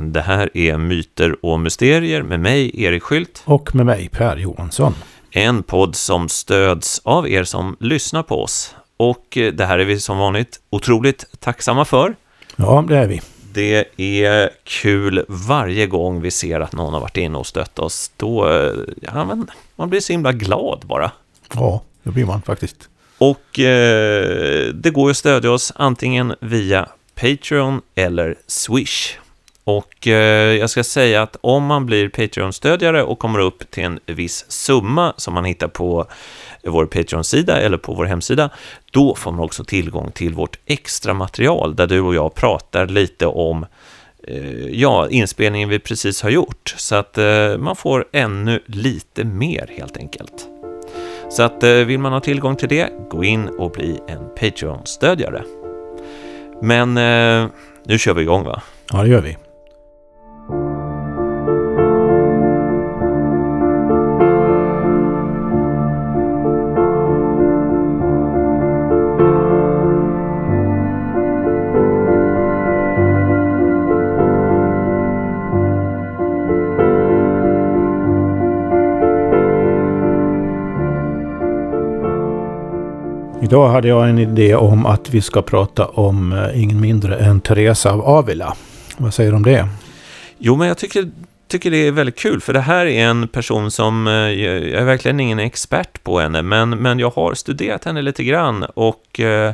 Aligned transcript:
Det 0.00 0.20
här 0.20 0.56
är 0.56 0.78
Myter 0.78 1.44
och 1.44 1.60
Mysterier 1.60 2.22
med 2.22 2.40
mig, 2.40 2.82
Erik 2.84 3.02
Skylt. 3.02 3.42
Och 3.44 3.74
med 3.74 3.86
mig, 3.86 4.08
Per 4.08 4.36
Johansson. 4.36 4.94
En 5.30 5.62
podd 5.62 5.96
som 5.96 6.28
stöds 6.28 7.00
av 7.04 7.28
er 7.28 7.44
som 7.44 7.76
lyssnar 7.80 8.22
på 8.22 8.42
oss. 8.42 8.74
Och 8.96 9.36
eh, 9.36 9.52
det 9.52 9.66
här 9.66 9.78
är 9.78 9.84
vi 9.84 10.00
som 10.00 10.18
vanligt 10.18 10.60
otroligt 10.70 11.24
tacksamma 11.40 11.84
för. 11.84 12.14
Ja, 12.56 12.84
det 12.88 12.96
är 12.96 13.06
vi. 13.06 13.20
Det 13.52 13.84
är 13.96 14.50
kul 14.64 15.24
varje 15.28 15.86
gång 15.86 16.20
vi 16.20 16.30
ser 16.30 16.60
att 16.60 16.72
någon 16.72 16.94
har 16.94 17.00
varit 17.00 17.16
inne 17.16 17.38
och 17.38 17.46
stött 17.46 17.78
oss. 17.78 18.10
Då, 18.16 18.48
eh, 18.48 18.72
ja, 19.00 19.24
men, 19.24 19.50
man 19.76 19.90
blir 19.90 20.00
så 20.00 20.12
himla 20.12 20.32
glad 20.32 20.84
bara. 20.86 21.10
Ja, 21.54 21.82
det 22.02 22.10
blir 22.10 22.24
man 22.24 22.42
faktiskt. 22.42 22.88
Och 23.18 23.58
eh, 23.58 24.68
det 24.74 24.90
går 24.90 25.10
att 25.10 25.16
stödja 25.16 25.50
oss 25.50 25.72
antingen 25.76 26.34
via 26.40 26.88
Patreon 27.14 27.80
eller 27.94 28.34
Swish. 28.46 29.18
Och 29.68 30.06
eh, 30.06 30.56
jag 30.56 30.70
ska 30.70 30.84
säga 30.84 31.22
att 31.22 31.36
om 31.40 31.64
man 31.64 31.86
blir 31.86 32.08
Patreon-stödjare 32.08 33.02
och 33.02 33.18
kommer 33.18 33.38
upp 33.38 33.70
till 33.70 33.84
en 33.84 34.00
viss 34.06 34.50
summa 34.50 35.14
som 35.16 35.34
man 35.34 35.44
hittar 35.44 35.68
på 35.68 36.06
vår 36.64 36.86
Patreon-sida 36.86 37.60
eller 37.60 37.78
på 37.78 37.94
vår 37.94 38.04
hemsida, 38.04 38.50
då 38.90 39.14
får 39.14 39.32
man 39.32 39.40
också 39.40 39.64
tillgång 39.64 40.10
till 40.10 40.34
vårt 40.34 40.58
extra 40.66 41.14
material 41.14 41.76
där 41.76 41.86
du 41.86 42.00
och 42.00 42.14
jag 42.14 42.34
pratar 42.34 42.86
lite 42.86 43.26
om 43.26 43.66
eh, 44.22 44.68
ja, 44.68 45.08
inspelningen 45.08 45.68
vi 45.68 45.78
precis 45.78 46.22
har 46.22 46.30
gjort. 46.30 46.74
Så 46.76 46.94
att 46.94 47.18
eh, 47.18 47.58
man 47.58 47.76
får 47.76 48.04
ännu 48.12 48.62
lite 48.66 49.24
mer 49.24 49.70
helt 49.78 49.96
enkelt. 49.96 50.48
Så 51.30 51.42
att 51.42 51.62
eh, 51.62 51.72
vill 51.72 51.98
man 51.98 52.12
ha 52.12 52.20
tillgång 52.20 52.56
till 52.56 52.68
det, 52.68 52.88
gå 53.10 53.24
in 53.24 53.48
och 53.48 53.70
bli 53.70 54.00
en 54.06 54.34
Patreon-stödjare. 54.40 55.42
Men 56.62 56.96
eh, 56.96 57.50
nu 57.84 57.98
kör 57.98 58.14
vi 58.14 58.22
igång 58.22 58.44
va? 58.44 58.62
Ja, 58.92 59.02
det 59.02 59.08
gör 59.08 59.20
vi. 59.20 59.36
Idag 83.48 83.68
hade 83.68 83.88
jag 83.88 84.08
en 84.08 84.18
idé 84.18 84.54
om 84.54 84.86
att 84.86 85.10
vi 85.10 85.20
ska 85.20 85.42
prata 85.42 85.86
om 85.86 86.32
eh, 86.32 86.62
ingen 86.62 86.80
mindre 86.80 87.18
än 87.18 87.40
Teresa 87.40 87.90
av 87.92 88.00
Avila. 88.00 88.56
Vad 88.96 89.14
säger 89.14 89.30
du 89.30 89.36
om 89.36 89.42
det? 89.42 89.68
Jo, 90.38 90.56
men 90.56 90.68
jag 90.68 90.78
tycker, 90.78 91.10
tycker 91.46 91.70
det 91.70 91.76
är 91.76 91.92
väldigt 91.92 92.18
kul, 92.18 92.40
för 92.40 92.52
det 92.52 92.60
här 92.60 92.86
är 92.86 93.06
en 93.06 93.28
person 93.28 93.70
som, 93.70 94.06
eh, 94.06 94.12
jag 94.12 94.80
är 94.80 94.84
verkligen 94.84 95.20
ingen 95.20 95.38
expert 95.38 96.02
på 96.02 96.20
henne, 96.20 96.42
men, 96.42 96.70
men 96.70 96.98
jag 96.98 97.10
har 97.10 97.34
studerat 97.34 97.84
henne 97.84 98.02
lite 98.02 98.24
grann 98.24 98.64
och 98.64 99.20
eh, 99.20 99.52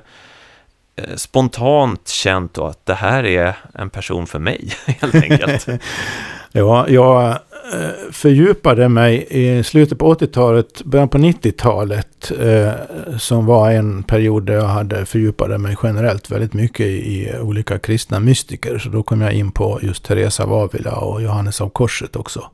eh 0.97 1.15
spontant 1.17 2.09
känt 2.09 2.55
då 2.55 2.67
att 2.67 2.87
det 2.87 2.95
här 2.95 3.25
är 3.25 3.57
en 3.75 3.91
person 3.91 4.27
för 4.27 4.39
mig, 4.39 4.73
helt 4.87 5.15
enkelt. 5.15 5.67
ja, 6.53 6.89
jag 6.89 7.39
Eh, 7.75 8.13
fördjupade 8.13 8.89
mig 8.89 9.27
i 9.31 9.63
slutet 9.63 9.99
på 9.99 10.15
80-talet, 10.15 10.85
början 10.85 11.09
på 11.09 11.19
90-talet. 11.19 12.33
Eh, 12.41 12.73
som 13.19 13.47
var 13.47 13.71
en 13.71 14.03
period 14.03 14.47
där 14.47 14.55
jag 14.55 14.67
hade 14.67 15.07
fördjupade 15.07 15.59
mig 15.59 15.77
generellt 15.83 16.31
väldigt 16.31 16.53
mycket 16.53 16.87
i, 16.87 16.91
i 16.91 17.39
olika 17.41 17.79
kristna 17.79 18.21
mystiker. 18.21 18.79
Så 18.79 18.89
då 18.89 19.03
kom 19.03 19.21
jag 19.21 19.33
in 19.33 19.51
på 19.51 19.79
just 19.83 20.05
Teresa 20.05 20.43
av 20.43 20.53
Avila 20.53 20.97
och 20.97 21.23
Johannes 21.23 21.61
av 21.61 21.69
Korset 21.69 22.17
också. 22.17 22.51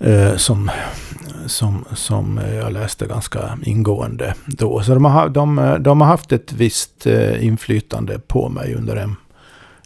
Eh, 0.00 0.36
som, 0.36 0.70
som, 1.46 1.84
som 1.94 2.40
jag 2.54 2.72
läste 2.72 3.06
ganska 3.06 3.58
ingående 3.62 4.34
då. 4.46 4.82
Så 4.82 4.94
de 4.94 5.04
har, 5.04 5.28
de, 5.28 5.76
de 5.80 6.00
har 6.00 6.08
haft 6.08 6.32
ett 6.32 6.52
visst 6.52 7.06
eh, 7.06 7.46
inflytande 7.46 8.18
på 8.18 8.48
mig 8.48 8.74
under 8.74 8.96
en 8.96 9.16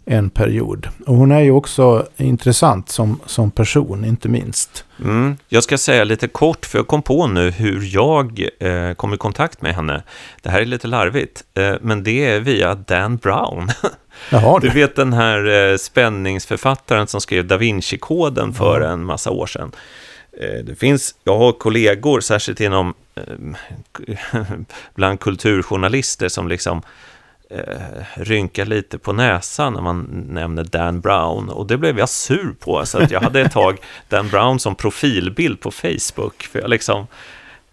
en 0.05 0.29
period. 0.29 0.87
Och 1.05 1.15
hon 1.15 1.31
är 1.31 1.39
ju 1.39 1.51
också 1.51 2.07
intressant 2.17 2.89
som, 2.89 3.19
som 3.25 3.51
person, 3.51 4.05
inte 4.05 4.29
minst. 4.29 4.85
Mm. 5.03 5.37
Jag 5.49 5.63
ska 5.63 5.77
säga 5.77 6.03
lite 6.03 6.27
kort, 6.27 6.65
för 6.65 6.79
jag 6.79 6.87
kom 6.87 7.01
på 7.01 7.27
nu 7.27 7.51
hur 7.51 7.89
jag 7.93 8.47
eh, 8.59 8.93
kom 8.93 9.13
i 9.13 9.17
kontakt 9.17 9.61
med 9.61 9.75
henne. 9.75 10.03
Det 10.41 10.49
här 10.49 10.61
är 10.61 10.65
lite 10.65 10.87
larvigt, 10.87 11.43
eh, 11.53 11.73
men 11.81 12.03
det 12.03 12.25
är 12.25 12.39
via 12.39 12.75
Dan 12.75 13.17
Brown. 13.17 13.69
Jaha, 14.29 14.59
du 14.59 14.69
vet 14.69 14.95
den 14.95 15.13
här 15.13 15.71
eh, 15.71 15.77
spänningsförfattaren 15.77 17.07
som 17.07 17.21
skrev 17.21 17.47
Da 17.47 17.57
Vinci-koden 17.57 18.53
för 18.53 18.81
ja. 18.81 18.87
en 18.87 19.05
massa 19.05 19.31
år 19.31 19.47
sedan. 19.47 19.71
Eh, 20.41 20.63
det 20.63 20.75
finns, 20.75 21.15
jag 21.23 21.37
har 21.37 21.51
kollegor, 21.51 22.19
särskilt 22.19 22.61
inom 22.61 22.93
eh, 23.15 24.43
bland 24.95 25.19
kulturjournalister, 25.19 26.29
som 26.29 26.47
liksom 26.47 26.81
eh, 27.49 27.61
rynka 28.15 28.65
lite 28.65 28.97
på 28.97 29.13
näsan 29.13 29.73
när 29.73 29.81
man 29.81 30.25
nämner 30.29 30.63
Dan 30.63 31.01
Brown. 31.01 31.49
Och 31.49 31.67
det 31.67 31.77
blev 31.77 31.99
jag 31.99 32.09
sur 32.09 32.55
på, 32.59 32.85
så 32.85 32.97
att 32.97 33.11
jag 33.11 33.21
hade 33.21 33.41
ett 33.41 33.51
tag 33.51 33.77
Dan 34.09 34.29
Brown 34.29 34.59
som 34.59 34.75
profilbild 34.75 35.59
på 35.59 35.71
Facebook. 35.71 36.43
För 36.43 36.59
jag 36.59 36.69
liksom, 36.69 37.07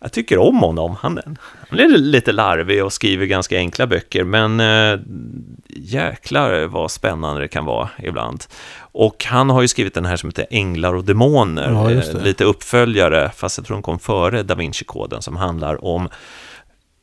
jag 0.00 0.12
tycker 0.12 0.38
om 0.38 0.56
honom. 0.56 0.96
Han, 1.00 1.20
han 1.68 1.78
är 1.78 1.88
lite 1.88 2.32
larvig 2.32 2.84
och 2.84 2.92
skriver 2.92 3.26
ganska 3.26 3.56
enkla 3.56 3.86
böcker, 3.86 4.24
men 4.24 4.60
eh, 4.60 5.00
jäklar 5.68 6.64
vad 6.66 6.90
spännande 6.90 7.40
det 7.40 7.48
kan 7.48 7.64
vara 7.64 7.88
ibland. 7.98 8.44
Och 8.78 9.24
han 9.24 9.50
har 9.50 9.62
ju 9.62 9.68
skrivit 9.68 9.94
den 9.94 10.04
här 10.04 10.16
som 10.16 10.28
heter 10.28 10.46
Änglar 10.50 10.94
och 10.94 11.04
Demoner, 11.04 11.70
ja, 11.70 11.90
eh, 11.90 12.22
lite 12.22 12.44
uppföljare, 12.44 13.30
fast 13.36 13.58
jag 13.58 13.66
tror 13.66 13.76
den 13.76 13.82
kom 13.82 13.98
före 13.98 14.42
Da 14.42 14.54
Vinci-koden, 14.54 15.22
som 15.22 15.36
handlar 15.36 15.84
om 15.84 16.08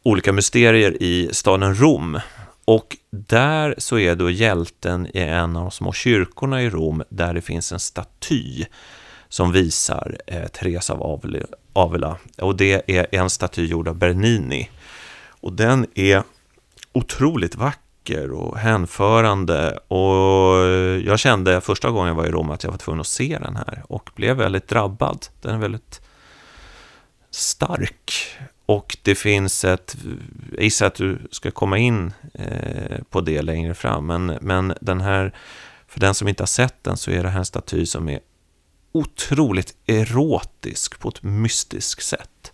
olika 0.04 0.34
mysterier 0.34 1.04
i 1.04 1.30
staden 1.32 1.76
Rom. 1.76 2.20
Och 2.70 2.98
där 3.10 3.76
så 3.78 4.00
är 4.00 4.16
då 4.16 4.30
hjälten 4.30 5.08
i 5.08 5.20
en 5.20 5.56
av 5.56 5.62
de 5.62 5.72
små 5.72 5.94
kyrkorna 5.94 6.62
i 6.62 6.70
Rom 6.70 7.04
där 7.10 7.34
det 7.34 7.42
finns 7.42 7.72
en 7.72 7.80
staty 7.80 8.66
som 9.30 9.52
visar 9.52 10.18
eh, 10.28 10.48
Teresa 10.48 10.94
av 10.94 11.22
Avila. 11.74 12.18
Och 12.38 12.56
det 12.56 12.92
är 12.92 13.08
en 13.12 13.30
staty 13.30 13.66
gjord 13.66 13.88
av 13.88 13.96
Bernini. 13.96 14.70
Och 15.30 15.54
den 15.54 15.86
är 15.96 16.24
otroligt 16.94 17.56
vacker 17.56 18.32
och 18.32 18.58
hänförande. 18.58 19.78
Och 19.88 20.56
jag 21.06 21.20
kände 21.20 21.62
första 21.62 21.90
gången 21.90 22.08
jag 22.08 22.16
var 22.16 22.26
i 22.26 22.32
Rom 22.32 22.52
att 22.52 22.64
jag 22.64 22.72
var 22.72 22.78
tvungen 22.78 23.02
att 23.02 23.08
se 23.08 23.38
den 23.42 23.56
här 23.56 23.84
och 23.88 24.10
blev 24.16 24.38
väldigt 24.38 24.68
drabbad. 24.68 25.26
Den 25.42 25.56
är 25.56 25.60
väldigt 25.60 26.02
stark. 27.32 28.14
Och 28.70 28.98
det 29.04 29.16
finns 29.16 29.66
ett, 29.66 29.98
jag 30.52 30.64
gissar 30.64 30.88
att 30.88 30.96
du 30.96 31.28
ska 31.32 31.52
komma 31.52 31.78
in 31.78 32.14
eh, 32.34 32.98
på 33.10 33.22
det 33.22 33.42
längre 33.42 33.74
fram, 33.74 34.06
men, 34.06 34.26
men 34.42 34.74
den 34.82 35.02
här, 35.02 35.36
för 35.88 36.00
den 36.00 36.14
som 36.14 36.28
inte 36.28 36.44
har 36.44 36.48
sett 36.48 36.84
den 36.84 36.98
så 36.98 37.12
är 37.12 37.24
det 37.24 37.30
här 37.30 37.40
en 37.40 37.46
staty 37.46 37.86
som 37.86 38.10
är 38.10 38.20
otroligt 38.92 39.76
erotisk 39.86 41.00
på 41.00 41.10
ett 41.10 41.24
mystiskt 41.24 42.06
sätt. 42.06 42.54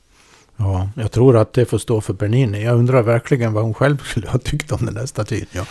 Ja, 0.57 0.89
jag 0.95 1.11
tror 1.11 1.37
att 1.37 1.53
det 1.53 1.65
får 1.65 1.77
stå 1.77 2.01
för 2.01 2.13
Bernini. 2.13 2.63
Jag 2.63 2.75
undrar 2.75 3.01
verkligen 3.01 3.53
vad 3.53 3.63
hon 3.63 3.73
själv 3.73 3.97
skulle 3.97 4.29
ha 4.29 4.39
tyckt 4.39 4.71
om 4.71 4.85
den 4.85 4.93
där 4.93 5.05
statyn. 5.05 5.45
Ja, 5.51 5.65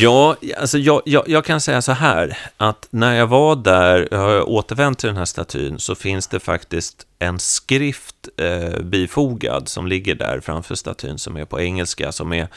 ja 0.00 0.36
alltså 0.58 0.78
jag, 0.78 1.02
jag, 1.04 1.28
jag 1.28 1.44
kan 1.44 1.60
säga 1.60 1.82
så 1.82 1.92
här, 1.92 2.38
att 2.56 2.88
när 2.90 3.14
jag 3.14 3.26
var 3.26 3.56
där, 3.56 4.08
jag 4.10 4.18
har 4.18 4.48
återvänt 4.48 4.98
till 4.98 5.06
den 5.06 5.16
här 5.16 5.24
statyn, 5.24 5.78
så 5.78 5.94
finns 5.94 6.28
det 6.28 6.40
faktiskt 6.40 7.06
en 7.18 7.38
skrift 7.38 8.28
eh, 8.36 8.82
bifogad 8.82 9.68
som 9.68 9.86
ligger 9.86 10.14
där 10.14 10.40
framför 10.40 10.74
statyn, 10.74 11.18
som 11.18 11.36
är 11.36 11.44
på 11.44 11.60
engelska, 11.60 12.12
som 12.12 12.32
är 12.32 12.48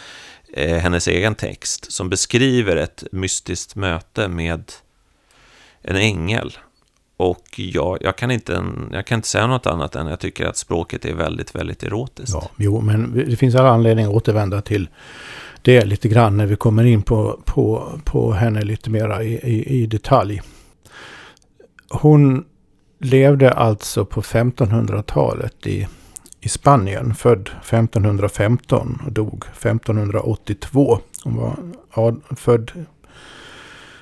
eh, 0.53 0.77
hennes 0.77 1.07
egen 1.07 1.35
text, 1.35 1.91
som 1.91 2.09
beskriver 2.09 2.75
ett 2.75 3.03
mystiskt 3.11 3.75
möte 3.75 4.27
med 4.27 4.71
en 5.81 5.95
ängel 5.95 6.57
och 7.17 7.45
jag, 7.55 7.97
jag, 8.01 8.15
kan 8.15 8.31
inte, 8.31 8.65
jag 8.91 9.05
kan 9.05 9.15
inte 9.15 9.27
säga 9.27 9.47
något 9.47 9.65
annat 9.67 9.95
än 9.95 10.05
att 10.05 10.09
jag 10.09 10.19
tycker 10.19 10.45
att 10.45 10.57
språket 10.57 11.05
är 11.05 11.13
väldigt, 11.13 11.55
väldigt 11.55 11.83
erotiskt. 11.83 12.33
Ja, 12.33 12.49
jo, 12.57 12.81
men 12.81 13.23
det 13.29 13.35
finns 13.35 13.55
alla 13.55 13.69
anledning 13.69 14.05
att 14.05 14.11
återvända 14.11 14.61
till 14.61 14.89
det 15.61 15.85
lite 15.85 16.07
grann 16.07 16.37
när 16.37 16.45
vi 16.45 16.55
kommer 16.55 16.83
in 16.83 17.01
på, 17.01 17.39
på, 17.45 17.91
på 18.03 18.31
henne 18.31 18.61
lite 18.61 18.89
mera 18.89 19.23
i, 19.23 19.33
i, 19.33 19.83
i 19.83 19.85
detalj. 19.85 20.41
Hon 21.89 22.45
levde 22.99 23.51
alltså 23.51 24.05
på 24.05 24.21
1500-talet 24.21 25.67
i, 25.67 25.87
i 26.41 26.49
Spanien, 26.49 27.15
född 27.15 27.49
1515 27.61 29.01
och 29.05 29.11
dog 29.11 29.43
1582. 29.51 30.99
Hon 31.23 31.35
var 31.35 32.35
född 32.35 32.71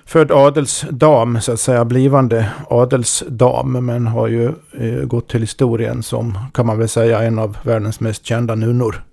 född 0.06 0.32
adelsdam, 0.32 1.42
så 1.42 1.52
att 1.52 1.60
säga, 1.60 1.86
blivande 1.86 2.50
adelsdam, 2.70 3.86
men 3.86 4.08
har 4.08 4.28
ju 4.28 4.54
eh, 4.80 5.06
gått 5.06 5.30
till 5.30 5.42
historien 5.42 6.04
som, 6.04 6.38
kan 6.54 6.66
man 6.66 6.78
väl 6.78 6.90
säga, 6.90 7.24
en 7.24 7.40
av 7.40 7.58
världens 7.64 8.00
mest 8.00 8.26
kända 8.26 8.56
nunnor. 8.56 9.04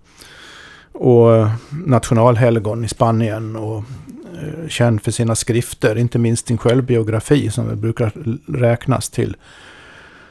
Och 0.92 1.36
eh, 1.36 1.50
nationalhelgon 1.86 2.84
i 2.84 2.88
Spanien 2.88 3.56
och 3.56 3.84
eh, 4.42 4.68
känd 4.68 5.02
för 5.02 5.10
sina 5.10 5.34
skrifter, 5.34 5.98
inte 5.98 6.18
minst 6.18 6.46
sin 6.46 6.58
självbiografi 6.58 7.50
som 7.50 7.80
brukar 7.80 8.12
räknas 8.46 9.10
till 9.10 9.36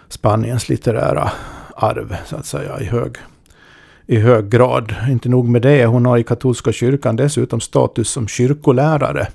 Spaniens 0.09 0.69
litterära 0.69 1.31
arv, 1.75 2.15
så 2.25 2.35
att 2.35 2.45
säga, 2.45 2.79
i 2.79 2.85
hög, 2.85 3.17
i 4.05 4.19
hög 4.19 4.49
grad. 4.49 4.95
Inte 5.09 5.29
nog 5.29 5.49
med 5.49 5.61
det, 5.61 5.85
hon 5.85 6.05
har 6.05 6.17
i 6.17 6.23
katolska 6.23 6.71
kyrkan 6.71 7.15
dessutom 7.15 7.59
status 7.61 8.09
som 8.09 8.27
kyrkolärare. 8.27 9.27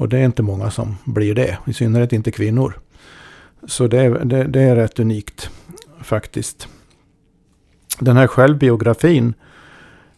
Och 0.00 0.08
det 0.08 0.18
är 0.18 0.24
inte 0.24 0.42
många 0.42 0.70
som 0.70 0.96
blir 1.04 1.34
det, 1.34 1.58
i 1.66 1.72
synnerhet 1.72 2.12
inte 2.12 2.30
kvinnor. 2.30 2.78
Så 3.66 3.86
det, 3.86 4.24
det, 4.24 4.44
det 4.44 4.60
är 4.60 4.76
rätt 4.76 4.98
unikt 4.98 5.50
faktiskt. 6.02 6.68
Den 7.98 8.16
här 8.16 8.26
självbiografin, 8.26 9.34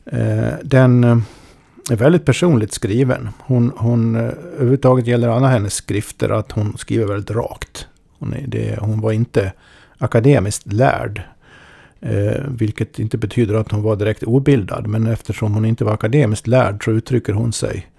eh, 0.04 0.52
den 0.62 1.04
eh, 1.04 1.18
är 1.90 1.96
väldigt 1.96 2.24
personligt 2.24 2.72
skriven. 2.72 3.28
Hon, 3.38 3.72
hon, 3.76 4.16
eh, 4.16 4.22
överhuvudtaget 4.54 5.06
gäller 5.06 5.28
alla 5.28 5.48
hennes 5.48 5.74
skrifter 5.74 6.28
att 6.28 6.52
hon 6.52 6.78
skriver 6.78 7.06
väldigt 7.06 7.30
rakt. 7.30 7.86
Hon, 8.18 8.32
är, 8.32 8.46
det, 8.46 8.78
hon 8.80 9.00
var 9.00 9.12
inte 9.12 9.52
akademiskt 9.98 10.72
lärd. 10.72 11.22
Eh, 12.00 12.42
vilket 12.48 12.98
inte 12.98 13.18
betyder 13.18 13.54
att 13.54 13.72
hon 13.72 13.82
var 13.82 13.96
direkt 13.96 14.22
obildad. 14.22 14.86
Men 14.86 15.06
eftersom 15.06 15.54
hon 15.54 15.64
inte 15.64 15.84
var 15.84 15.92
akademiskt 15.92 16.46
lärd 16.46 16.84
så 16.84 16.90
uttrycker 16.90 17.32
hon 17.32 17.52
sig 17.52 17.91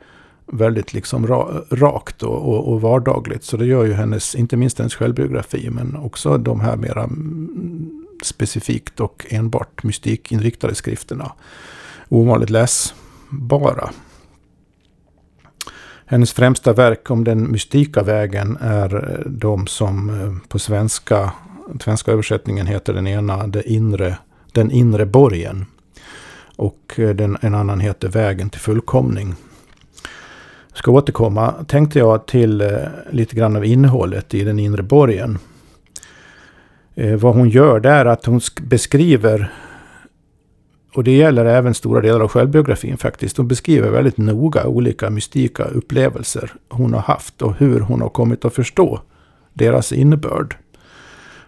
väldigt 0.45 0.93
liksom 0.93 1.27
ra, 1.27 1.63
rakt 1.69 2.23
och, 2.23 2.49
och, 2.49 2.73
och, 2.73 2.81
vardagligt. 2.81 3.43
Så 3.43 3.57
det 3.57 3.65
gör 3.65 3.85
ju 3.85 3.93
hennes, 3.93 4.35
inte 4.35 4.57
minst 4.57 4.77
hennes 4.77 4.95
självbiografi, 4.95 5.69
men 5.69 5.95
också 5.95 6.37
de 6.37 6.59
här 6.59 6.75
mera 6.75 7.03
mm, 7.03 8.05
specifikt 8.23 8.99
och 8.99 9.25
enbart 9.29 9.83
mystikinriktade 9.83 10.75
skrifterna 10.75 11.31
ovanligt 12.09 12.49
läsbara. 12.49 13.89
Hennes 16.05 16.33
främsta 16.33 16.73
verk 16.73 17.11
om 17.11 17.23
den 17.23 17.51
mystika 17.51 18.03
vägen 18.03 18.57
är 18.61 18.95
eh, 18.95 19.31
de 19.31 19.67
som 19.67 20.09
eh, 20.09 20.49
på 20.49 20.59
svenska, 20.59 21.31
svenska 21.79 22.11
översättningen 22.11 22.67
heter 22.67 22.93
den 22.93 23.07
ena 23.07 23.47
det 23.47 23.69
inre, 23.69 24.17
Den 24.51 24.71
inre 24.71 25.05
borgen. 25.05 25.65
Och 26.55 26.93
eh, 26.99 27.09
den, 27.09 27.37
en 27.41 27.55
annan 27.55 27.79
heter 27.79 28.09
Vägen 28.09 28.49
till 28.49 28.59
fullkomning. 28.59 29.35
Ska 30.73 30.91
återkomma, 30.91 31.53
tänkte 31.67 31.99
jag, 31.99 32.25
till 32.25 32.61
eh, 32.61 32.69
lite 33.11 33.35
grann 33.35 33.55
av 33.55 33.65
innehållet 33.65 34.33
i 34.33 34.43
Den 34.43 34.59
inre 34.59 34.83
borgen. 34.83 35.37
Eh, 36.95 37.15
vad 37.15 37.35
hon 37.35 37.49
gör 37.49 37.79
där 37.79 38.05
är 38.05 38.05
att 38.05 38.25
hon 38.25 38.41
beskriver, 38.61 39.53
och 40.95 41.03
det 41.03 41.11
gäller 41.11 41.45
även 41.45 41.73
stora 41.73 42.01
delar 42.01 42.19
av 42.19 42.27
självbiografin 42.27 42.97
faktiskt, 42.97 43.37
hon 43.37 43.47
beskriver 43.47 43.89
väldigt 43.89 44.17
noga 44.17 44.67
olika 44.67 45.09
mystika 45.09 45.63
upplevelser 45.63 46.53
hon 46.69 46.93
har 46.93 47.01
haft 47.01 47.41
och 47.41 47.55
hur 47.55 47.79
hon 47.79 48.01
har 48.01 48.09
kommit 48.09 48.45
att 48.45 48.53
förstå 48.53 48.99
deras 49.53 49.91
innebörd. 49.91 50.55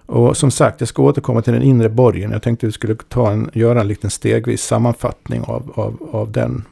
Och 0.05 0.37
som 0.37 0.51
sagt, 0.51 0.81
jag 0.81 0.87
ska 0.87 1.03
återkomma 1.03 1.41
till 1.41 1.53
den 1.53 1.61
inre 1.61 1.89
borgen. 1.89 2.31
Jag 2.31 2.41
tänkte 2.41 2.65
att 2.65 2.67
vi 2.67 2.73
skulle 2.73 2.95
ta 2.95 3.31
en, 3.31 3.49
göra 3.53 3.81
en 3.81 3.87
liten 3.87 4.09
stegvis 4.09 4.63
sammanfattning 4.63 5.41
av, 5.43 5.71
av, 5.75 6.09
av 6.11 6.31
den, 6.31 6.63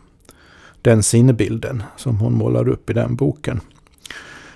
den 0.84 1.04
sinnebilden 1.04 1.84
som 1.98 2.18
hon 2.18 2.34
målar 2.34 2.68
upp 2.68 2.90
i 2.90 2.94
den 2.94 3.16
boken. 3.16 3.62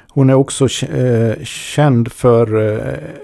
Hon 0.10 0.30
är 0.30 0.34
också 0.34 0.86
eh, 0.86 1.44
känd 1.44 2.12
för 2.12 2.58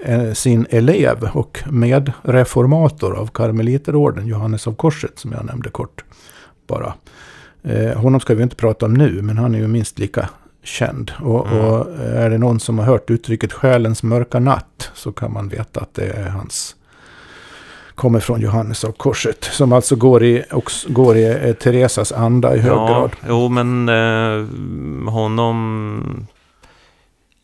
eh, 0.04 0.32
sin 0.32 0.66
elev 0.70 1.28
och 1.32 1.62
medreformator 1.70 3.16
av 3.16 3.26
karmeliterorden, 3.26 4.26
Johannes 4.26 4.66
av 4.66 4.74
Korset, 4.74 5.18
som 5.18 5.32
jag 5.32 5.44
nämnde 5.44 5.70
kort. 5.70 6.04
Bara. 6.66 6.94
Eh, 7.62 7.96
honom 7.96 8.20
ska 8.20 8.34
vi 8.34 8.42
inte 8.42 8.56
prata 8.56 8.86
om 8.86 8.94
nu, 8.94 9.22
men 9.22 9.38
han 9.38 9.54
är 9.54 9.58
ju 9.58 9.68
minst 9.68 9.98
lika 9.98 10.28
känd. 10.62 11.12
Och, 11.20 11.46
mm. 11.46 11.64
och, 11.64 11.86
är 11.98 12.30
det 12.30 12.38
någon 12.38 12.60
som 12.60 12.78
har 12.78 12.86
hört 12.86 13.10
uttrycket 13.10 13.52
själens 13.52 14.02
mörka 14.02 14.38
natt 14.38 14.90
så 14.94 15.12
kan 15.12 15.32
man 15.32 15.48
veta 15.48 15.80
att 15.80 15.94
det 15.94 16.06
är 16.06 16.28
hans 16.28 16.76
kommer 17.94 18.20
från 18.20 18.40
Johannes 18.40 18.84
av 18.84 18.92
Korset. 18.92 19.44
Som 19.44 19.72
alltså 19.72 19.96
går 19.96 20.24
i, 20.24 20.44
går 20.86 21.16
i 21.16 21.54
Teresas 21.60 22.12
anda 22.12 22.56
i 22.56 22.58
hög 22.58 22.72
ja, 22.72 22.86
grad. 22.86 23.10
Jo, 23.28 23.48
men 23.48 23.88
eh, 23.88 25.12
honom 25.12 26.26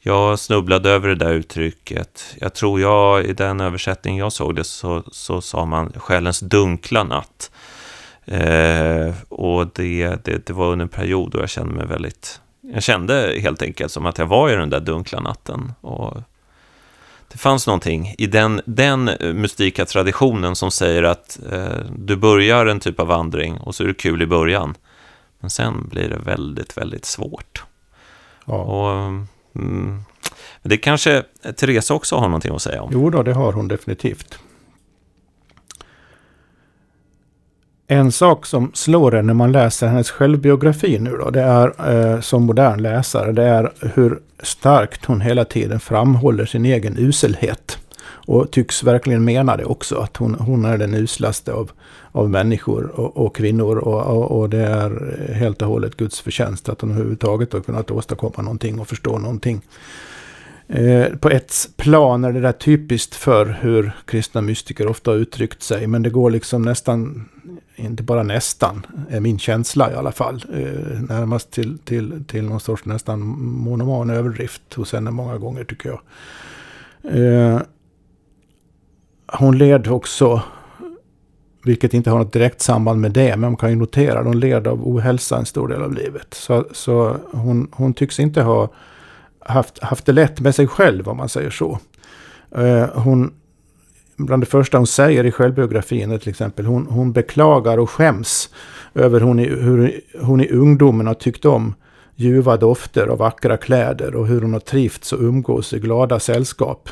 jag 0.02 0.38
snubblade 0.38 0.91
över 0.91 1.08
det 1.08 1.14
där 1.14 1.32
uttrycket. 1.32 2.37
Jag 2.41 2.55
tror 2.55 2.81
jag, 2.81 3.25
i 3.25 3.32
den 3.32 3.61
översättning 3.61 4.19
jag 4.19 4.32
såg 4.32 4.56
det, 4.56 4.64
så, 4.64 5.02
så 5.12 5.41
sa 5.41 5.64
man 5.64 5.93
själens 5.97 6.41
dunkla 6.41 7.05
natt. 7.05 7.50
Eh, 8.25 9.14
och 9.29 9.67
det, 9.75 10.25
det, 10.25 10.47
det, 10.47 10.50
var 10.52 10.73
under 10.73 10.82
en 10.82 10.88
period 10.88 11.31
då 11.31 11.41
jag 11.41 11.50
kände 11.50 11.75
mig 11.75 11.87
väldigt... 11.87 12.41
Jag 12.73 12.82
kände 12.82 13.38
helt 13.41 13.62
enkelt 13.62 13.93
som 13.93 14.06
att 14.06 14.19
jag 14.19 14.26
var 14.26 14.50
i 14.50 14.56
den 14.56 14.70
där 14.70 14.81
dunkla 14.81 15.20
natten. 15.20 15.73
Och 15.81 16.17
det 17.32 17.38
fanns 17.38 17.67
någonting 17.67 18.15
i 18.19 18.27
den, 18.27 18.61
den 18.65 19.11
mystika 19.21 19.85
traditionen 19.85 20.56
som 20.56 20.71
säger 20.71 21.03
att 21.03 21.38
eh, 21.53 21.85
du 21.97 22.17
börjar 22.17 22.67
en 22.67 22.81
typ 22.81 23.00
av 23.00 23.06
vandring 23.06 23.59
och 23.59 23.75
så 23.75 23.82
är 23.82 23.88
det 23.88 23.94
kul 23.94 24.23
i 24.23 24.27
början. 24.27 24.75
Men 25.41 25.50
sen 25.50 25.88
blir 25.88 26.09
det 26.09 26.19
väldigt, 26.19 26.77
väldigt 26.77 27.05
svårt. 27.05 27.65
Ja. 28.44 28.55
Och 28.55 29.12
Mm. 29.55 30.03
Det 30.62 30.77
kanske 30.77 31.23
Teresa 31.56 31.94
också 31.94 32.17
har 32.17 32.29
någonting 32.29 32.55
att 32.55 32.62
säga 32.62 32.82
om? 32.82 32.91
Jo 32.93 33.11
då, 33.11 33.23
det 33.23 33.33
har 33.33 33.53
hon 33.53 33.69
definitivt. 33.69 34.38
En 37.93 38.13
sak 38.13 38.47
som 38.47 38.71
slår 38.75 39.15
en 39.15 39.27
när 39.27 39.35
man 39.35 39.53
läser 39.53 39.87
hennes 39.87 40.11
självbiografi 40.11 40.99
nu 40.99 41.11
då, 41.11 41.31
det 41.31 41.41
är 41.41 41.91
eh, 41.91 42.21
som 42.21 42.43
modern 42.43 42.83
läsare, 42.83 43.33
det 43.33 43.43
är 43.43 43.73
hur 43.95 44.19
starkt 44.43 45.05
hon 45.05 45.21
hela 45.21 45.45
tiden 45.45 45.81
framhåller 45.81 46.47
sin 46.47 46.67
egen 46.67 46.99
uselhet. 46.99 47.79
Och 48.07 48.51
tycks 48.51 48.83
verkligen 48.83 49.25
mena 49.25 49.57
det 49.57 49.65
också, 49.65 49.97
att 49.97 50.17
hon, 50.17 50.35
hon 50.35 50.65
är 50.65 50.79
den 50.79 50.95
uslaste 50.95 51.53
av, 51.53 51.71
av 52.13 52.31
människor 52.31 53.01
och, 53.01 53.17
och 53.17 53.37
kvinnor. 53.37 53.79
Och, 53.79 54.17
och, 54.17 54.41
och, 54.41 54.51
det 54.51 54.67
är 54.67 55.33
helt 55.35 55.63
och 55.63 55.69
hållet 55.69 55.97
Guds 55.97 56.21
förtjänst 56.21 56.69
att 56.69 56.81
hon 56.81 56.91
överhuvudtaget 56.91 57.53
har 57.53 57.61
kunnat 57.61 57.91
åstadkomma 57.91 58.43
någonting 58.43 58.81
och 58.81 58.89
förstå 58.89 59.19
någonting. 59.19 59.63
Eh, 60.73 61.17
på 61.17 61.31
ett 61.31 61.69
plan 61.77 62.25
är 62.25 62.33
det 62.33 62.41
där 62.41 62.53
typiskt 62.53 63.15
för 63.15 63.59
hur 63.61 63.93
kristna 64.05 64.41
mystiker 64.41 64.87
ofta 64.87 65.11
har 65.11 65.19
uttryckt 65.19 65.63
sig. 65.63 65.87
Men 65.87 66.03
det 66.03 66.11
går 66.11 66.31
liksom 66.31 66.63
nästan, 66.63 67.29
inte 67.81 68.03
bara 68.03 68.23
nästan, 68.23 68.87
är 69.11 69.21
min 69.21 69.38
känsla 69.38 69.93
i 69.93 69.94
alla 69.94 70.12
fall. 70.12 70.44
Eh, 70.53 71.00
närmast 71.09 71.50
till, 71.50 71.79
till, 71.79 72.25
till 72.25 72.44
någon 72.44 72.61
sorts 72.61 72.85
nästan 72.85 73.21
monoman 73.41 74.11
överdrift 74.11 74.75
hos 74.75 74.93
henne 74.93 75.11
många 75.11 75.38
gånger 75.38 75.65
tycker 75.65 75.88
jag. 75.88 76.00
Eh, 77.03 77.61
hon 79.26 79.59
led 79.59 79.88
också, 79.88 80.43
vilket 81.64 81.95
inte 81.95 82.11
har 82.11 82.19
något 82.19 82.33
direkt 82.33 82.61
samband 82.61 83.00
med 83.00 83.12
det, 83.12 83.31
men 83.31 83.40
man 83.40 83.57
kan 83.57 83.71
ju 83.71 83.76
notera, 83.76 84.23
hon 84.23 84.40
led 84.40 84.66
av 84.66 84.88
ohälsa 84.88 85.38
en 85.38 85.47
stor 85.47 85.69
del 85.69 85.83
av 85.83 85.93
livet. 85.93 86.35
Så, 86.35 86.66
så 86.73 87.16
hon, 87.33 87.69
hon 87.73 87.95
tycks 87.95 88.21
inte 88.21 88.43
ha 88.43 88.69
haft, 89.40 89.83
haft 89.83 90.07
det 90.07 90.12
lätt 90.12 90.40
med 90.40 90.55
sig 90.55 90.66
själv, 90.66 91.09
om 91.09 91.16
man 91.16 91.28
säger 91.28 91.50
så. 91.50 91.78
Eh, 92.50 92.88
hon, 92.95 93.33
bland 94.27 94.43
det 94.43 94.47
första 94.47 94.79
hon 94.79 94.87
säger 94.87 95.25
i 95.25 95.33
självbiografin 95.33 96.11
är 96.11 96.19
till 96.19 96.29
exempel, 96.29 96.67
hon, 96.67 96.87
hon 96.87 97.12
beklagar 97.12 97.79
och 97.79 97.91
skäms 97.91 98.50
över 98.95 99.21
hon 99.21 99.41
i, 99.41 99.49
hur 99.49 100.00
hon 100.21 100.41
i 100.41 100.49
ungdomen 100.49 101.07
har 101.07 101.15
tyckt 101.15 101.45
om 101.45 101.75
ljuva 102.17 102.57
dofter 102.57 103.09
och 103.09 103.19
vackra 103.19 103.57
kläder 103.57 104.15
och 104.15 104.27
hur 104.27 104.41
hon 104.41 104.53
har 104.53 104.61
trivts 104.61 105.12
och 105.12 105.21
umgås 105.21 105.73
i 105.73 105.79
glada 105.79 106.21
sällskap. 106.21 106.89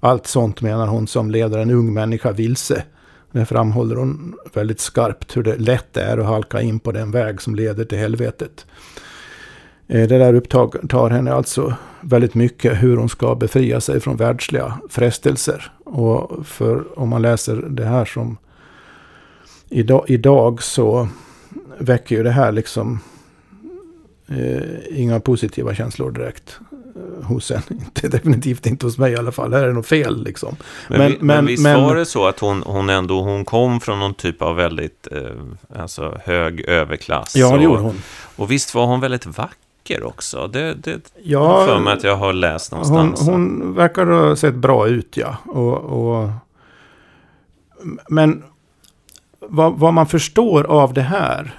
Allt 0.00 0.26
sånt 0.26 0.60
menar 0.60 0.86
hon 0.86 1.06
som 1.06 1.30
leder 1.30 1.58
en 1.58 1.70
ung 1.70 1.94
människa 1.94 2.32
vilse. 2.32 2.84
Det 3.32 3.44
framhåller 3.44 3.96
hon 3.96 4.34
väldigt 4.54 4.80
skarpt 4.80 5.36
hur 5.36 5.42
det 5.42 5.56
lätt 5.56 5.96
är 5.96 6.18
att 6.18 6.26
halka 6.26 6.60
in 6.60 6.80
på 6.80 6.92
den 6.92 7.10
väg 7.10 7.42
som 7.42 7.54
leder 7.54 7.84
till 7.84 7.98
helvetet. 7.98 8.66
Eh, 9.88 10.08
det 10.08 10.18
där 10.18 10.34
upptar 10.34 11.10
henne 11.10 11.32
alltså 11.32 11.74
väldigt 12.00 12.34
mycket 12.34 12.82
hur 12.82 12.96
hon 12.96 13.08
ska 13.08 13.34
befria 13.34 13.80
sig 13.80 14.00
från 14.00 14.16
världsliga 14.16 14.78
frestelser. 14.88 15.72
Och 15.84 16.46
för 16.46 16.98
om 16.98 17.08
man 17.08 17.22
läser 17.22 17.56
det 17.56 17.84
här 17.84 18.04
som 18.04 18.36
idag, 19.68 20.04
idag 20.08 20.62
så 20.62 21.08
väcker 21.78 22.16
ju 22.16 22.22
det 22.22 22.30
här 22.30 22.52
liksom 22.52 23.00
eh, 24.28 25.00
inga 25.00 25.20
positiva 25.20 25.74
känslor 25.74 26.10
direkt 26.10 26.60
hos 27.22 27.50
en. 27.50 27.62
Inte, 27.70 28.08
definitivt 28.08 28.66
inte 28.66 28.86
hos 28.86 28.98
mig 28.98 29.12
i 29.12 29.16
alla 29.16 29.32
fall. 29.32 29.52
Här 29.52 29.62
är 29.62 29.66
det 29.66 29.72
något 29.72 29.86
fel 29.86 30.24
liksom. 30.24 30.56
Men, 30.88 30.98
men, 30.98 31.12
men, 31.12 31.26
men 31.26 31.46
visst 31.46 31.64
var 31.64 31.96
det 31.96 32.06
så 32.06 32.26
att 32.26 32.38
hon, 32.38 32.62
hon 32.62 32.90
ändå 32.90 33.22
hon 33.22 33.44
kom 33.44 33.80
från 33.80 33.98
någon 34.00 34.14
typ 34.14 34.42
av 34.42 34.56
väldigt 34.56 35.08
eh, 35.12 35.80
alltså 35.80 36.20
hög 36.24 36.60
överklass? 36.60 37.36
Ja, 37.36 37.56
det 37.56 37.64
gjorde 37.64 37.82
hon. 37.82 38.02
Och 38.36 38.50
visst 38.50 38.74
var 38.74 38.86
hon 38.86 39.00
väldigt 39.00 39.26
vacker 39.26 39.61
också? 39.90 40.48
Det, 40.48 40.74
det 40.74 41.12
ja, 41.22 41.66
för 41.66 41.80
mig 41.80 41.92
att 41.92 42.04
jag 42.04 42.16
har 42.16 42.32
läst 42.32 42.72
någonstans. 42.72 43.20
Hon, 43.20 43.32
hon 43.32 43.74
verkar 43.74 44.06
ha 44.06 44.36
sett 44.36 44.54
bra 44.54 44.88
ut, 44.88 45.16
ja. 45.16 45.36
Och, 45.46 45.74
och 45.74 46.28
men 48.08 48.42
vad, 49.40 49.78
vad, 49.78 49.94
man 49.94 50.06
förstår 50.06 50.64
av 50.64 50.94
det 50.94 51.02
här 51.02 51.54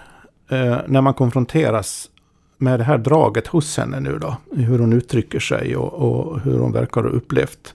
eh, 0.50 0.78
när 0.88 1.02
man 1.02 1.14
konfronteras 1.14 2.10
med 2.58 2.80
det 2.80 2.84
här 2.84 2.98
draget 2.98 3.48
hos 3.48 3.78
henne 3.78 4.00
nu 4.00 4.20
då. 4.22 4.36
Hur 4.52 4.80
hon 4.80 4.94
uttrycker 4.94 5.40
sig 5.40 5.76
och, 5.76 5.94
och 5.94 6.40
hur 6.40 6.60
hon 6.60 6.72
verkar 6.72 7.04
ha 7.04 7.10
upplevt 7.10 7.74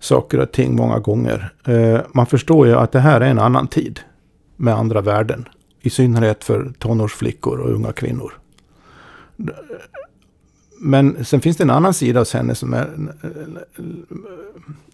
saker 0.00 0.40
och 0.40 0.52
ting 0.52 0.76
många 0.76 0.98
gånger. 0.98 1.52
Eh, 1.64 2.00
man 2.12 2.26
förstår 2.26 2.66
ju 2.66 2.74
att 2.74 2.92
det 2.92 3.00
här 3.00 3.20
är 3.20 3.30
en 3.30 3.38
annan 3.38 3.68
tid 3.68 4.00
med 4.56 4.74
andra 4.74 5.00
värden. 5.00 5.48
I 5.80 5.90
synnerhet 5.90 6.44
för 6.44 6.72
tonårsflickor 6.78 7.58
och 7.60 7.70
unga 7.70 7.92
kvinnor. 7.92 8.32
Men 10.80 11.24
sen 11.24 11.40
finns 11.40 11.56
det 11.56 11.64
en 11.64 11.70
annan 11.70 11.94
sida 11.94 12.20
hos 12.20 12.34
henne 12.34 12.54
som 12.54 12.74
är 12.74 12.90
eh, 13.22 13.80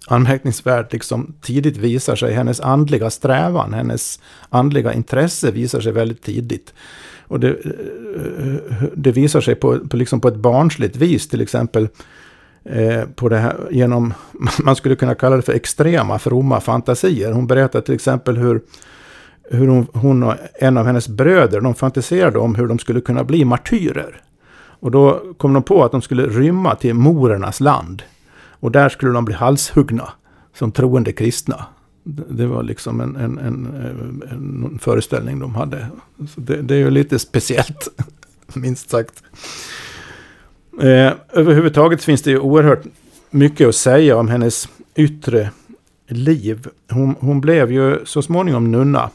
anmärkningsvärd. 0.06 0.86
Liksom 0.92 1.34
tidigt 1.40 1.76
visar 1.76 2.16
sig 2.16 2.32
hennes 2.32 2.60
andliga 2.60 3.10
strävan, 3.10 3.74
hennes 3.74 4.20
andliga 4.48 4.92
intresse 4.92 5.50
visar 5.50 5.80
sig 5.80 5.92
väldigt 5.92 6.22
tidigt. 6.22 6.74
Och 7.22 7.40
det, 7.40 7.48
eh, 7.48 8.84
det 8.94 9.12
visar 9.12 9.40
sig 9.40 9.54
på, 9.54 9.78
på, 9.88 9.96
liksom 9.96 10.20
på 10.20 10.28
ett 10.28 10.36
barnsligt 10.36 10.96
vis 10.96 11.28
till 11.28 11.40
exempel. 11.40 11.88
Eh, 12.64 13.04
på 13.14 13.28
det 13.28 13.36
här, 13.36 13.56
genom, 13.70 14.14
man 14.64 14.76
skulle 14.76 14.96
kunna 14.96 15.14
kalla 15.14 15.36
det 15.36 15.42
för 15.42 15.52
extrema 15.52 16.18
fromma 16.18 16.60
fantasier. 16.60 17.32
Hon 17.32 17.46
berättar 17.46 17.80
till 17.80 17.94
exempel 17.94 18.36
hur, 18.36 18.60
hur 19.50 19.68
hon, 19.68 19.86
hon 19.92 20.22
och 20.22 20.34
en 20.54 20.76
av 20.76 20.86
hennes 20.86 21.08
bröder, 21.08 21.60
de 21.60 21.74
fantiserade 21.74 22.38
om 22.38 22.54
hur 22.54 22.66
de 22.66 22.78
skulle 22.78 23.00
kunna 23.00 23.24
bli 23.24 23.44
martyrer. 23.44 24.22
Och 24.84 24.90
då 24.90 25.22
kom 25.36 25.52
de 25.52 25.62
på 25.62 25.84
att 25.84 25.92
de 25.92 26.02
skulle 26.02 26.26
rymma 26.26 26.74
till 26.74 26.94
morernas 26.94 27.60
land. 27.60 28.02
Och 28.60 28.72
där 28.72 28.88
skulle 28.88 29.12
de 29.12 29.24
bli 29.24 29.34
halshuggna 29.34 30.08
som 30.54 30.72
troende 30.72 31.12
kristna. 31.12 31.66
Det 32.28 32.46
var 32.46 32.62
liksom 32.62 33.00
en, 33.00 33.16
en, 33.16 33.38
en, 33.38 34.22
en 34.30 34.78
föreställning 34.82 35.38
de 35.38 35.54
hade. 35.54 35.86
Det, 36.36 36.62
det, 36.62 36.74
är 36.74 36.78
ju 36.78 36.90
lite 36.90 37.18
speciellt, 37.18 37.88
minst 38.54 38.90
sagt. 38.90 39.22
Eh, 40.80 41.12
överhuvudtaget 41.32 42.02
finns 42.02 42.22
det 42.22 42.30
ju 42.30 42.38
oerhört 42.38 42.82
mycket 43.30 43.68
att 43.68 43.74
säga 43.74 44.16
om 44.16 44.28
hennes 44.28 44.68
yttre 44.94 45.50
liv. 46.08 46.68
Hon, 46.90 47.14
hon 47.20 47.40
blev 47.40 47.72
ju 47.72 47.98
så 48.04 48.22
småningom 48.22 48.70
nunna. 48.70 49.10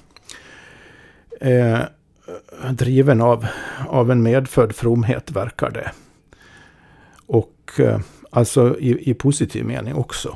Eh, 1.42 1.80
driven 2.72 3.22
av, 3.22 3.46
av 3.88 4.12
en 4.12 4.24
medfödd 4.24 4.76
fromhet 4.76 5.32
verkar 5.32 5.70
det. 5.70 5.92
Och 7.26 7.72
eh, 7.78 8.00
alltså 8.30 8.80
i, 8.80 9.10
i 9.10 9.14
positiv 9.14 9.66
mening 9.66 9.94
också. 9.94 10.36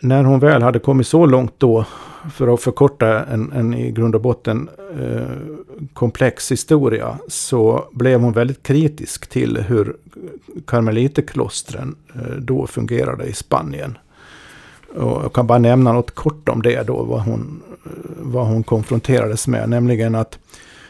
När 0.00 0.24
hon 0.24 0.40
väl 0.40 0.62
hade 0.62 0.78
kommit 0.78 1.06
så 1.06 1.26
långt 1.26 1.54
då 1.58 1.84
för 2.32 2.54
att 2.54 2.60
förkorta 2.60 3.24
en, 3.24 3.52
en 3.52 3.74
i 3.74 3.90
grund 3.90 4.14
och 4.14 4.20
botten 4.20 4.68
eh, 5.00 5.86
komplex 5.92 6.52
historia 6.52 7.18
så 7.28 7.88
blev 7.92 8.20
hon 8.20 8.32
väldigt 8.32 8.62
kritisk 8.62 9.26
till 9.26 9.56
hur 9.56 9.96
karmeliterklostren 10.66 11.96
eh, 12.14 12.36
då 12.38 12.66
fungerade 12.66 13.24
i 13.24 13.32
Spanien. 13.32 13.98
Och 14.94 15.24
jag 15.24 15.32
kan 15.32 15.46
bara 15.46 15.58
nämna 15.58 15.92
något 15.92 16.14
kort 16.14 16.48
om 16.48 16.62
det 16.62 16.86
då, 16.86 17.02
vad 17.04 17.20
hon, 17.20 17.62
vad 18.16 18.46
hon 18.46 18.62
konfronterades 18.62 19.48
med. 19.48 19.68
Nämligen 19.68 20.14
att 20.14 20.38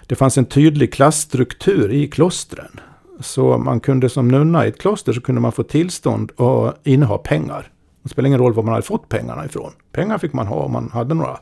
det 0.07 0.15
fanns 0.15 0.39
en 0.39 0.45
tydlig 0.45 0.93
klassstruktur 0.93 1.93
i 1.93 2.09
klostren. 2.09 2.81
Så 3.21 3.59
man 3.59 3.81
kunde 3.81 4.09
som 4.09 4.29
nunna 4.29 4.67
i 4.67 4.69
ett 4.69 4.79
kloster 4.79 5.13
så 5.13 5.21
kunde 5.21 5.41
man 5.41 5.53
få 5.53 5.63
tillstånd 5.63 6.33
att 6.37 6.87
inneha 6.87 7.19
pengar. 7.19 7.71
Det 8.03 8.09
spelar 8.09 8.27
ingen 8.27 8.41
roll 8.41 8.53
var 8.53 8.63
man 8.63 8.75
hade 8.75 8.87
fått 8.87 9.09
pengarna 9.09 9.45
ifrån. 9.45 9.73
Pengar 9.93 10.19
fick 10.19 10.33
man 10.33 10.47
ha 10.47 10.57
om 10.57 10.73
man 10.73 10.91
hade 10.93 11.15
några. 11.15 11.39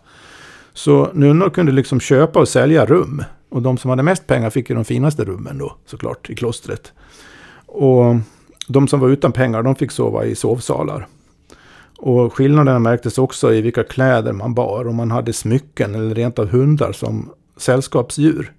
Så 0.72 1.10
nunnor 1.12 1.50
kunde 1.50 1.72
liksom 1.72 2.00
köpa 2.00 2.40
och 2.40 2.48
sälja 2.48 2.86
rum. 2.86 3.24
Och 3.48 3.62
de 3.62 3.78
som 3.78 3.90
hade 3.90 4.02
mest 4.02 4.26
pengar 4.26 4.50
fick 4.50 4.70
ju 4.70 4.74
de 4.76 4.84
finaste 4.84 5.24
rummen 5.24 5.58
då 5.58 5.76
såklart 5.86 6.30
i 6.30 6.34
klostret. 6.34 6.92
Och 7.66 8.16
de 8.68 8.88
som 8.88 9.00
var 9.00 9.08
utan 9.08 9.32
pengar 9.32 9.62
de 9.62 9.74
fick 9.74 9.90
sova 9.90 10.24
i 10.24 10.34
sovsalar. 10.34 11.06
Och 11.98 12.34
skillnaderna 12.34 12.78
märktes 12.78 13.18
också 13.18 13.54
i 13.54 13.60
vilka 13.60 13.84
kläder 13.84 14.32
man 14.32 14.54
bar. 14.54 14.88
Om 14.88 14.96
man 14.96 15.10
hade 15.10 15.32
smycken 15.32 15.94
eller 15.94 16.14
rent 16.14 16.38
av 16.38 16.48
hundar 16.48 16.92
som 16.92 17.30
sällskapsdjur. 17.56 18.52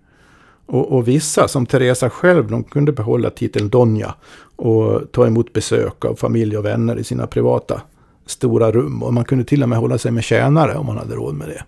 Och, 0.65 0.91
och, 0.91 1.07
vissa, 1.07 1.47
som 1.47 1.65
Teresa 1.65 2.09
själv, 2.09 2.47
de 2.47 2.63
kunde 2.63 2.91
behålla 2.91 3.29
titeln 3.29 3.69
Donja 3.69 4.15
och 4.55 5.01
ta 5.11 5.27
emot 5.27 5.53
besök 5.53 6.05
av 6.05 6.15
familj 6.15 6.57
och 6.57 6.65
vänner 6.65 6.99
i 6.99 7.03
sina 7.03 7.27
privata 7.27 7.81
stora 8.25 8.71
rum. 8.71 9.03
Och 9.03 9.13
man 9.13 9.25
kunde 9.25 9.43
till 9.43 9.63
och 9.63 9.69
med 9.69 9.77
hålla 9.79 9.97
sig 9.97 10.11
med 10.11 10.23
tjänare 10.23 10.75
om 10.75 10.85
man 10.85 10.97
hade 10.97 11.15
råd 11.15 11.35
med 11.35 11.47
det. 11.47 11.63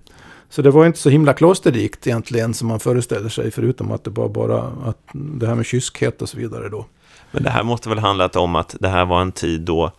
Så 0.50 0.62
det 0.62 0.72
var 0.72 0.86
inte 0.86 1.00
så 1.00 1.10
himla 1.10 1.34
klosterrikt 1.34 2.08
egentligen 2.08 2.54
som 2.54 2.68
man 2.68 2.80
föreställer 2.80 3.30
sig, 3.30 3.52
förutom 3.52 3.92
att 3.92 4.04
det 4.04 4.10
var 4.10 4.30
bara 4.30 4.62
att 4.62 4.98
det 5.14 5.48
här 5.48 5.56
med 5.56 5.66
kyskhet 5.66 6.22
och 6.22 6.30
så 6.30 6.38
vidare 6.38 6.70
då. 6.70 6.86
Men 7.32 7.44
det 7.44 7.50
här 7.50 7.64
måste 7.64 7.90
väl 7.90 8.00
handlat 8.00 8.36
om 8.36 8.56
att 8.56 8.76
det 8.80 8.88
här 8.88 9.06
var 9.06 9.22
en 9.22 9.32
tid 9.32 9.62
då 9.62 9.92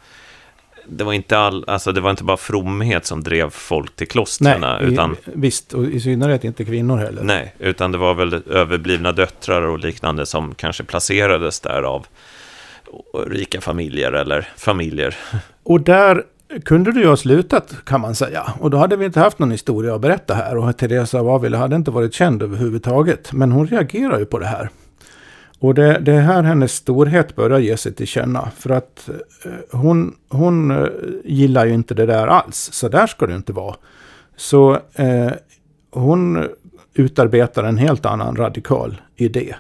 det 0.87 1.05
var 1.05 1.13
inte 1.13 1.39
all, 1.39 1.65
alltså 1.67 1.93
det 1.93 2.01
var 2.01 2.11
inte 2.11 2.25
bara 2.25 2.37
fromhet 2.37 3.07
som 3.07 3.23
drev 3.23 3.51
folk 3.51 3.97
till 3.97 4.09
klostren. 4.09 4.65
utan... 4.81 5.17
visst, 5.25 5.73
och 5.73 5.85
i 5.85 6.01
synnerhet 6.01 6.45
inte 6.45 6.65
kvinnor 6.65 6.97
heller. 6.97 7.23
Nej, 7.23 7.55
utan 7.59 7.93
det 7.93 7.99
var 7.99 8.15
väl 8.15 8.43
överblivna 8.51 9.13
döttrar 9.13 9.63
och 9.63 9.79
liknande 9.79 10.27
som 10.27 10.55
kanske 10.55 10.85
placerades 10.85 11.61
där 11.61 11.83
av 11.83 12.07
rika 13.27 13.61
familjer 13.61 14.13
eller 14.13 14.49
familjer. 14.57 15.17
Och 15.63 15.81
där 15.81 16.25
kunde 16.65 16.93
det 16.93 17.01
ju 17.01 17.07
ha 17.07 17.17
slutat 17.17 17.75
kan 17.85 18.01
man 18.01 18.15
säga. 18.15 18.53
Och 18.61 18.71
då 18.71 18.79
hade 18.79 18.97
vi 18.97 19.05
inte 19.05 19.21
haft 19.21 19.39
någon 19.39 19.51
historia 19.51 19.95
att 19.95 20.01
berätta 20.01 20.35
här. 20.35 20.57
Och 20.57 20.77
Teresa 20.77 21.19
av 21.19 21.29
Avila 21.29 21.59
hade 21.59 21.77
inte 21.77 21.91
varit 21.91 22.15
känd 22.15 22.43
överhuvudtaget. 22.43 23.33
Men 23.33 23.53
hon 23.53 23.67
reagerar 23.67 24.19
ju 24.19 24.25
på 24.25 24.39
det 24.39 24.47
här. 24.47 24.71
Och 25.61 25.75
det, 25.75 25.99
det 25.99 26.13
är 26.13 26.21
här 26.21 26.43
hennes 26.43 26.73
storhet 26.73 27.37
börjar 27.37 27.59
ge 27.59 27.77
sig 27.77 27.95
till 27.95 28.07
känna. 28.07 28.51
För 28.57 28.71
att 28.71 29.09
eh, 29.45 29.79
hon, 29.79 30.15
hon 30.29 30.71
eh, 30.71 30.87
gillar 31.25 31.67
ju 31.67 31.75
inte 31.75 31.95
det 31.95 32.07
där 32.07 32.27
alls. 32.27 32.71
Så 32.73 32.89
där 32.89 33.07
ska 33.07 33.27
det 33.27 33.35
inte 33.35 33.53
vara. 33.53 33.77
Så 34.37 34.79
eh, 34.95 35.31
hon 35.91 36.49
utarbetar 36.95 37.65
en 37.65 37.79
helt 37.79 38.07
annan 38.07 38.37
radikal 38.37 39.01
idé. 39.17 39.55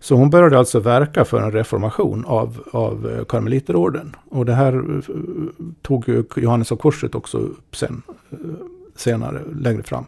Så 0.00 0.14
hon 0.14 0.30
började 0.30 0.58
alltså 0.58 0.80
verka 0.80 1.24
för 1.24 1.40
en 1.40 1.52
reformation 1.52 2.24
av, 2.24 2.62
av 2.72 3.10
eh, 3.10 3.24
karmeliterorden. 3.24 4.16
Och 4.30 4.46
det 4.46 4.54
här 4.54 5.02
tog 5.82 6.08
ju 6.08 6.24
Johannes 6.36 6.72
av 6.72 6.76
Korset 6.76 7.14
också 7.14 7.38
upp 7.38 7.76
sen, 7.76 8.02
senare, 8.96 9.40
längre 9.54 9.82
fram. 9.82 10.04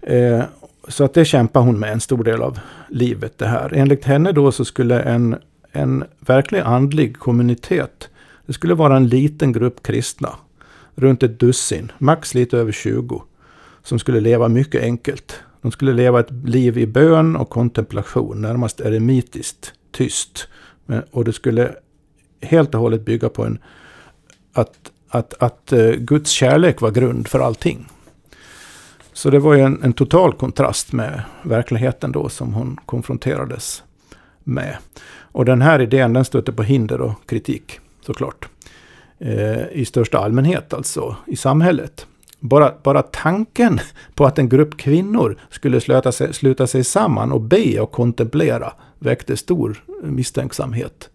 Eh, 0.00 0.42
så 0.88 1.04
att 1.04 1.14
det 1.14 1.24
kämpar 1.24 1.60
hon 1.60 1.78
med 1.78 1.92
en 1.92 2.00
stor 2.00 2.24
del 2.24 2.42
av 2.42 2.58
livet 2.88 3.38
det 3.38 3.46
här. 3.46 3.72
Enligt 3.74 4.04
henne 4.04 4.32
då 4.32 4.52
så 4.52 4.64
skulle 4.64 5.00
en, 5.00 5.36
en 5.72 6.04
verklig 6.20 6.60
andlig 6.60 7.18
kommunitet, 7.18 8.08
det 8.46 8.52
skulle 8.52 8.74
vara 8.74 8.96
en 8.96 9.08
liten 9.08 9.52
grupp 9.52 9.82
kristna, 9.82 10.36
runt 10.94 11.22
ett 11.22 11.40
dussin, 11.40 11.92
max 11.98 12.34
lite 12.34 12.58
över 12.58 12.72
20, 12.72 13.22
som 13.82 13.98
skulle 13.98 14.20
leva 14.20 14.48
mycket 14.48 14.82
enkelt. 14.82 15.40
De 15.62 15.72
skulle 15.72 15.92
leva 15.92 16.20
ett 16.20 16.32
liv 16.44 16.78
i 16.78 16.86
bön 16.86 17.36
och 17.36 17.50
kontemplation, 17.50 18.42
närmast 18.42 18.80
eremitiskt, 18.80 19.72
tyst. 19.92 20.48
Och 21.10 21.24
det 21.24 21.32
skulle 21.32 21.74
helt 22.40 22.74
och 22.74 22.80
hållet 22.80 23.04
bygga 23.04 23.28
på 23.28 23.44
en, 23.44 23.58
att, 24.52 24.92
att, 25.08 25.34
att 25.42 25.72
eh, 25.72 25.90
Guds 25.90 26.30
kärlek 26.30 26.80
var 26.80 26.90
grund 26.90 27.28
för 27.28 27.40
allting. 27.40 27.86
Så 29.16 29.30
det 29.30 29.38
var 29.38 29.54
ju 29.54 29.60
en, 29.60 29.82
en, 29.82 29.92
total 29.92 30.32
kontrast 30.32 30.92
med 30.92 31.22
verkligheten 31.42 32.12
då 32.12 32.28
som 32.28 32.54
hon 32.54 32.76
konfronterades 32.86 33.82
med. 34.44 34.76
Och 35.08 35.44
den 35.44 35.62
här 35.62 35.80
idén 35.80 36.12
den 36.12 36.24
stötte 36.24 36.52
på 36.52 36.62
hinder 36.62 37.00
och 37.00 37.12
kritik 37.26 37.80
såklart. 38.00 38.48
Eh, 39.18 39.68
I 39.72 39.84
största 39.84 40.18
allmänhet 40.18 40.74
alltså 40.74 41.16
i 41.26 41.36
samhället. 41.36 42.06
Bara, 42.40 42.72
bara 42.82 43.02
tanken 43.02 43.80
på 44.14 44.26
att 44.26 44.38
en 44.38 44.48
grupp 44.48 44.76
kvinnor 44.76 45.38
skulle 45.50 45.80
sluta 45.80 46.12
sig, 46.12 46.34
sluta 46.34 46.66
sig 46.66 46.84
samman 46.84 47.32
och 47.32 47.40
be 47.40 47.80
och 47.80 47.92
kontemplera 47.92 48.72
väckte 48.98 49.36
stor 49.36 49.84
misstänksamhet. 50.02 51.10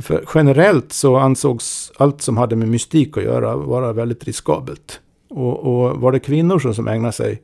För 0.00 0.24
generellt 0.34 0.92
så 0.92 1.16
ansågs 1.16 1.92
allt 1.96 2.22
som 2.22 2.36
hade 2.36 2.56
med 2.56 2.68
mystik 2.68 3.16
att 3.16 3.24
göra 3.24 3.56
vara 3.56 3.92
väldigt 3.92 4.24
riskabelt. 4.24 5.00
Och, 5.34 5.58
och 5.58 6.00
var 6.00 6.12
det 6.12 6.18
kvinnor 6.18 6.72
som, 6.72 6.88
ägnade 6.88 7.12
sig 7.12 7.42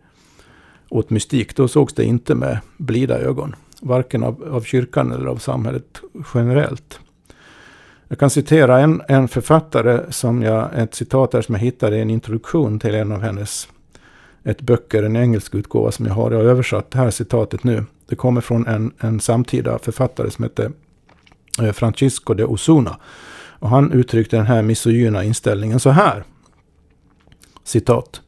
åt 0.89 1.11
mystik, 1.11 1.57
då 1.57 1.69
sågs 1.69 1.95
det 1.95 2.05
inte 2.05 2.35
med 2.35 2.59
blida 2.77 3.19
ögon. 3.19 3.55
Varken 3.81 4.23
av, 4.23 4.45
av 4.53 4.63
kyrkan 4.63 5.13
eller 5.13 5.27
av 5.27 5.37
samhället 5.37 6.01
generellt. 6.35 7.01
Jag 8.09 8.19
kan 8.19 8.31
citera 8.31 8.81
en, 8.81 9.03
en 9.09 9.29
författare, 9.29 10.13
som 10.13 10.43
jag, 10.43 10.79
ett 10.79 10.95
citat 10.95 11.31
där 11.31 11.43
som 11.43 11.55
jag 11.55 11.63
hittade 11.63 11.97
i 11.97 12.01
en 12.01 12.11
introduktion 12.11 12.79
till 12.79 12.95
en 12.95 13.13
av 13.13 13.21
hennes 13.21 13.69
ett 14.45 14.61
böcker, 14.61 15.03
en 15.03 15.17
engelsk 15.17 15.55
utgåva 15.55 15.93
som 15.93 16.07
jag 16.07 16.15
har. 16.15 16.31
Jag 16.31 16.39
har 16.39 16.45
översatt 16.45 16.91
det 16.91 16.99
här 16.99 17.11
citatet 17.11 17.65
nu. 17.65 17.85
Det 18.09 18.17
kommer 18.17 18.41
från 18.41 18.67
en, 18.67 18.93
en 18.99 19.21
samtida 19.21 19.79
författare 19.79 20.31
som 20.31 20.43
heter 20.43 20.73
eh, 21.63 21.73
Francisco 21.73 22.35
de 22.35 22.45
Osuna. 22.45 22.97
Och 23.59 23.69
han 23.69 23.93
uttryckte 23.93 24.37
den 24.37 24.47
här 24.47 24.63
misogyna 24.63 25.25
inställningen 25.25 25.81
så 25.81 25.91
här. 25.91 26.25
Citat. 27.71 28.21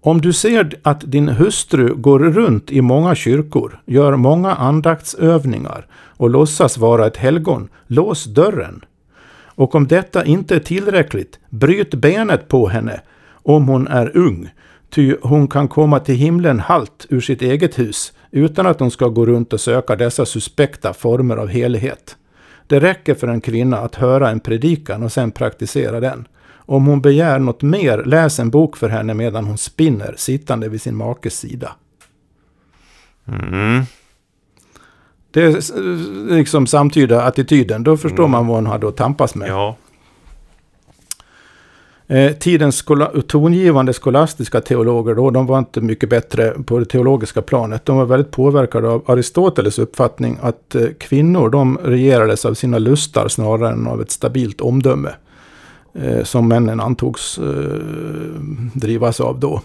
Om 0.00 0.20
du 0.20 0.32
ser 0.32 0.78
att 0.82 1.00
din 1.00 1.28
hustru 1.28 1.94
går 1.94 2.18
runt 2.18 2.70
i 2.70 2.80
många 2.80 3.14
kyrkor, 3.14 3.80
gör 3.86 4.16
många 4.16 4.54
andaktsövningar 4.54 5.86
och 6.16 6.30
låtsas 6.30 6.78
vara 6.78 7.06
ett 7.06 7.16
helgon, 7.16 7.68
lås 7.86 8.24
dörren. 8.24 8.84
Och 9.44 9.74
om 9.74 9.86
detta 9.86 10.24
inte 10.24 10.56
är 10.56 10.60
tillräckligt, 10.60 11.38
bryt 11.50 11.94
benet 11.94 12.48
på 12.48 12.68
henne 12.68 13.00
om 13.42 13.68
hon 13.68 13.88
är 13.88 14.16
ung, 14.16 14.50
ty 14.90 15.16
hon 15.22 15.48
kan 15.48 15.68
komma 15.68 16.00
till 16.00 16.14
himlen 16.14 16.60
halt 16.60 17.06
ur 17.08 17.20
sitt 17.20 17.42
eget 17.42 17.78
hus 17.78 18.12
utan 18.30 18.66
att 18.66 18.80
hon 18.80 18.90
ska 18.90 19.08
gå 19.08 19.26
runt 19.26 19.52
och 19.52 19.60
söka 19.60 19.96
dessa 19.96 20.26
suspekta 20.26 20.92
former 20.92 21.36
av 21.36 21.48
helighet. 21.48 22.16
Det 22.66 22.80
räcker 22.80 23.14
för 23.14 23.28
en 23.28 23.40
kvinna 23.40 23.78
att 23.78 23.94
höra 23.94 24.30
en 24.30 24.40
predikan 24.40 25.02
och 25.02 25.12
sen 25.12 25.30
praktisera 25.30 26.00
den. 26.00 26.28
Om 26.68 26.86
hon 26.86 27.00
begär 27.00 27.38
något 27.38 27.62
mer, 27.62 28.02
läs 28.04 28.38
en 28.38 28.50
bok 28.50 28.76
för 28.76 28.88
henne 28.88 29.14
medan 29.14 29.44
hon 29.44 29.58
spinner, 29.58 30.14
sittande 30.16 30.68
vid 30.68 30.82
sin 30.82 30.96
makes 30.96 31.38
sida. 31.38 31.72
Mm. 33.28 33.82
Det 35.30 35.42
är 35.42 36.34
liksom 36.36 36.66
samtyda 36.66 37.22
attityden. 37.22 37.82
Då 37.82 37.96
förstår 37.96 38.24
mm. 38.24 38.30
man 38.30 38.46
vad 38.46 38.56
hon 38.56 38.66
hade 38.66 38.88
att 38.88 38.96
tampas 38.96 39.34
med. 39.34 39.48
Ja. 39.48 39.76
Eh, 42.06 42.32
tidens 42.32 42.76
skola, 42.76 43.12
tongivande 43.26 43.92
skolastiska 43.92 44.60
teologer 44.60 45.14
då, 45.14 45.30
de 45.30 45.46
var 45.46 45.58
inte 45.58 45.80
mycket 45.80 46.10
bättre 46.10 46.50
på 46.50 46.78
det 46.78 46.84
teologiska 46.84 47.42
planet. 47.42 47.84
De 47.84 47.96
var 47.96 48.04
väldigt 48.04 48.30
påverkade 48.30 48.88
av 48.88 49.10
Aristoteles 49.10 49.78
uppfattning 49.78 50.38
att 50.42 50.74
eh, 50.74 50.86
kvinnor 50.98 51.50
de 51.50 51.78
regerades 51.78 52.44
av 52.44 52.54
sina 52.54 52.78
lustar 52.78 53.28
snarare 53.28 53.72
än 53.72 53.86
av 53.86 54.00
ett 54.00 54.10
stabilt 54.10 54.60
omdöme. 54.60 55.10
Eh, 55.94 56.24
som 56.24 56.48
männen 56.48 56.80
antogs 56.80 57.38
eh, 57.38 57.44
drivas 58.74 59.20
av 59.20 59.40
då. 59.40 59.62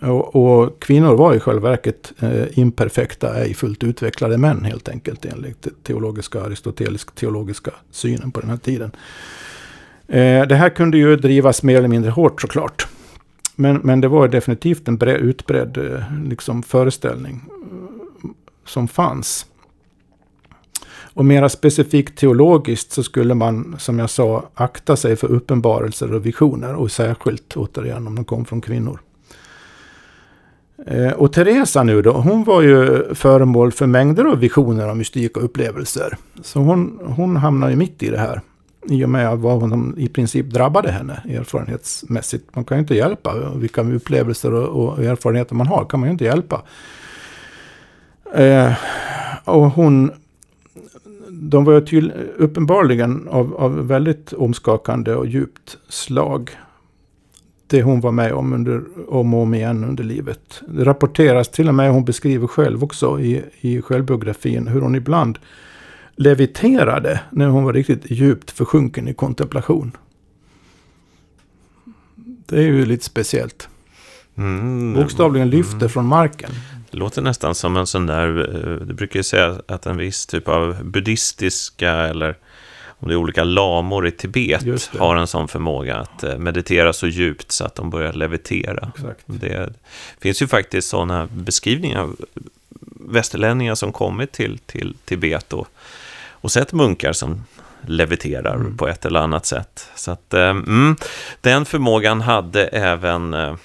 Och, 0.00 0.36
och, 0.36 0.82
kvinnor 0.82 1.14
var 1.14 1.34
i 1.34 1.40
själva 1.40 1.70
verket 1.70 2.12
eh, 2.18 2.58
imperfekta, 2.58 3.34
ej 3.34 3.54
fullt 3.54 3.84
utvecklade 3.84 4.38
män 4.38 4.64
helt 4.64 4.88
enkelt 4.88 5.24
enligt 5.24 5.66
teologiska, 5.82 6.42
aristotelisk 6.42 7.14
teologiska 7.14 7.70
synen 7.90 8.30
på 8.30 8.40
den 8.40 8.50
här 8.50 8.56
tiden. 8.56 8.90
Eh, 10.08 10.46
det 10.46 10.54
här 10.54 10.70
kunde 10.70 10.98
ju 10.98 11.16
drivas 11.16 11.62
mer 11.62 11.78
eller 11.78 11.88
mindre 11.88 12.10
hårt 12.10 12.40
såklart. 12.40 12.88
Men, 13.54 13.76
men 13.76 14.00
det 14.00 14.08
var 14.08 14.28
definitivt 14.28 14.88
en 14.88 14.96
bre, 14.96 15.16
utbredd 15.16 15.76
eh, 15.76 16.02
liksom, 16.28 16.62
föreställning 16.62 17.44
eh, 17.50 18.30
som 18.64 18.88
fanns. 18.88 19.46
Och 21.14 21.24
mera 21.24 21.48
specifikt 21.48 22.18
teologiskt 22.18 22.92
så 22.92 23.02
skulle 23.02 23.34
man, 23.34 23.76
som 23.78 23.98
jag 23.98 24.10
sa, 24.10 24.44
akta 24.54 24.96
sig 24.96 25.16
för 25.16 25.28
uppenbarelser 25.28 26.14
och 26.14 26.26
visioner. 26.26 26.74
Och 26.74 26.90
särskilt, 26.90 27.56
återigen, 27.56 28.06
om 28.06 28.14
de 28.14 28.24
kom 28.24 28.44
från 28.44 28.60
kvinnor. 28.60 29.00
Eh, 30.86 31.12
och 31.12 31.32
Teresa 31.32 31.82
nu 31.82 32.02
då, 32.02 32.12
hon 32.12 32.44
var 32.44 32.62
ju 32.62 33.04
föremål 33.14 33.72
för 33.72 33.86
mängder 33.86 34.24
av 34.24 34.38
visioner 34.38 34.90
och 34.90 34.96
mystik 34.96 35.36
och 35.36 35.44
upplevelser. 35.44 36.16
Så 36.42 36.58
hon, 36.60 37.00
hon 37.16 37.36
hamnar 37.36 37.70
ju 37.70 37.76
mitt 37.76 38.02
i 38.02 38.10
det 38.10 38.18
här. 38.18 38.40
I 38.86 39.04
och 39.04 39.10
med 39.10 39.38
vad 39.38 39.60
hon 39.60 39.94
i 39.98 40.08
princip 40.08 40.46
drabbade 40.46 40.90
henne 40.90 41.22
erfarenhetsmässigt. 41.28 42.56
Man 42.56 42.64
kan 42.64 42.76
ju 42.76 42.80
inte 42.80 42.94
hjälpa 42.94 43.34
vilka 43.56 43.82
upplevelser 43.82 44.54
och, 44.54 44.88
och 44.88 45.04
erfarenheter 45.04 45.54
man 45.54 45.66
har. 45.66 45.84
kan 45.84 46.00
man 46.00 46.08
ju 46.08 46.12
inte 46.12 46.24
hjälpa. 46.24 46.62
Eh, 48.34 48.72
och 49.44 49.70
hon 49.70 50.12
de 51.40 51.64
var 51.64 51.80
till, 51.80 52.12
uppenbarligen 52.36 53.28
av, 53.28 53.54
av 53.56 53.86
väldigt 53.86 54.32
omskakande 54.32 55.14
och 55.14 55.26
djupt 55.26 55.78
slag. 55.88 56.50
Det 57.66 57.82
hon 57.82 58.00
var 58.00 58.12
med 58.12 58.32
om 58.32 58.52
under, 58.52 58.82
om 59.08 59.34
och 59.34 59.42
om 59.42 59.54
igen 59.54 59.84
under 59.84 60.04
livet. 60.04 60.62
Det 60.68 60.84
rapporteras 60.84 61.48
till 61.48 61.68
och 61.68 61.74
med, 61.74 61.92
hon 61.92 62.04
beskriver 62.04 62.46
själv 62.46 62.84
också 62.84 63.20
i, 63.20 63.42
i 63.60 63.82
självbiografin, 63.82 64.68
hur 64.68 64.80
hon 64.80 64.94
ibland 64.94 65.38
leviterade 66.16 67.20
när 67.30 67.48
hon 67.48 67.64
var 67.64 67.72
riktigt 67.72 68.10
djupt 68.10 68.50
försjunken 68.50 69.08
i 69.08 69.14
kontemplation. 69.14 69.96
Det 72.46 72.56
är 72.56 72.62
ju 72.62 72.86
lite 72.86 73.04
speciellt. 73.04 73.68
Mm, 74.36 74.94
Bokstavligen 74.94 75.50
lyfter 75.50 75.76
mm. 75.76 75.88
från 75.88 76.06
marken. 76.06 76.50
Det 76.90 76.96
låter 76.96 77.22
nästan 77.22 77.54
som 77.54 77.76
en 77.76 77.86
sån 77.86 78.06
där, 78.06 78.38
eh, 78.38 78.86
det 78.86 78.94
brukar 78.94 79.20
ju 79.20 79.24
säga 79.24 79.60
att 79.68 79.86
en 79.86 79.96
viss 79.96 80.26
typ 80.26 80.48
av 80.48 80.84
buddhistiska 80.84 81.92
eller 81.92 82.36
om 83.00 83.08
det 83.08 83.14
är 83.14 83.16
olika 83.16 83.44
lamor 83.44 84.06
i 84.06 84.10
Tibet 84.10 84.90
har 84.98 85.16
en 85.16 85.26
sån 85.26 85.48
förmåga 85.48 85.96
att 85.96 86.24
eh, 86.24 86.38
meditera 86.38 86.92
så 86.92 87.06
djupt 87.06 87.52
så 87.52 87.64
att 87.64 87.74
de 87.74 87.90
börjar 87.90 88.12
levitera. 88.12 88.92
Exakt. 88.94 89.20
Det 89.26 89.72
finns 90.20 90.42
ju 90.42 90.46
faktiskt 90.46 90.88
sådana 90.88 91.28
beskrivningar 91.32 92.00
av 92.00 92.16
västerlänningar 93.10 93.74
som 93.74 93.92
kommit 93.92 94.32
till, 94.32 94.58
till 94.58 94.94
Tibet 95.04 95.52
och, 95.52 95.68
och 96.30 96.52
sett 96.52 96.72
munkar 96.72 97.12
som 97.12 97.44
leviterar 97.86 98.54
mm. 98.54 98.76
på 98.76 98.88
ett 98.88 99.04
eller 99.04 99.20
annat 99.20 99.46
sätt. 99.46 99.90
Så 99.94 100.10
att, 100.10 100.34
eh, 100.34 100.48
mm, 100.48 100.96
den 101.40 101.64
förmågan 101.64 102.20
hade 102.20 102.66
även 102.66 103.34
eh, 103.34 103.56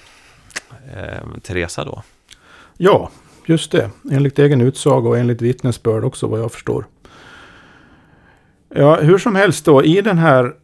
Teresa 1.42 1.84
då. 1.84 2.02
Ja, 2.76 3.10
just 3.46 3.72
det. 3.72 3.90
Enligt 4.10 4.38
egen 4.38 4.60
utsago 4.60 5.08
och 5.08 5.18
enligt 5.18 5.42
vittnesbörd 5.42 6.04
också 6.04 6.26
vad 6.26 6.40
jag 6.40 6.52
förstår. 6.52 6.86
Ja, 8.68 9.00
hur 9.00 9.18
som 9.18 9.34
helst 9.34 9.64
då, 9.64 9.84
i 9.84 10.00
den 10.00 10.18
här 10.18 10.54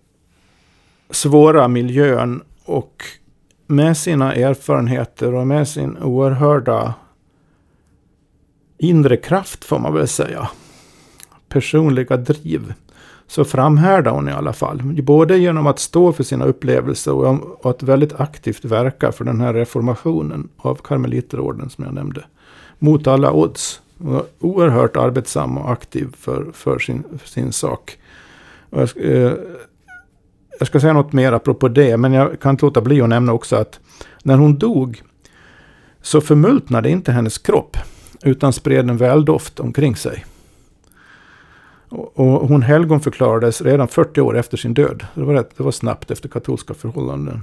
svåra 1.11 1.69
miljön 1.69 2.43
och 2.65 3.05
med 3.67 3.97
sina 3.97 4.35
erfarenheter 4.35 5.35
och 5.35 5.47
med 5.47 5.69
sin 5.69 5.99
oerhörda 5.99 6.95
inre 8.79 9.17
kraft 9.17 9.65
får 9.65 9.79
man 9.79 9.95
väl 9.95 10.09
säga. 10.09 10.51
Personliga 11.49 12.17
driv. 12.17 12.75
Så 13.31 13.45
framhärdar 13.45 14.11
hon 14.11 14.29
i 14.29 14.33
alla 14.33 14.53
fall. 14.53 14.83
Både 14.83 15.39
genom 15.39 15.67
att 15.67 15.79
stå 15.79 16.13
för 16.13 16.25
sina 16.25 16.45
upplevelser 16.45 17.13
och 17.13 17.71
att 17.71 17.83
väldigt 17.83 18.21
aktivt 18.21 18.65
verka 18.65 19.13
för 19.13 19.25
den 19.25 19.41
här 19.41 19.55
reformationen 19.55 20.49
av 20.57 20.75
karmeliterorden 20.75 21.71
som 21.71 21.85
jag 21.85 21.95
nämnde. 21.95 22.25
Mot 22.79 23.07
alla 23.07 23.33
odds. 23.33 23.81
Hon 23.99 24.13
var 24.13 24.25
oerhört 24.41 24.97
arbetsam 24.97 25.59
och 25.59 25.73
aktiv 25.73 26.09
för, 26.19 26.47
för, 26.53 26.79
sin, 26.79 27.05
för 27.19 27.29
sin 27.29 27.53
sak. 27.53 27.99
Jag, 28.71 28.89
eh, 28.97 29.33
jag, 30.59 30.69
ska 30.69 30.81
säga 30.81 30.93
något 30.93 31.13
mer 31.13 31.33
apropå 31.33 31.69
det, 31.69 31.97
men 31.97 32.13
jag 32.13 32.41
kan 32.41 32.51
inte 32.51 32.65
låta 32.65 32.81
bli 32.81 33.01
att 33.01 33.09
nämna 33.09 33.33
också 33.33 33.57
att 33.57 33.81
när 34.23 34.37
hon 34.37 34.59
dog 34.59 35.03
så 36.03 36.21
förmultnade 36.21 36.91
inte 36.91 37.13
hennes 37.13 37.39
kropp, 37.39 37.77
utan 38.23 38.53
spred 38.53 38.91
en 38.91 38.97
väldoft 38.97 39.61
omkring 39.61 39.97
sig. 39.97 40.25
Och 41.91 42.49
hon 42.49 42.63
helgonförklarades 42.63 43.63
redan 43.63 43.89
40 43.89 44.21
år 44.21 44.39
efter 44.39 44.57
sin 44.57 44.75
död. 44.75 45.07
Det 45.15 45.23
var, 45.23 45.35
rätt, 45.35 45.57
det 45.57 45.63
var 45.63 45.73
snabbt 45.73 46.11
efter 46.11 46.29
katolska 46.29 46.75
förhållanden. 46.75 47.43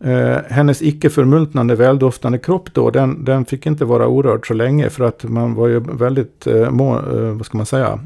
Eh, 0.00 0.38
hennes 0.50 0.82
icke 0.82 1.10
förmultnande 1.10 1.74
väldoftande 1.74 2.38
kropp 2.38 2.68
då, 2.72 2.90
den, 2.90 3.24
den 3.24 3.44
fick 3.44 3.66
inte 3.66 3.84
vara 3.84 4.06
orörd 4.06 4.46
så 4.46 4.54
länge 4.54 4.90
för 4.90 5.04
att 5.04 5.24
man 5.24 5.54
var 5.54 5.68
ju 5.68 5.80
väldigt, 5.80 6.46
eh, 6.46 6.70
må, 6.70 6.94
eh, 6.96 7.32
vad 7.32 7.46
ska 7.46 7.56
man 7.56 7.66
säga, 7.66 8.00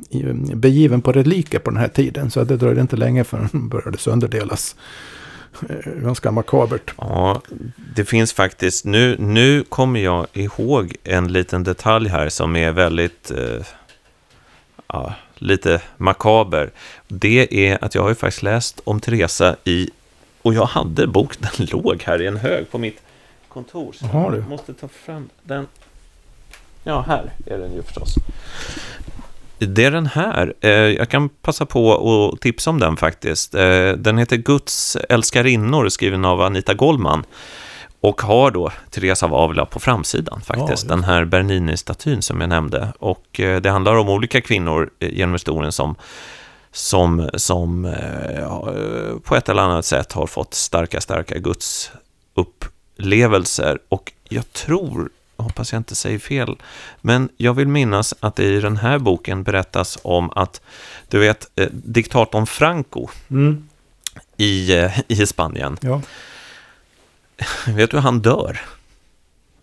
begiven 0.55 1.03
på 1.03 1.12
reliker 1.12 1.59
på 1.59 1.70
den 1.70 1.81
här 1.81 1.88
tiden. 1.88 2.31
Så 2.31 2.44
det 2.44 2.57
dröjde 2.57 2.81
inte 2.81 2.96
länge 2.96 3.25
förrän 3.25 3.49
den 3.53 3.68
började 3.68 3.99
sönderdelas. 3.99 4.77
Eh, 5.68 5.92
ganska 6.03 6.31
makabert. 6.31 6.94
Ja, 6.96 7.42
det 7.96 8.05
finns 8.05 8.33
faktiskt, 8.33 8.85
nu, 8.85 9.16
nu 9.18 9.64
kommer 9.68 10.01
jag 10.01 10.27
ihåg 10.33 10.94
en 11.05 11.33
liten 11.33 11.64
detalj 11.64 12.09
här 12.09 12.29
som 12.29 12.57
är 12.57 12.73
väldigt, 12.73 13.31
eh, 13.31 13.66
ja, 14.87 15.14
lite 15.40 15.83
makaber. 15.96 16.70
Det 17.09 17.70
är 17.70 17.85
att 17.85 17.94
jag 17.94 18.03
har 18.03 18.09
ju 18.09 18.14
faktiskt 18.14 18.42
läst 18.42 18.81
om 18.85 19.00
Teresa 19.00 19.57
i 19.64 19.90
och 20.42 20.55
jag 20.55 20.64
hade 20.64 21.07
bok, 21.07 21.38
den 21.38 21.66
låg 21.66 22.03
här 22.03 22.22
i 22.22 22.26
en 22.26 22.37
hög 22.37 22.70
på 22.70 22.79
mitt 22.79 23.03
kontor. 23.48 23.92
Så 23.92 24.05
Aha, 24.05 24.37
jag 24.37 24.48
måste 24.48 24.74
ta 24.74 24.88
fram 24.88 25.29
den. 25.42 25.66
Ja, 26.85 27.00
här 27.00 27.31
är 27.46 27.59
den 27.59 27.74
ju 27.74 27.83
förstås. 27.83 28.14
Det 29.59 29.85
är 29.85 29.90
den 29.90 30.07
här. 30.07 30.55
Eh, 30.61 30.70
jag 30.70 31.09
kan 31.09 31.29
passa 31.29 31.66
på 31.66 31.94
att 32.33 32.40
tipsa 32.40 32.70
om 32.70 32.81
den 32.81 32.96
faktiskt. 32.96 33.55
Eh, 33.55 33.92
den 33.92 34.18
heter 34.18 34.37
Guds 34.37 34.96
älskarinnor, 35.09 35.88
skriven 35.88 36.24
av 36.24 36.40
Anita 36.40 36.74
Goldman. 36.74 37.24
Och 38.00 38.22
har 38.22 38.50
då 38.50 38.72
Teresa 38.90 39.26
av 39.26 39.34
Avila 39.34 39.66
på 39.66 39.80
framsidan 39.80 40.40
faktiskt, 40.40 40.84
ja, 40.88 40.94
den 40.94 41.04
här 41.04 41.24
Bernini-statyn 41.24 42.20
som 42.20 42.40
jag 42.40 42.48
nämnde. 42.48 42.92
Och 42.98 43.40
eh, 43.40 43.60
det 43.60 43.70
handlar 43.70 43.94
om 43.94 44.08
olika 44.08 44.40
kvinnor 44.40 44.90
genom 45.00 45.32
historien 45.32 45.72
som 45.72 45.96
som, 46.72 47.30
som 47.34 47.84
eh, 47.84 49.18
på 49.24 49.36
ett 49.36 49.48
eller 49.48 49.62
annat 49.62 49.84
sätt 49.84 50.12
har 50.12 50.26
fått 50.26 50.54
starka, 50.54 51.00
starka 51.00 51.38
Guds 51.38 51.90
upplevelser. 52.34 53.78
Och 53.88 54.12
jag 54.28 54.52
tror, 54.52 55.10
hoppas 55.36 55.72
jag 55.72 55.80
inte 55.80 55.94
säger 55.94 56.18
fel, 56.18 56.56
men 57.00 57.28
jag 57.36 57.54
vill 57.54 57.68
minnas 57.68 58.14
att 58.20 58.36
det 58.36 58.44
i 58.44 58.60
den 58.60 58.76
här 58.76 58.98
boken 58.98 59.42
berättas 59.42 59.98
om 60.02 60.30
att, 60.30 60.60
du 61.08 61.18
vet, 61.18 61.50
eh, 61.56 61.68
diktatorn 61.72 62.46
Franco 62.46 63.08
mm. 63.30 63.68
i, 64.36 64.76
eh, 64.76 65.00
i 65.08 65.26
Spanien. 65.26 65.78
Ja. 65.80 66.00
Vet 67.66 67.90
du 67.90 67.96
hur 67.96 68.03
han 68.03 68.20
dör? 68.20 68.61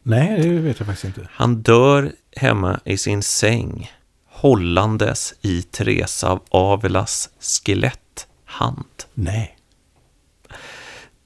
Nej, 0.04 0.42
det 0.42 0.50
vet 0.50 0.80
jag 0.80 0.88
faktiskt 0.88 1.06
inte. 1.06 1.30
Han 1.32 1.62
dör 1.62 2.12
hemma 2.36 2.80
i 2.86 2.98
sin 2.98 3.24
säng, 3.24 3.92
hållandes 4.30 5.34
i 5.42 5.62
Teresa 5.62 6.30
av 6.30 6.42
Avelas 6.50 7.30
skeletthand. 7.40 8.86
Nej. 9.14 9.57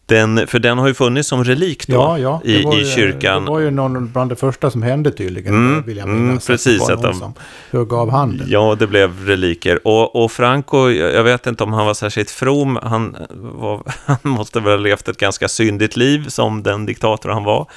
Den, 0.05 0.47
för 0.47 0.59
den 0.59 0.77
har 0.77 0.87
ju 0.87 0.93
funnits 0.93 1.29
som 1.29 1.43
relik 1.43 1.87
då 1.87 1.93
ja, 1.93 2.17
ja, 2.17 2.41
i, 2.43 2.61
ju, 2.61 2.81
i 2.81 2.85
kyrkan. 2.85 3.45
Det 3.45 3.51
var 3.51 3.59
ju 3.59 3.71
någon 3.71 4.11
bland 4.11 4.31
det 4.31 4.35
första 4.35 4.71
som 4.71 4.83
hände 4.83 5.11
tydligen. 5.11 5.53
Mm, 5.53 5.83
vill 5.83 5.97
jag 5.97 6.07
minnas, 6.07 6.49
mm, 6.49 6.57
precis. 6.57 6.81
Att, 6.81 7.05
att 7.05 7.19
de 7.19 7.33
högg 7.71 7.93
av 7.93 8.09
handen. 8.11 8.47
Ja, 8.49 8.75
det 8.79 8.87
blev 8.87 9.25
reliker. 9.25 9.87
Och, 9.87 10.23
och 10.23 10.31
Franco, 10.31 10.89
jag 10.89 11.23
vet 11.23 11.47
inte 11.47 11.63
om 11.63 11.73
han 11.73 11.85
var 11.85 11.93
särskilt 11.93 12.31
from. 12.31 12.79
Han, 12.83 13.17
var, 13.29 13.81
han 14.05 14.17
måste 14.23 14.59
väl 14.59 14.71
ha 14.71 14.77
levt 14.77 15.07
ett 15.07 15.17
ganska 15.17 15.47
syndigt 15.47 15.95
liv 15.95 16.27
som 16.27 16.63
den 16.63 16.85
diktator 16.85 17.29
han 17.29 17.43
var. 17.43 17.67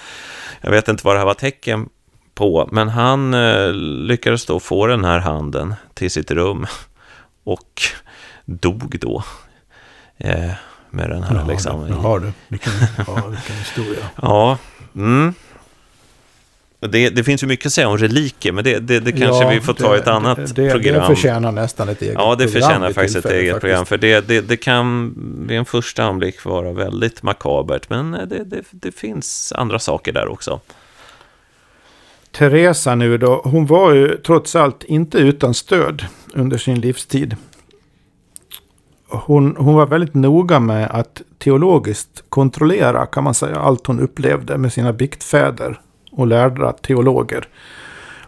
Jag 0.60 0.70
vet 0.70 0.88
inte 0.88 1.06
vad 1.06 1.14
det 1.14 1.18
här 1.18 1.26
var 1.26 1.34
tecken 1.34 1.88
på, 2.34 2.68
men 2.72 2.88
han 2.88 3.34
eh, 3.34 3.72
lyckades 3.72 4.46
då 4.46 4.60
få 4.60 4.86
den 4.86 5.04
här 5.04 5.18
handen 5.18 5.74
till 5.94 6.10
sitt 6.10 6.30
rum 6.30 6.66
och 7.44 7.82
dog 8.44 8.96
då. 9.00 9.24
Eh, 10.16 10.50
med 10.94 11.10
den 11.10 11.22
här. 11.22 11.34
Jaha, 11.34 11.46
liksom. 11.46 11.88
Jaha 11.88 12.18
du, 12.18 12.32
vilken, 12.48 12.72
ja, 13.06 13.14
vilken 13.14 13.56
historia. 13.56 14.04
ja, 14.22 14.58
mm. 14.96 15.34
Det, 16.90 17.10
det, 17.10 17.24
finns 17.24 17.42
ju 17.42 17.46
mycket 17.46 17.66
att 17.66 17.72
säga 17.72 17.88
om 17.88 17.98
reliker, 17.98 18.52
men 18.52 18.64
det, 18.64 18.78
det, 18.78 19.00
det 19.00 19.12
kanske 19.12 19.44
ja, 19.44 19.50
vi 19.50 19.60
får 19.60 19.72
ta 19.72 19.96
i 19.96 19.98
ett 19.98 20.06
annat 20.06 20.54
det, 20.54 20.70
program. 20.70 21.00
Det 21.00 21.16
förtjänar 21.16 21.52
nästan 21.52 21.88
ett 21.88 22.02
eget 22.02 22.14
program. 22.14 22.30
Ja, 22.30 22.44
det 22.44 22.48
förtjänar 22.48 22.92
faktiskt 22.92 23.16
ett 23.16 23.24
eget 23.24 23.52
faktiskt. 23.52 23.60
program. 23.60 23.86
För 23.86 23.98
det, 23.98 24.28
det, 24.28 24.40
det 24.40 24.56
kan 24.56 25.14
vid 25.48 25.58
en 25.58 25.64
första 25.64 26.04
anblick 26.04 26.44
vara 26.44 26.72
väldigt 26.72 27.22
makabert, 27.22 27.90
men 27.90 28.10
det, 28.12 28.44
det, 28.44 28.62
det 28.70 28.92
finns 28.92 29.52
andra 29.56 29.78
saker 29.78 30.12
där 30.12 30.28
också. 30.28 30.60
Teresa 32.30 32.94
nu 32.94 33.18
då, 33.18 33.40
hon 33.44 33.66
var 33.66 33.92
ju 33.92 34.16
trots 34.16 34.56
allt 34.56 34.84
inte 34.84 35.18
utan 35.18 35.54
stöd 35.54 36.04
under 36.34 36.58
sin 36.58 36.80
livstid 36.80 37.36
hon, 39.08 39.56
hon 39.56 39.74
var 39.74 39.86
väldigt 39.86 40.14
noga 40.14 40.60
med 40.60 40.90
att 40.90 41.22
teologiskt 41.38 42.24
kontrollera, 42.28 43.06
kan 43.06 43.24
man 43.24 43.34
säga, 43.34 43.56
allt 43.56 43.86
hon 43.86 44.00
upplevde 44.00 44.58
med 44.58 44.72
sina 44.72 44.92
biktfäder 44.92 45.80
och 46.12 46.26
lärda 46.26 46.72
teologer. 46.72 47.48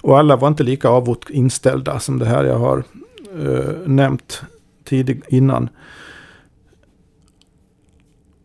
Och 0.00 0.18
alla 0.18 0.36
var 0.36 0.48
inte 0.48 0.62
lika 0.62 0.88
avot 0.88 1.30
inställda 1.30 2.00
som 2.00 2.18
det 2.18 2.26
här 2.26 2.44
jag 2.44 2.58
har 2.58 2.84
eh, 3.38 3.74
nämnt 3.86 4.42
tidigt 4.84 5.24
innan. 5.28 5.68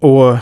Och 0.02 0.38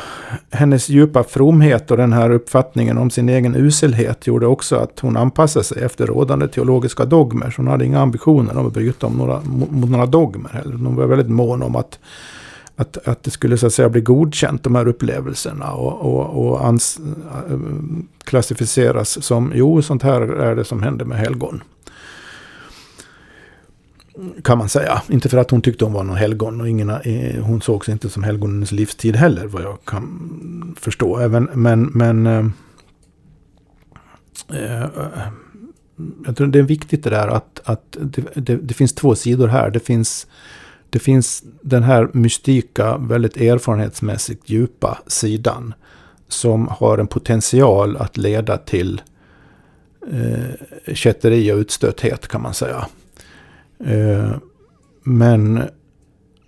hennes 0.52 0.90
djupa 0.90 1.24
fromhet 1.24 1.92
och 1.92 1.98
den 1.98 2.14
här 2.14 2.30
uppfattningen 2.30 2.98
om 2.98 3.10
sin 3.10 3.30
egen 3.30 3.56
uselhet 3.56 4.28
gjorde 4.28 4.48
också 4.48 4.76
att 4.76 5.00
hon 5.00 5.18
anpassade 5.18 5.66
sig 5.66 5.84
efter 5.84 6.08
rådande 6.08 6.48
teologiska 6.48 7.06
dogmer. 7.06 7.50
Så 7.50 7.62
hon 7.62 7.68
hade 7.68 7.86
inga 7.86 8.00
ambitioner 8.00 8.58
om 8.58 8.68
att 8.68 8.74
bryta 8.74 9.08
om 9.08 9.14
några, 9.14 9.42
mot 9.70 9.90
några 9.90 10.06
dogmer 10.06 10.50
heller. 10.50 10.74
Hon 10.74 10.96
var 10.96 11.06
väldigt 11.06 11.30
mån 11.30 11.64
om 11.64 11.76
att, 11.76 12.00
att, 12.76 13.08
att 13.08 13.24
det 13.24 13.32
skulle 13.32 13.58
så 13.58 13.68
att 13.68 13.74
säga 13.74 13.90
bli 13.90 14.02
godkänt, 14.02 14.64
de 14.64 14.76
här 14.76 14.88
upplevelserna. 14.88 15.72
Och, 15.72 16.02
och, 16.02 16.48
och 16.48 16.66
ans, 16.66 17.00
äh, 17.50 17.58
klassificeras 18.24 19.24
som, 19.24 19.52
jo, 19.56 19.82
sånt 19.82 20.04
här 20.04 20.22
är 20.22 20.56
det 20.56 20.64
som 20.64 20.84
händer 20.84 21.06
med 21.06 21.18
helgon. 21.18 21.62
Kan 24.44 24.58
man 24.58 24.70
säga. 24.70 25.02
Inte 25.10 25.30
för 25.30 25.38
att 25.38 25.52
hon 25.52 25.62
tyckte 25.62 25.86
hon 25.86 25.94
var 25.94 26.04
någon 26.04 26.18
helgon. 26.18 26.62
Och 26.62 26.70
ingen, 26.70 26.90
eh, 26.90 27.44
hon 27.44 27.62
sågs 27.62 27.90
inte 27.90 28.10
som 28.10 28.24
helgon 28.24 28.54
hennes 28.54 28.72
livstid 28.72 29.16
heller. 29.16 29.48
Vad 29.48 29.62
jag 29.62 29.78
kan 29.86 30.76
förstå. 30.80 31.18
Även, 31.18 31.50
men 31.54 31.84
men 31.84 32.28
eh, 32.28 32.46
eh, 34.50 34.88
jag 36.26 36.38
tror 36.38 36.48
det 36.48 36.60
är 36.60 36.64
viktigt 36.64 37.04
det 37.04 37.10
där 37.10 37.28
att, 37.28 37.62
att 37.64 37.98
det, 38.02 38.24
det, 38.34 38.56
det, 38.56 38.74
finns 38.74 38.94
två 38.94 39.16
sidor 39.16 39.48
här. 39.48 39.70
Det 39.70 39.80
finns, 39.80 40.28
det 40.90 41.00
finns 41.00 41.44
den 41.62 41.84
här 41.84 42.10
mystika, 42.14 42.98
väldigt 42.98 43.38
erfarenhetsmässigt 43.38 44.50
djupa 44.50 44.98
sidan. 45.08 45.74
Som 46.28 46.68
har 46.68 46.98
en 46.98 47.08
potential 47.08 47.98
att 47.98 48.18
leda 48.18 48.58
till 48.58 49.02
eh, 50.12 50.94
kätteri 50.94 51.52
och 51.52 51.58
utstötthet 51.58 52.28
kan 52.28 52.42
man 52.42 52.54
säga. 52.54 52.88
Eh, 53.86 54.32
men 55.04 55.64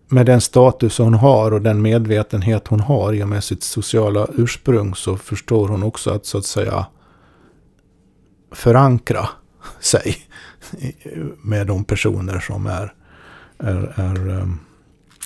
med 0.07 0.25
den 0.25 0.41
status 0.41 0.97
hon 0.97 1.13
har 1.13 1.51
och 1.51 1.61
den 1.61 1.81
medvetenhet 1.81 2.67
hon 2.67 2.79
har 2.79 3.13
i 3.13 3.23
och 3.23 3.29
med 3.29 3.43
sitt 3.43 3.63
sociala 3.63 4.27
ursprung 4.35 4.95
så 4.95 5.17
förstår 5.17 5.67
hon 5.67 5.83
också 5.83 6.09
att 6.09 6.25
så 6.25 6.37
att 6.37 6.45
säga 6.45 6.85
förankra 8.51 9.29
sig 9.79 10.17
med 11.41 11.67
de 11.67 11.83
personer 11.83 12.39
som 12.39 12.67
är, 12.67 12.93
är, 13.57 13.93
är 13.95 14.29
um, 14.29 14.59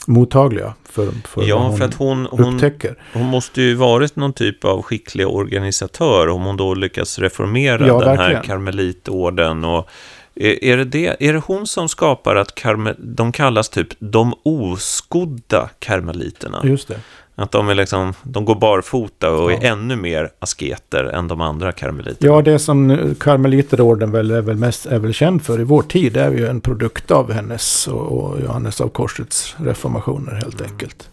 mottagliga 0.08 0.74
för, 0.84 1.12
för 1.28 1.44
ja, 1.44 1.58
vad 1.58 1.68
hon, 1.68 1.78
för 1.78 1.86
att 1.86 1.94
hon, 1.94 2.28
upptäcker. 2.28 3.00
Hon, 3.13 3.22
hon 3.22 3.32
måste 3.32 3.62
ju 3.62 3.76
varit 3.76 4.15
någon 4.15 4.34
typ 4.34 4.65
av 4.65 4.82
skicklig 4.82 5.28
organisatör 5.28 6.30
om 6.30 6.44
hon 6.44 6.58
då 6.58 6.74
lyckas 6.74 7.20
reformera 7.20 7.88
ja, 7.88 8.00
den 8.00 8.08
verkligen. 8.08 8.36
här 8.36 8.44
karmelitorden 8.44 9.63
och 9.63 9.89
är, 10.36 10.78
det 10.78 10.84
det, 10.84 11.15
är 11.19 11.34
det 11.34 11.39
hon 11.39 11.67
som 11.67 11.89
skapar 11.89 12.36
att 12.36 12.56
karme, 12.56 12.93
de 12.98 13.32
kallas 13.32 13.69
typ 13.69 13.88
de 14.00 14.34
oskodda 14.43 15.69
karmeliterna? 15.80 16.62
Just 16.63 16.88
det. 16.88 17.00
Att 17.38 17.52
de, 17.52 17.69
är 17.69 17.76
liksom, 17.76 18.13
de 18.24 18.45
går 18.45 18.56
barfota 18.56 19.32
och 19.32 19.52
ja. 19.52 19.58
är 19.58 19.71
ännu 19.71 19.95
mer 19.95 20.30
asketer 20.39 21.04
än 21.04 21.28
de 21.28 21.41
andra 21.41 21.71
karmeliterna. 21.71 22.34
Ja, 22.34 22.41
det 22.41 22.60
som 22.60 23.15
karmeliterorden 23.19 24.12
väl 24.12 24.32
är, 24.32 24.41
väl 24.41 24.58
mest, 24.58 24.86
är 24.86 25.00
väl 25.00 25.13
känd 25.13 25.45
för 25.45 25.60
i 25.60 25.63
vår 25.63 25.82
tid 25.82 26.17
är 26.17 26.32
ju 26.32 26.48
en 26.48 26.62
produkt 26.62 27.12
av 27.12 27.32
hennes 27.32 27.88
och, 27.88 28.41
Johannes 28.41 28.82
av 28.82 28.89
Korsets 28.89 29.56
reformationer 29.58 30.32
helt 30.32 30.60
mm. 30.60 30.71
enkelt. 30.71 31.10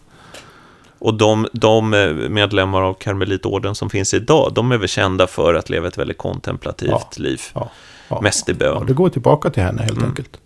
Och 0.99 1.13
de, 1.13 1.47
de, 1.53 1.89
medlemmar 2.29 2.81
av 2.81 2.93
karmelitorden 2.93 3.75
som 3.75 3.89
finns 3.89 4.13
idag, 4.13 4.51
de 4.53 4.71
är 4.71 4.77
väl 4.77 4.87
kända 4.87 5.27
för 5.27 5.53
att 5.53 5.69
leva 5.69 5.87
ett 5.87 5.97
väldigt 5.97 6.17
kontemplativt 6.17 6.89
ja. 6.89 7.09
liv. 7.15 7.41
Ja. 7.53 7.71
Ja, 8.15 8.21
Mest 8.21 8.49
i 8.49 8.53
bön. 8.53 8.77
Ja, 8.79 8.83
det 8.87 8.93
går 8.93 9.09
tillbaka 9.09 9.49
till 9.49 9.63
henne 9.63 9.81
helt 9.81 9.97
mm. 9.97 10.09
enkelt. 10.09 10.37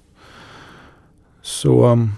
Så, 1.42 1.86
um, 1.86 2.14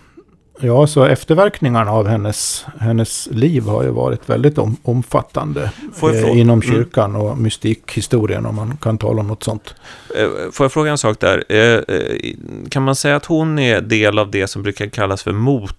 ja, 0.59 0.87
så 0.87 1.03
efterverkningarna 1.03 1.91
av 1.91 2.07
hennes, 2.07 2.65
hennes 2.79 3.27
liv 3.31 3.63
har 3.63 3.83
ju 3.83 3.89
varit 3.89 4.29
väldigt 4.29 4.57
om, 4.57 4.77
omfattande 4.83 5.71
eh, 6.03 6.39
inom 6.39 6.61
mm. 6.61 6.61
kyrkan 6.61 7.09
mm. 7.09 7.21
och 7.21 7.37
mystikhistorien 7.37 8.45
om 8.45 8.55
man 8.55 8.77
kan 8.77 8.97
tala 8.97 9.21
om 9.21 9.27
något 9.27 9.43
sånt. 9.43 9.75
Eh, 10.15 10.51
får 10.51 10.63
jag 10.63 10.71
fråga 10.71 10.91
en 10.91 10.97
sak 10.97 11.19
där? 11.19 11.43
Eh, 11.49 11.97
eh, 11.97 12.35
kan 12.69 12.83
man 12.83 12.95
säga 12.95 13.15
att 13.15 13.25
hon 13.25 13.59
är 13.59 13.81
del 13.81 14.19
av 14.19 14.31
det 14.31 14.47
som 14.47 14.63
brukar 14.63 14.87
kallas 14.87 15.23
för 15.23 15.31
mot 15.31 15.75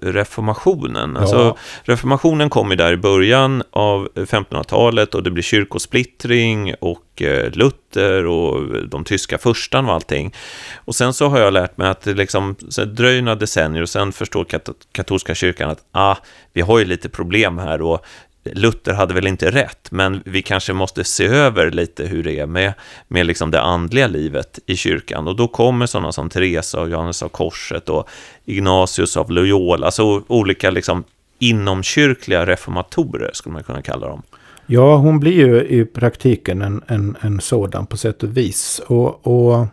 reformationen. 0.00 1.16
Alltså, 1.16 1.36
ja. 1.36 1.56
Reformationen 1.82 2.50
kom 2.50 2.70
ju 2.70 2.76
där 2.76 2.92
i 2.92 2.96
början 2.96 3.62
av 3.70 4.08
1500-talet 4.14 5.14
och 5.14 5.22
det 5.22 5.30
blir 5.30 5.42
kyrkosplittring 5.42 6.74
och 6.80 7.03
Eh, 7.22 7.50
Luther 7.50 8.26
och 8.26 8.88
de 8.88 9.04
tyska 9.04 9.38
furstarna 9.38 9.88
och 9.88 9.94
allting. 9.94 10.34
Och 10.74 10.94
sen 10.94 11.14
så 11.14 11.28
har 11.28 11.38
jag 11.38 11.52
lärt 11.52 11.76
mig 11.76 11.88
att 11.88 12.00
det 12.00 12.14
liksom 12.14 12.56
dröjer 12.86 13.22
några 13.22 13.36
decennier 13.36 13.82
och 13.82 13.88
sen 13.88 14.12
förstår 14.12 14.46
katolska 14.92 15.34
kyrkan 15.34 15.70
att 15.70 15.84
ah, 15.92 16.16
vi 16.52 16.60
har 16.60 16.78
ju 16.78 16.84
lite 16.84 17.08
problem 17.08 17.58
här 17.58 17.82
och 17.82 18.04
Luther 18.52 18.92
hade 18.92 19.14
väl 19.14 19.26
inte 19.26 19.50
rätt, 19.50 19.90
men 19.90 20.22
vi 20.24 20.42
kanske 20.42 20.72
måste 20.72 21.04
se 21.04 21.26
över 21.26 21.70
lite 21.70 22.06
hur 22.06 22.22
det 22.22 22.38
är 22.38 22.46
med, 22.46 22.72
med 23.08 23.26
liksom 23.26 23.50
det 23.50 23.60
andliga 23.60 24.06
livet 24.06 24.58
i 24.66 24.76
kyrkan. 24.76 25.28
Och 25.28 25.36
då 25.36 25.48
kommer 25.48 25.86
sådana 25.86 26.12
som 26.12 26.30
Teresa 26.30 26.80
och 26.80 26.90
Johannes 26.90 27.22
av 27.22 27.28
Korset 27.28 27.88
och 27.88 28.08
Ignatius 28.44 29.16
av 29.16 29.30
Loyola, 29.30 29.86
alltså 29.86 30.22
olika 30.26 30.70
liksom 30.70 31.04
inomkyrkliga 31.38 32.46
reformatorer 32.46 33.30
skulle 33.32 33.52
man 33.52 33.64
kunna 33.64 33.82
kalla 33.82 34.08
dem. 34.08 34.22
Ja, 34.66 34.96
hon 34.96 35.20
blir 35.20 35.32
ju 35.32 35.64
i 35.64 35.84
praktiken 35.84 36.62
en, 36.62 36.82
en, 36.86 37.16
en 37.20 37.40
sådan 37.40 37.86
på 37.86 37.96
sätt 37.96 38.22
och 38.22 38.36
vis. 38.36 38.80
Och, 38.86 39.26
och 39.26 39.66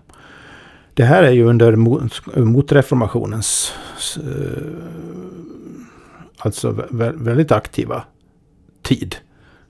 det 0.93 1.03
här 1.03 1.23
är 1.23 1.31
ju 1.31 1.43
under 1.43 1.75
motreformationens 2.41 3.73
eh, 4.17 4.63
alltså 6.37 6.85
väldigt 7.13 7.51
aktiva 7.51 8.03
tid. 8.81 9.15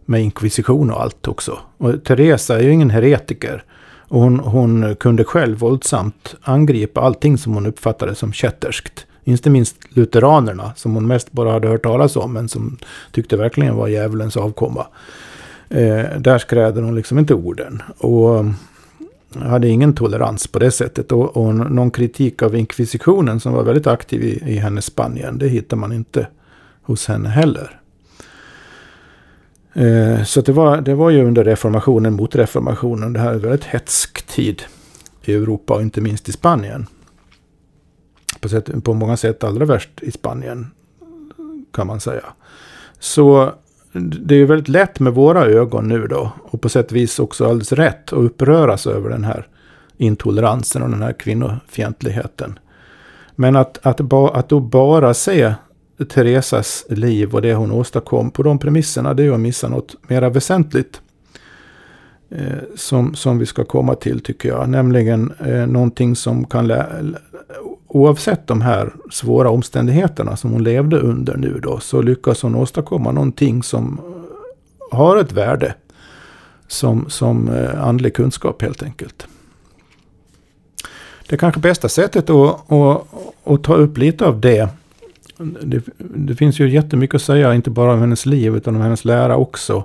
Med 0.06 0.22
inkvisition 0.22 0.92
och 0.92 1.02
allt 1.02 1.28
också. 1.28 1.60
Och 1.78 2.04
Teresa 2.04 2.60
är 2.60 2.64
ju 2.64 2.72
ingen 2.72 2.90
heretiker. 2.90 3.64
Och 4.08 4.22
hon, 4.22 4.40
hon 4.40 4.96
kunde 4.96 5.24
själv 5.24 5.58
våldsamt 5.58 6.36
angripa 6.42 7.02
allting 7.02 7.38
som 7.38 7.54
hon 7.54 7.66
uppfattade 7.66 8.16
som 8.16 8.34
kätterskt. 8.34 9.06
Inte 9.24 9.50
minst 9.50 9.76
lutheranerna, 9.90 10.72
som 10.76 10.94
hon 10.94 11.08
mest 11.08 11.32
bara 11.32 11.52
hade 11.52 11.68
hört 11.68 11.84
talas 11.84 12.16
om, 12.16 12.34
men 12.34 12.50
som 12.50 12.78
tyckte 13.12 13.38
verkligen 13.38 13.76
var 13.76 13.88
djävulens 13.88 14.38
avkomma. 14.38 14.88
Eh, 15.70 16.06
där 16.20 16.38
skräder 16.38 16.82
hon 16.82 16.96
liksom 16.96 17.20
inte 17.20 17.34
orden. 17.34 17.82
Och 17.98 18.38
eh, 18.38 18.52
hade 19.40 19.68
ingen 19.68 19.94
tolerans 19.94 20.48
på 20.48 20.60
det 20.60 20.72
sättet. 20.72 21.12
Och, 21.12 21.38
och 21.38 21.56
någon 21.56 21.92
kritik 21.92 22.42
av 22.42 22.56
inkvisitionen 22.56 23.40
som 23.40 23.54
var 23.54 23.64
väldigt 23.64 23.88
aktiv 23.88 24.24
i, 24.24 24.54
i 24.54 24.58
hennes 24.58 24.86
Spanien, 24.86 25.38
det 25.38 25.48
hittar 25.48 25.78
man 25.78 25.92
inte 25.92 26.28
hos 26.82 27.08
henne 27.08 27.30
heller. 27.30 27.82
Eh, 29.74 30.24
så 30.24 30.42
det 30.42 30.52
var, 30.52 30.82
det 30.82 30.96
var 30.96 31.10
ju 31.10 31.24
under 31.26 31.44
reformationen, 31.44 32.14
mot 32.14 32.36
reformationen, 32.36 33.14
det 33.14 33.20
här 33.20 33.30
är 33.30 33.34
en 33.34 33.40
väldigt 33.40 33.64
hetsk 33.64 34.28
tid 34.28 34.64
i 35.24 35.34
Europa 35.34 35.74
och 35.74 35.82
inte 35.82 36.02
minst 36.02 36.30
i 36.30 36.32
Spanien. 36.32 36.88
På, 38.42 38.50
sätt, 38.50 38.84
på 38.84 38.94
många 38.94 39.18
sätt 39.18 39.44
allra 39.44 39.66
värst 39.66 39.90
i 40.02 40.12
Spanien 40.12 40.72
kan 41.72 41.88
man 41.88 42.00
säga. 42.00 42.26
Så 43.00 43.52
det 44.22 44.36
är 44.36 44.46
väldigt 44.46 44.70
lätt 44.70 45.00
med 45.00 45.14
våra 45.14 45.46
ögon 45.46 45.88
nu 45.88 46.08
då 46.08 46.32
och 46.44 46.62
på 46.62 46.70
sätt 46.70 46.92
och 46.92 46.96
vis 46.96 47.20
också 47.20 47.46
alldeles 47.46 47.72
rätt 47.72 48.14
att 48.14 48.20
uppröras 48.20 48.88
över 48.88 49.10
den 49.10 49.24
här 49.24 49.48
intoleransen 49.98 50.84
och 50.84 50.90
den 50.90 51.02
här 51.02 51.14
kvinnofientligheten. 51.14 52.60
Men 53.36 53.56
att, 53.56 53.86
att, 53.86 54.02
ba, 54.02 54.30
att 54.30 54.50
då 54.50 54.60
bara 54.60 55.14
se 55.14 55.54
Teresas 56.10 56.86
liv 56.90 57.36
och 57.36 57.42
det 57.42 57.54
hon 57.54 57.72
åstadkom 57.72 58.32
på 58.32 58.44
de 58.44 58.60
premisserna, 58.60 59.14
det 59.14 59.24
är 59.24 59.26
ju 59.26 59.34
att 59.34 59.40
missa 59.40 59.70
något 59.70 59.96
mera 60.08 60.30
väsentligt. 60.30 61.02
Eh, 62.36 62.58
som, 62.76 63.16
som 63.16 63.38
vi 63.38 63.46
ska 63.46 63.66
komma 63.66 63.96
till 63.96 64.20
tycker 64.20 64.50
jag. 64.50 64.70
Nämligen 64.70 65.34
eh, 65.46 65.68
någonting 65.68 66.16
som 66.16 66.46
kan, 66.46 66.68
lä- 66.68 67.14
oavsett 67.88 68.48
de 68.48 68.62
här 68.62 68.94
svåra 69.12 69.50
omständigheterna 69.50 70.36
som 70.38 70.52
hon 70.52 70.64
levde 70.64 71.00
under 71.00 71.38
nu 71.38 71.60
då, 71.64 71.80
så 71.80 72.02
lyckas 72.02 72.42
hon 72.42 72.56
åstadkomma 72.56 73.12
någonting 73.12 73.64
som 73.64 74.00
eh, 74.00 74.98
har 74.98 75.18
ett 75.18 75.32
värde. 75.32 75.74
Som, 76.68 77.10
som 77.10 77.50
eh, 77.50 77.84
andlig 77.88 78.14
kunskap 78.16 78.62
helt 78.62 78.84
enkelt. 78.84 79.28
Det 81.30 81.38
kanske 81.38 81.60
bästa 81.60 81.90
sättet 81.90 82.30
att, 82.30 82.72
att, 82.72 83.08
att 83.44 83.64
ta 83.64 83.76
upp 83.76 83.98
lite 83.98 84.26
av 84.26 84.42
det 84.42 84.70
det, 85.62 85.84
det, 85.98 86.36
finns 86.36 86.60
ju 86.60 86.70
jättemycket 86.70 87.16
att 87.16 87.22
säga, 87.22 87.54
inte 87.54 87.70
bara 87.70 87.94
om 87.94 88.00
hennes 88.00 88.26
liv 88.26 88.56
utan 88.56 88.76
om 88.76 88.82
hennes 88.82 89.06
lära 89.06 89.36
också. 89.36 89.84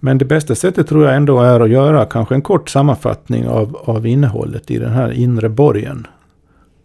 Men 0.00 0.18
det 0.18 0.24
bästa 0.24 0.54
sättet 0.54 0.88
tror 0.88 1.04
jag 1.04 1.16
ändå 1.16 1.40
är 1.40 1.60
att 1.60 1.70
göra 1.70 2.04
kanske 2.04 2.34
en 2.34 2.42
kort 2.42 2.68
sammanfattning 2.68 3.48
av, 3.48 3.76
av 3.84 4.06
innehållet 4.06 4.70
i 4.70 4.78
den 4.78 4.92
här 4.92 5.12
inre 5.12 5.48
borgen. 5.48 6.06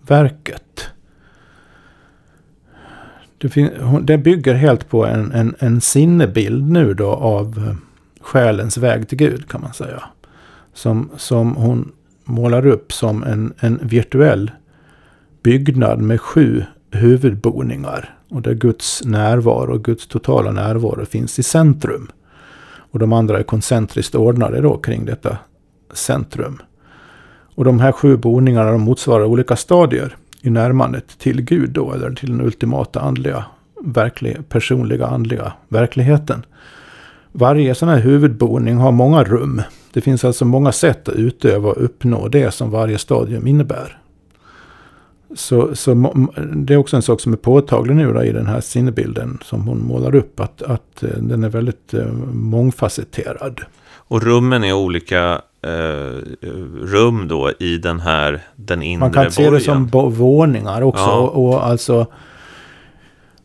Verket. 0.08 0.89
Det, 3.38 3.71
det 4.02 4.17
bygger 4.17 4.54
helt 4.54 4.89
på 4.89 5.06
en, 5.06 5.32
en, 5.32 5.56
en 5.60 5.82
sinnebild 5.82 6.71
nu 6.71 6.93
då 6.93 7.10
av 7.10 7.58
eh, 7.58 7.76
själens 8.21 8.78
väg 8.78 9.08
till 9.08 9.17
Gud 9.17 9.47
kan 9.47 9.62
man 9.62 9.74
säga. 9.74 10.04
Som, 10.74 11.10
som 11.17 11.56
hon 11.56 11.91
målar 12.24 12.67
upp 12.67 12.93
som 12.93 13.24
en, 13.24 13.54
en 13.60 13.80
virtuell 13.82 14.52
byggnad 15.43 16.02
med 16.02 16.21
sju 16.21 16.63
huvudboningar. 16.91 18.17
Och 18.30 18.41
där 18.41 18.54
Guds 18.54 19.02
närvaro, 19.06 19.78
Guds 19.78 20.08
totala 20.08 20.52
närvaro 20.52 21.06
finns 21.06 21.39
i 21.39 21.43
centrum. 21.43 22.12
Och 22.91 22.99
de 22.99 23.13
andra 23.13 23.39
är 23.39 23.43
koncentriskt 23.43 24.15
ordnade 24.15 24.62
då 24.62 24.77
kring 24.77 25.06
detta 25.06 25.38
centrum. 25.93 26.62
Och 27.56 27.65
de 27.65 27.80
här 27.80 27.91
sju 27.91 28.17
boningarna 28.17 28.71
de 28.71 28.82
motsvarar 28.82 29.25
olika 29.25 29.56
stadier 29.56 30.15
i 30.41 30.49
närmandet 30.49 31.19
till 31.19 31.41
Gud 31.41 31.69
då, 31.69 31.93
eller 31.93 32.12
till 32.12 32.30
den 32.30 32.41
ultimata 32.41 32.99
andliga, 32.99 33.45
verklig, 33.84 34.49
personliga 34.49 35.08
andliga 35.08 35.54
verkligheten. 35.67 36.45
Varje 37.32 37.75
sån 37.75 37.89
här 37.89 37.99
huvudboning 37.99 38.77
har 38.77 38.91
många 38.91 39.23
rum. 39.23 39.62
Det 39.93 40.01
finns 40.01 40.25
alltså 40.25 40.45
många 40.45 40.71
sätt 40.71 41.10
att 41.10 41.15
utöva 41.15 41.69
och 41.69 41.84
uppnå 41.84 42.27
det 42.27 42.51
som 42.51 42.71
varje 42.71 42.97
stadium 42.97 43.47
innebär. 43.47 44.01
Så, 45.36 45.76
så 45.76 46.13
det 46.56 46.74
är 46.74 46.78
också 46.78 46.96
en 46.96 47.02
sak 47.02 47.22
som 47.22 47.34
är 47.34 47.38
påtaglig 47.38 47.96
nu 47.96 48.13
då, 48.13 48.24
i 48.24 48.32
den 48.32 48.46
här 48.46 48.62
sinnebilden 48.62 49.39
som 49.44 49.67
hon 49.67 49.84
målar 49.84 50.15
upp. 50.15 50.39
Att, 50.39 50.62
att 50.62 51.04
eh, 51.04 51.10
den 51.10 51.44
är 51.44 51.50
väldigt 51.50 51.94
eh, 51.94 52.06
mångfacetterad. 52.34 53.62
Och 53.96 54.24
rummen 54.24 54.63
är 54.63 54.74
olika 54.74 55.41
eh, 55.63 56.22
rum 56.82 57.28
då 57.28 57.52
i 57.60 57.78
den 57.78 58.00
här, 58.00 58.41
den 58.56 58.82
inre 58.82 59.00
Man 59.00 59.12
kan 59.12 59.24
borgen. 59.24 59.32
se 59.32 59.50
det 59.50 59.60
som 59.60 59.88
våningar 60.12 60.82
också. 60.82 61.04
Ja. 61.04 61.17
Och, 61.17 61.48
och 61.48 61.65
alltså 61.65 62.08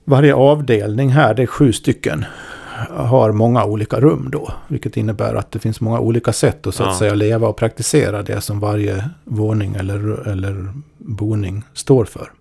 varje 0.04 0.34
avdelning 0.34 1.08
här, 1.08 1.34
det 1.34 1.42
är 1.42 1.46
sju 1.46 1.72
stycken 1.72 2.24
har 2.90 3.32
många 3.32 3.64
olika 3.64 4.00
rum 4.00 4.28
då. 4.32 4.52
Vilket 4.68 4.96
innebär 4.96 5.34
att 5.34 5.52
det 5.52 5.58
finns 5.58 5.80
många 5.80 6.00
olika 6.00 6.32
sätt 6.32 6.66
att 6.66 6.74
så 6.74 6.82
att 6.82 6.88
ja. 6.88 6.98
säga 6.98 7.14
leva 7.14 7.48
och 7.48 7.56
praktisera 7.56 8.22
det 8.22 8.40
som 8.40 8.60
varje 8.60 9.10
våning 9.24 9.74
eller, 9.74 10.28
eller 10.28 10.72
boning 10.98 11.62
står 11.74 12.04
för. 12.04 12.32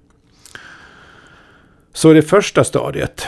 Så 1.93 2.13
det 2.13 2.21
första 2.21 2.63
stadiet. 2.63 3.27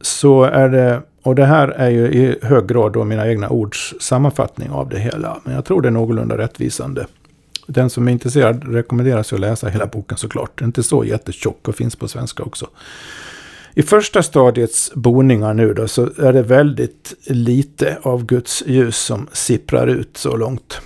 Så 0.00 0.44
är 0.44 0.68
det, 0.68 1.02
och 1.22 1.34
det 1.34 1.44
här 1.44 1.68
är 1.68 1.90
ju 1.90 2.06
i 2.06 2.38
hög 2.42 2.66
grad 2.66 2.92
då 2.92 3.04
mina 3.04 3.28
egna 3.28 3.48
ords 3.48 3.94
sammanfattning 4.00 4.70
av 4.70 4.88
det 4.88 4.98
hela. 4.98 5.40
Men 5.44 5.54
jag 5.54 5.64
tror 5.64 5.82
det 5.82 5.88
är 5.88 5.92
någorlunda 5.92 6.38
rättvisande. 6.38 7.06
Den 7.66 7.90
som 7.90 8.08
är 8.08 8.12
intresserad 8.12 8.74
rekommenderas 8.74 9.32
att 9.32 9.40
läsa 9.40 9.68
hela 9.68 9.86
boken 9.86 10.18
såklart. 10.18 10.58
Den 10.58 10.64
är 10.64 10.68
inte 10.68 10.82
så 10.82 11.04
jättetjock 11.04 11.68
och 11.68 11.74
finns 11.74 11.96
på 11.96 12.08
svenska 12.08 12.42
också. 12.42 12.66
I 13.78 13.82
första 13.82 14.22
stadiets 14.22 14.92
boningar 14.94 15.54
nu 15.54 15.74
då 15.74 15.88
så 15.88 16.02
är 16.02 16.32
det 16.32 16.42
väldigt 16.42 17.14
lite 17.26 17.98
av 18.02 18.26
Guds 18.26 18.62
ljus 18.66 18.96
som 18.96 19.28
sipprar 19.32 19.86
ut 19.86 20.16
så 20.16 20.36
långt. 20.36 20.80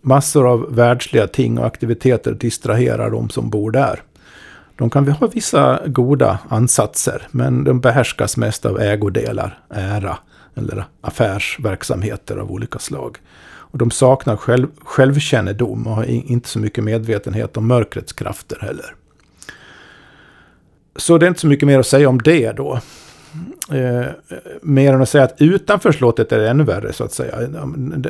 Massor 0.00 0.48
av 0.48 0.74
världsliga 0.74 1.26
ting 1.26 1.58
och 1.58 1.66
aktiviteter 1.66 2.32
distraherar 2.32 3.10
de 3.10 3.30
som 3.30 3.50
bor 3.50 3.70
där. 3.70 4.02
De 4.76 4.90
kan 4.90 5.08
ha 5.08 5.26
vissa 5.26 5.80
goda 5.86 6.38
ansatser, 6.48 7.28
men 7.30 7.64
de 7.64 7.80
behärskas 7.80 8.36
mest 8.36 8.66
av 8.66 8.80
ägodelar, 8.80 9.58
ära 9.68 10.18
eller 10.54 10.84
affärsverksamheter 11.00 12.36
av 12.36 12.52
olika 12.52 12.78
slag. 12.78 13.18
Och 13.44 13.78
de 13.78 13.90
saknar 13.90 14.36
själv, 14.36 14.68
självkännedom 14.78 15.86
och 15.86 15.94
har 15.94 16.04
inte 16.04 16.48
så 16.48 16.58
mycket 16.58 16.84
medvetenhet 16.84 17.56
om 17.56 17.66
mörkrets 17.66 18.12
krafter 18.12 18.58
heller. 18.60 18.94
Så 20.96 21.18
det 21.18 21.26
är 21.26 21.28
inte 21.28 21.40
så 21.40 21.46
mycket 21.46 21.66
mer 21.66 21.78
att 21.78 21.86
säga 21.86 22.08
om 22.08 22.22
det 22.22 22.52
då. 22.52 22.80
Eh, 23.70 24.06
mer 24.62 24.92
än 24.92 25.02
att 25.02 25.08
säga 25.08 25.24
att 25.24 25.34
utanför 25.38 25.92
slottet 25.92 26.32
är 26.32 26.38
det 26.38 26.50
ännu 26.50 26.64
värre 26.64 26.92
så 26.92 27.04
att 27.04 27.12
säga. 27.12 27.36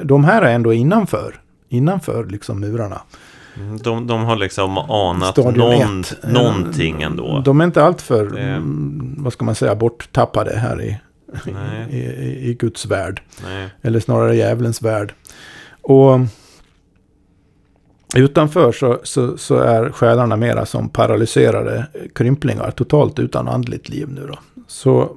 De 0.05 0.25
här 0.25 0.43
är 0.43 0.55
ändå 0.55 0.73
innanför. 0.73 1.41
Innanför 1.69 2.25
liksom 2.25 2.61
murarna. 2.61 3.03
Mm, 3.57 3.79
de, 3.79 4.07
de 4.07 4.25
har 4.25 4.37
liksom 4.37 4.79
anat 4.79 5.37
någon, 5.37 6.01
ett, 6.01 6.17
någonting 6.23 7.03
ändå. 7.03 7.43
De 7.45 7.61
är 7.61 7.65
inte 7.65 7.85
alltför, 7.85 8.31
det... 8.31 8.41
Mm, 8.41 9.15
vad 9.19 9.33
ska 9.33 9.45
man 9.45 9.55
säga, 9.55 9.75
borttappade 9.75 10.59
här 10.59 10.83
i, 10.83 10.99
i, 11.91 11.97
i, 11.97 12.51
i, 12.51 12.55
Guds 12.55 12.87
värld. 12.87 13.23
Nej. 13.45 13.69
Eller 13.83 14.01
snarare 14.01 14.37
djävulens 14.37 14.83
värld. 14.83 15.15
Och 15.83 16.21
Utanför 18.17 18.73
så, 18.73 19.01
så, 19.03 19.39
så, 19.39 19.57
är 19.57 19.91
själarna 19.91 20.37
mera 20.37 20.67
som 20.67 20.89
paralyserade 20.89 21.87
krymplingar, 22.15 22.71
totalt 22.71 23.19
utan 23.19 23.49
andligt 23.49 23.89
liv 23.89 24.09
nu 24.09 24.27
då. 24.27 24.39
Så 24.67 25.17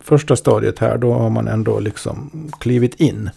första 0.00 0.36
stadiet 0.36 0.78
här, 0.78 0.98
då 0.98 1.12
har 1.12 1.30
man 1.30 1.48
ändå 1.48 1.80
liksom 1.80 2.30
klivit 2.60 3.00
in. 3.00 3.30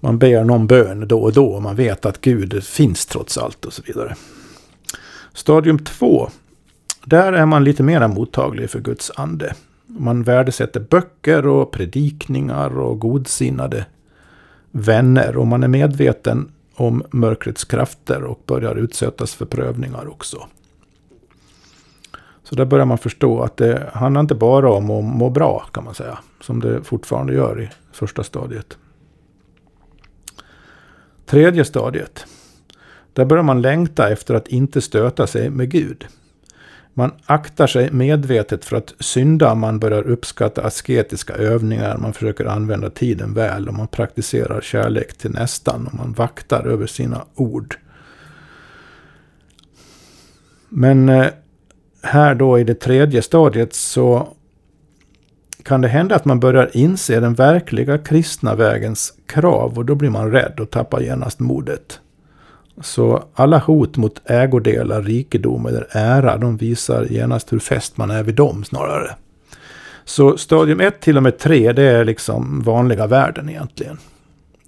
Man 0.00 0.18
ber 0.18 0.44
någon 0.44 0.66
bön 0.66 1.08
då 1.08 1.22
och 1.22 1.32
då, 1.32 1.46
och 1.46 1.62
man 1.62 1.76
vet 1.76 2.06
att 2.06 2.20
Gud 2.20 2.64
finns 2.64 3.06
trots 3.06 3.38
allt 3.38 3.64
och 3.64 3.72
så 3.72 3.82
vidare. 3.86 4.16
Stadium 5.32 5.78
två, 5.78 6.28
där 7.04 7.32
är 7.32 7.46
man 7.46 7.64
lite 7.64 7.82
mera 7.82 8.08
mottaglig 8.08 8.70
för 8.70 8.80
Guds 8.80 9.10
ande. 9.14 9.54
Man 9.86 10.22
värdesätter 10.22 10.80
böcker 10.80 11.46
och 11.46 11.72
predikningar 11.72 12.78
och 12.78 12.98
godsinnade 12.98 13.86
vänner. 14.70 15.36
Och 15.36 15.46
man 15.46 15.62
är 15.62 15.68
medveten 15.68 16.51
om 16.74 17.02
mörkrets 17.10 17.64
krafter 17.64 18.24
och 18.24 18.42
börjar 18.46 18.74
utsättas 18.74 19.34
för 19.34 19.46
prövningar 19.46 20.08
också. 20.08 20.46
Så 22.42 22.54
där 22.54 22.64
börjar 22.64 22.86
man 22.86 22.98
förstå 22.98 23.42
att 23.42 23.56
det 23.56 23.90
handlar 23.94 24.20
inte 24.20 24.34
bara 24.34 24.70
om 24.70 24.90
att 24.90 25.04
må 25.04 25.30
bra 25.30 25.66
kan 25.72 25.84
man 25.84 25.94
säga. 25.94 26.18
Som 26.40 26.60
det 26.60 26.82
fortfarande 26.82 27.34
gör 27.34 27.62
i 27.62 27.70
första 27.92 28.22
stadiet. 28.22 28.78
Tredje 31.26 31.64
stadiet. 31.64 32.26
Där 33.12 33.24
börjar 33.24 33.42
man 33.42 33.62
längta 33.62 34.10
efter 34.10 34.34
att 34.34 34.48
inte 34.48 34.80
stöta 34.80 35.26
sig 35.26 35.50
med 35.50 35.70
Gud. 35.70 36.06
Man 36.94 37.12
aktar 37.26 37.66
sig 37.66 37.92
medvetet 37.92 38.64
för 38.64 38.76
att 38.76 38.94
synda, 39.00 39.54
man 39.54 39.78
börjar 39.78 40.02
uppskatta 40.02 40.62
asketiska 40.62 41.34
övningar, 41.34 41.96
man 41.96 42.12
försöker 42.12 42.44
använda 42.44 42.90
tiden 42.90 43.34
väl 43.34 43.68
och 43.68 43.74
man 43.74 43.88
praktiserar 43.88 44.60
kärlek 44.60 45.18
till 45.18 45.30
nästan 45.30 45.86
och 45.86 45.94
man 45.94 46.12
vaktar 46.12 46.66
över 46.66 46.86
sina 46.86 47.24
ord. 47.34 47.76
Men 50.68 51.08
eh, 51.08 51.26
här 52.02 52.34
då 52.34 52.58
i 52.58 52.64
det 52.64 52.74
tredje 52.74 53.22
stadiet 53.22 53.74
så 53.74 54.28
kan 55.62 55.80
det 55.80 55.88
hända 55.88 56.16
att 56.16 56.24
man 56.24 56.40
börjar 56.40 56.70
inse 56.72 57.20
den 57.20 57.34
verkliga 57.34 57.98
kristna 57.98 58.54
vägens 58.54 59.12
krav 59.26 59.78
och 59.78 59.84
då 59.84 59.94
blir 59.94 60.10
man 60.10 60.30
rädd 60.30 60.60
och 60.60 60.70
tappar 60.70 61.00
genast 61.00 61.40
modet. 61.40 62.00
Så 62.80 63.24
alla 63.34 63.58
hot 63.58 63.96
mot 63.96 64.20
ägodelar, 64.24 65.02
rikedom 65.02 65.66
eller 65.66 65.86
ära, 65.90 66.38
de 66.38 66.56
visar 66.56 67.06
genast 67.10 67.52
hur 67.52 67.58
fäst 67.58 67.96
man 67.96 68.10
är 68.10 68.22
vid 68.22 68.34
dem 68.34 68.64
snarare. 68.64 69.16
Så 70.04 70.36
stadium 70.38 70.80
1 70.80 71.00
till 71.00 71.16
och 71.16 71.22
med 71.22 71.38
3 71.38 71.72
det 71.72 71.82
är 71.82 72.04
liksom 72.04 72.62
vanliga 72.62 73.06
världen 73.06 73.48
egentligen. 73.48 73.98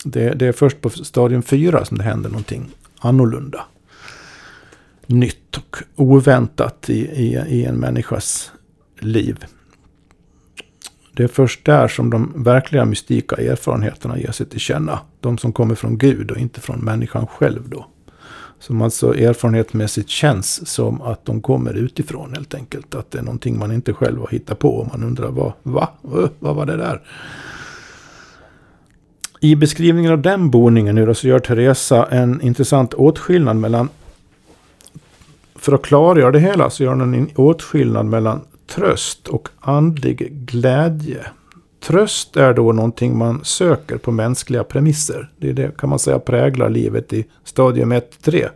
Det, 0.04 0.34
det 0.34 0.46
är 0.46 0.52
först 0.52 0.80
på 0.80 0.90
stadium 0.90 1.42
4 1.42 1.84
som 1.84 1.98
det 1.98 2.04
händer 2.04 2.30
någonting 2.30 2.70
annorlunda. 2.98 3.64
Nytt 5.06 5.56
och 5.56 5.76
oväntat 5.96 6.90
i, 6.90 7.00
i, 7.00 7.44
i 7.48 7.64
en 7.64 7.76
människas 7.76 8.52
liv. 9.00 9.44
Det 11.12 11.22
är 11.22 11.28
först 11.28 11.64
där 11.64 11.88
som 11.88 12.10
de 12.10 12.32
verkliga 12.44 12.84
mystika 12.84 13.36
erfarenheterna 13.36 14.18
ger 14.18 14.30
sig 14.30 14.46
till 14.46 14.60
känna. 14.60 14.98
De 15.20 15.38
som 15.38 15.52
kommer 15.52 15.74
från 15.74 15.98
Gud 15.98 16.30
och 16.30 16.36
inte 16.36 16.60
från 16.60 16.80
människan 16.80 17.26
själv 17.26 17.68
då. 17.68 17.86
Som 18.66 18.82
alltså 18.82 19.14
erfarenhetsmässigt 19.14 20.08
känns 20.08 20.68
som 20.68 21.02
att 21.02 21.24
de 21.24 21.40
kommer 21.40 21.74
utifrån 21.74 22.32
helt 22.34 22.54
enkelt. 22.54 22.94
Att 22.94 23.10
det 23.10 23.18
är 23.18 23.22
någonting 23.22 23.58
man 23.58 23.72
inte 23.72 23.92
själv 23.92 24.20
har 24.20 24.28
hittat 24.28 24.58
på. 24.58 24.68
Och 24.68 24.86
man 24.86 25.04
undrar 25.04 25.28
vad, 25.28 25.52
va? 25.62 25.88
Vad 26.38 26.56
var 26.56 26.66
det 26.66 26.76
där? 26.76 27.02
I 29.40 29.56
beskrivningen 29.56 30.12
av 30.12 30.22
den 30.22 30.50
boningen 30.50 30.94
nu 30.94 31.06
då 31.06 31.14
så 31.14 31.28
gör 31.28 31.38
Teresa 31.38 32.06
en 32.06 32.40
intressant 32.40 32.94
åtskillnad 32.94 33.56
mellan 33.56 33.88
för 35.54 35.72
att 35.72 35.82
klargöra 35.82 36.30
det 36.30 36.40
hela 36.40 36.70
så 36.70 36.82
gör 36.84 36.90
hon 36.90 37.14
en 37.14 37.30
åtskillnad 37.36 38.06
mellan 38.06 38.40
tröst 38.66 39.28
och 39.28 39.48
andlig 39.60 40.46
glädje. 40.46 41.26
Tröst 41.84 42.36
är 42.36 42.54
då 42.54 42.72
någonting 42.72 43.18
man 43.18 43.44
söker 43.44 43.96
på 43.96 44.10
mänskliga 44.10 44.64
premisser. 44.64 45.30
Det 45.36 45.48
är 45.48 45.52
det 45.52 45.76
kan 45.76 45.90
man 45.90 45.98
säga 45.98 46.18
präglar 46.18 46.70
livet 46.70 47.12
i 47.12 47.24
stadium 47.44 47.92
1-3. 47.92 48.48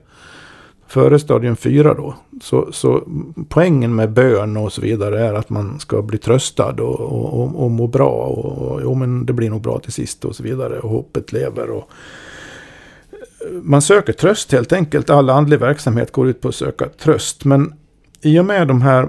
Före 0.86 1.18
stadium 1.18 1.56
4 1.56 1.94
då. 1.94 2.14
Så, 2.42 2.72
så 2.72 3.02
poängen 3.48 3.94
med 3.94 4.12
bön 4.12 4.56
och 4.56 4.72
så 4.72 4.80
vidare 4.80 5.26
är 5.26 5.34
att 5.34 5.50
man 5.50 5.80
ska 5.80 6.02
bli 6.02 6.18
tröstad 6.18 6.82
och, 6.82 7.00
och, 7.00 7.40
och, 7.40 7.64
och 7.64 7.70
må 7.70 7.86
bra. 7.86 8.10
Och, 8.10 8.72
och, 8.72 8.80
jo, 8.82 8.94
men 8.94 9.26
det 9.26 9.32
blir 9.32 9.50
nog 9.50 9.62
bra 9.62 9.78
till 9.78 9.92
sist 9.92 10.24
och 10.24 10.36
så 10.36 10.42
vidare. 10.42 10.78
Och 10.78 10.90
hoppet 10.90 11.32
lever. 11.32 11.70
Och, 11.70 11.90
man 13.62 13.82
söker 13.82 14.12
tröst 14.12 14.52
helt 14.52 14.72
enkelt. 14.72 15.10
All 15.10 15.30
andlig 15.30 15.58
verksamhet 15.58 16.12
går 16.12 16.28
ut 16.28 16.40
på 16.40 16.48
att 16.48 16.54
söka 16.54 16.86
tröst. 16.86 17.44
Men 17.44 17.74
i 18.22 18.38
och 18.38 18.44
med 18.44 18.68
de 18.68 18.82
här 18.82 19.08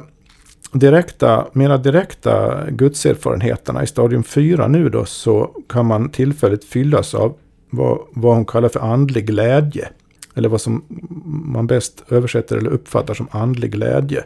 direkta, 0.72 1.48
mera 1.54 1.78
direkta 1.78 2.66
gudserfarenheterna 2.70 3.84
i 3.84 3.88
stadium 3.88 4.24
4 4.24 4.68
nu 4.68 4.90
då 4.90 5.06
så 5.06 5.52
kan 5.70 5.86
man 5.86 6.10
tillfälligt 6.10 6.66
fyllas 6.66 7.16
av 7.16 7.36
vad, 7.70 8.00
vad 8.12 8.36
hon 8.36 8.46
kallar 8.46 8.70
för 8.70 8.80
andlig 8.80 9.28
glädje. 9.28 9.90
Eller 10.36 10.50
vad 10.50 10.62
som 10.62 10.84
man 11.26 11.68
bäst 11.68 12.04
översätter 12.10 12.58
eller 12.58 12.70
uppfattar 12.70 13.14
som 13.14 13.28
andlig 13.32 13.72
glädje. 13.72 14.24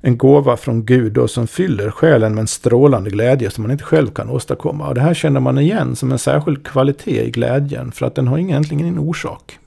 En 0.00 0.18
gåva 0.18 0.56
från 0.56 0.84
Gud 0.84 1.12
då 1.12 1.28
som 1.28 1.46
fyller 1.46 1.90
själen 1.90 2.34
med 2.34 2.40
en 2.40 2.46
strålande 2.46 3.10
glädje 3.10 3.50
som 3.50 3.62
man 3.62 3.70
inte 3.70 3.84
själv 3.84 4.10
kan 4.10 4.30
åstadkomma. 4.30 4.88
Och 4.88 4.94
det 4.94 5.00
här 5.00 5.14
känner 5.14 5.40
man 5.40 5.58
igen 5.58 5.96
som 5.96 6.12
en 6.12 6.18
särskild 6.18 6.66
kvalitet 6.66 7.26
i 7.26 7.30
glädjen 7.30 7.92
för 7.92 8.06
att 8.06 8.14
den 8.14 8.28
har 8.28 8.38
egentligen 8.38 8.80
ingen 8.80 8.98
orsak. 8.98 9.58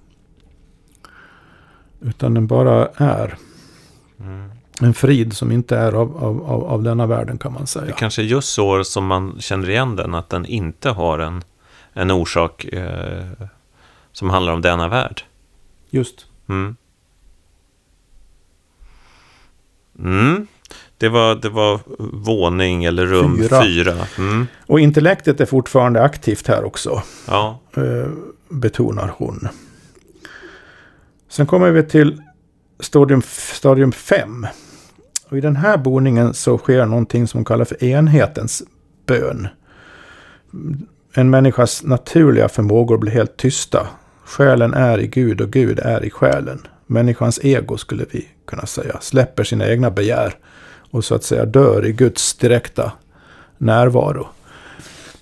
Utan 2.01 2.33
den 2.33 2.47
bara 2.47 2.87
är. 2.97 3.37
Mm 4.19 4.56
en 4.85 4.93
frid 4.93 5.33
som 5.33 5.51
inte 5.51 5.77
är 5.77 5.93
av, 5.93 6.23
av, 6.23 6.63
av, 6.63 6.83
denna 6.83 7.05
världen 7.05 7.37
kan 7.37 7.53
man 7.53 7.67
säga. 7.67 7.85
Det 7.85 7.91
kanske 7.91 8.21
är 8.21 8.25
just 8.25 8.49
så 8.49 8.83
som 8.83 9.05
man 9.05 9.35
känner 9.39 9.69
igen 9.69 9.95
den, 9.95 10.15
att 10.15 10.29
den 10.29 10.45
inte 10.45 10.89
har 10.89 11.19
en, 11.19 11.43
en 11.93 12.11
orsak 12.11 12.65
eh, 12.65 13.25
som 14.11 14.29
handlar 14.29 14.53
om 14.53 14.61
denna 14.61 14.87
värld. 14.87 15.21
Just. 15.89 16.25
Mm. 16.49 16.75
Mm. 19.99 20.47
Det 20.97 21.09
var, 21.09 21.35
det 21.35 21.49
var 21.49 21.79
våning 22.13 22.85
eller 22.85 23.05
rum 23.05 23.37
fyra. 23.37 23.63
fyra. 23.63 24.07
Mm. 24.17 24.47
Och 24.65 24.79
intellektet 24.79 25.41
är 25.41 25.45
fortfarande 25.45 26.03
aktivt 26.03 26.47
här 26.47 26.63
också. 26.63 27.03
Ja. 27.27 27.59
Eh, 27.75 28.09
betonar 28.49 29.13
hon. 29.17 29.47
Sen 31.29 31.47
kommer 31.47 31.71
vi 31.71 31.83
till 31.83 32.21
stadium, 32.79 33.21
stadium 33.53 33.91
5. 33.91 34.47
Och 35.29 35.37
i 35.37 35.41
den 35.41 35.55
här 35.55 35.77
boningen 35.77 36.33
så 36.33 36.57
sker 36.57 36.85
någonting 36.85 37.27
som 37.27 37.45
kallas 37.45 37.69
för 37.69 37.83
enhetens 37.83 38.63
bön. 39.05 39.47
En 41.13 41.29
människas 41.29 41.83
naturliga 41.83 42.49
förmågor 42.49 42.97
blir 42.97 43.11
helt 43.11 43.37
tysta. 43.37 43.87
Själen 44.25 44.73
är 44.73 44.99
i 44.99 45.07
Gud 45.07 45.41
och 45.41 45.49
Gud 45.49 45.79
är 45.79 46.05
i 46.05 46.09
själen. 46.09 46.67
Människans 46.85 47.39
ego 47.43 47.77
skulle 47.77 48.05
vi 48.11 48.27
kunna 48.45 48.65
säga 48.65 48.97
släpper 49.01 49.43
sina 49.43 49.69
egna 49.69 49.91
begär 49.91 50.33
och 50.91 51.05
så 51.05 51.15
att 51.15 51.23
säga 51.23 51.45
dör 51.45 51.85
i 51.85 51.91
Guds 51.91 52.33
direkta 52.33 52.91
närvaro. 53.57 54.27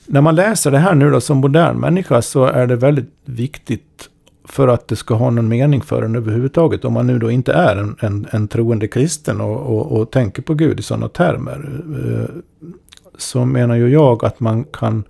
När 0.05 0.21
man 0.21 0.35
läser 0.35 0.71
det 0.71 0.77
här 0.77 0.95
nu 0.95 1.09
då 1.09 1.21
som 1.21 1.37
modern 1.37 1.77
människa 1.77 2.21
så 2.21 2.45
är 2.45 2.67
det 2.67 2.75
väldigt 2.75 3.13
viktigt 3.25 4.09
för 4.47 4.67
att 4.67 4.87
det 4.87 4.95
ska 4.95 5.13
ha 5.13 5.29
någon 5.29 5.47
mening 5.47 5.81
för 5.81 6.01
en 6.01 6.15
överhuvudtaget. 6.15 6.85
Om 6.85 6.93
man 6.93 7.07
nu 7.07 7.19
då 7.19 7.31
inte 7.31 7.53
är 7.53 7.75
en, 7.75 7.95
en, 7.99 8.27
en 8.31 8.47
troende 8.47 8.87
kristen 8.87 9.41
och, 9.41 9.77
och, 9.77 9.99
och, 9.99 10.11
tänker 10.11 10.41
på 10.41 10.53
Gud 10.53 10.79
i 10.79 10.83
sådana 10.83 11.09
termer. 11.09 11.81
Eh, 12.05 12.35
så 13.17 13.45
menar 13.45 13.75
ju 13.75 13.87
jag 13.87 14.25
att 14.25 14.39
man 14.39 14.63
kan 14.63 15.03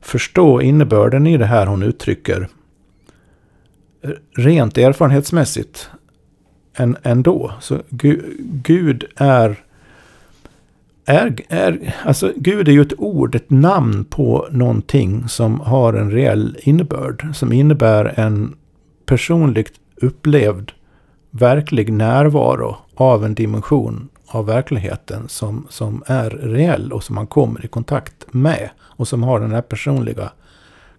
förstå 0.00 0.60
innebörden 0.60 1.26
i 1.26 1.36
det 1.36 1.46
här 1.46 1.66
hon 1.66 1.82
uttrycker. 1.82 2.48
Eh, 4.02 4.10
rent 4.36 4.78
erfarenhetsmässigt 4.78 5.90
ändå. 7.02 7.52
Så 7.60 7.78
Gud 8.62 9.04
är 9.16 9.65
är, 11.06 11.36
är, 11.48 11.94
alltså 12.04 12.32
Gud 12.36 12.68
är 12.68 12.72
ju 12.72 12.82
ett 12.82 12.98
ord, 13.00 13.34
ett 13.34 13.50
namn 13.50 14.04
på 14.04 14.48
någonting 14.50 15.28
som 15.28 15.60
har 15.60 15.94
en 15.94 16.10
reell 16.10 16.58
innebörd. 16.62 17.26
Som 17.34 17.52
innebär 17.52 18.14
en 18.16 18.54
personligt 19.06 19.72
upplevd 19.96 20.72
verklig 21.30 21.92
närvaro 21.92 22.76
av 22.94 23.24
en 23.24 23.34
dimension 23.34 24.08
av 24.26 24.46
verkligheten 24.46 25.28
som, 25.28 25.66
som 25.70 26.02
är 26.06 26.30
reell 26.30 26.92
och 26.92 27.04
som 27.04 27.14
man 27.14 27.26
kommer 27.26 27.64
i 27.64 27.68
kontakt 27.68 28.26
med. 28.32 28.70
Och 28.78 29.08
som 29.08 29.22
har 29.22 29.40
den 29.40 29.52
här 29.52 29.62
personliga 29.62 30.32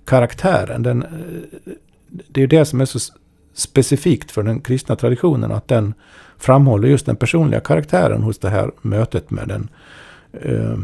karaktären. 0.06 0.84
Den, 0.84 1.04
eh, 1.04 1.74
det 2.28 2.43
är 2.43 2.48
det 2.48 2.65
som 2.65 2.82
är 2.82 2.86
så 2.86 3.00
specifikt 3.54 4.32
för 4.32 4.43
den 4.43 4.62
kristna 4.62 4.96
traditionen. 4.96 5.52
Att 5.52 5.67
den 5.67 5.93
framhåller 6.38 6.88
just 6.88 7.06
den 7.06 7.15
personliga 7.15 7.60
karaktären 7.60 8.24
hos 8.24 8.39
det 8.39 8.50
här 8.50 8.72
mötet 8.82 9.32
med 9.32 9.48
den 9.48 9.70
eh, 10.32 10.78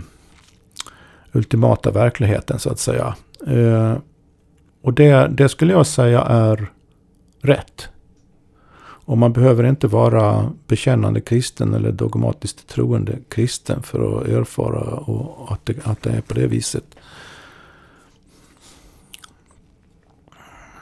ultimata 1.32 1.92
verkligheten 1.92 2.60
så 2.60 2.70
att 2.70 2.80
säga. 2.80 3.16
Eh, 3.48 3.98
och 4.82 4.94
det, 4.94 5.28
det 5.28 5.50
skulle 5.50 5.74
jag 5.74 5.88
säga 5.88 6.22
är 6.22 6.72
rätt. 7.42 7.90
Och 9.06 9.18
man 9.18 9.34
behöver 9.34 9.64
inte 9.64 9.88
vara 9.88 10.52
bekännande 10.68 11.22
kristen 11.22 11.74
eller 11.74 11.92
dogmatiskt 11.92 12.68
troende 12.68 13.18
kristen 13.30 13.84
för 13.84 14.22
att 14.22 14.28
erfara 14.28 14.96
och 14.96 15.52
att, 15.54 15.66
det, 15.66 15.88
att 15.88 16.02
det 16.02 16.10
är 16.10 16.22
på 16.22 16.34
det 16.34 16.48
viset. 16.48 16.86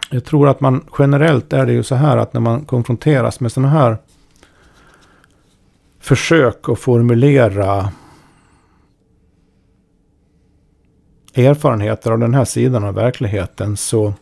Jag 0.09 0.25
tror 0.25 0.49
att 0.49 0.61
man 0.61 0.85
generellt 0.99 1.53
är 1.53 1.65
det 1.65 1.73
ju 1.73 1.83
så 1.83 1.95
här 1.95 2.17
att 2.17 2.33
när 2.33 2.41
man 2.41 2.65
konfronteras 2.65 3.39
med 3.39 3.51
sådana 3.51 3.69
här 3.69 3.97
försök 5.99 6.69
att 6.69 6.79
formulera 6.79 7.91
erfarenheter 11.33 12.11
av 12.11 12.19
den 12.19 12.33
här 12.33 12.45
sidan 12.45 12.83
av 12.83 12.93
verkligheten 12.93 13.77
så, 13.77 14.13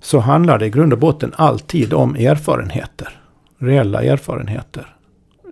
så 0.00 0.18
handlar 0.18 0.58
det 0.58 0.66
i 0.66 0.70
grund 0.70 0.92
och 0.92 0.98
botten 0.98 1.32
alltid 1.36 1.92
om 1.92 2.14
erfarenheter. 2.14 3.20
Reella 3.58 4.02
erfarenheter. 4.02 4.96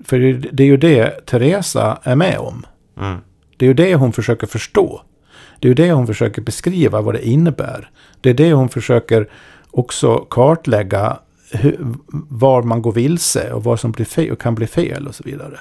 För 0.05 0.18
det 0.53 0.62
är 0.62 0.66
ju 0.66 0.76
det 0.76 1.26
Teresa 1.26 1.98
är 2.03 2.16
med 2.16 2.38
om. 2.38 2.66
Mm. 3.00 3.18
Det 3.57 3.64
är 3.64 3.68
ju 3.68 3.74
det 3.74 3.94
hon 3.94 4.12
försöker 4.12 4.46
förstå. 4.46 5.03
Det 5.59 5.66
är 5.66 5.70
ju 5.70 5.74
det 5.74 5.92
hon 5.92 6.07
försöker 6.07 6.42
beskriva 6.42 7.00
vad 7.00 7.14
det 7.14 7.29
innebär. 7.29 7.90
Det 8.20 8.31
är 8.31 8.35
det 8.35 8.53
hon 8.53 8.68
försöker 8.68 9.29
också 9.70 10.18
kartlägga 10.18 11.18
hur, 11.53 11.95
var 12.28 12.62
man 12.62 12.82
går 12.82 12.93
vilse 12.93 13.53
och 13.53 13.64
vad 13.64 13.80
som 13.80 13.93
blir 13.93 14.07
fel, 14.07 14.30
och 14.30 14.41
kan 14.41 14.55
bli 14.55 14.66
fel 14.66 15.07
och 15.07 15.14
så 15.14 15.22
vidare. 15.24 15.61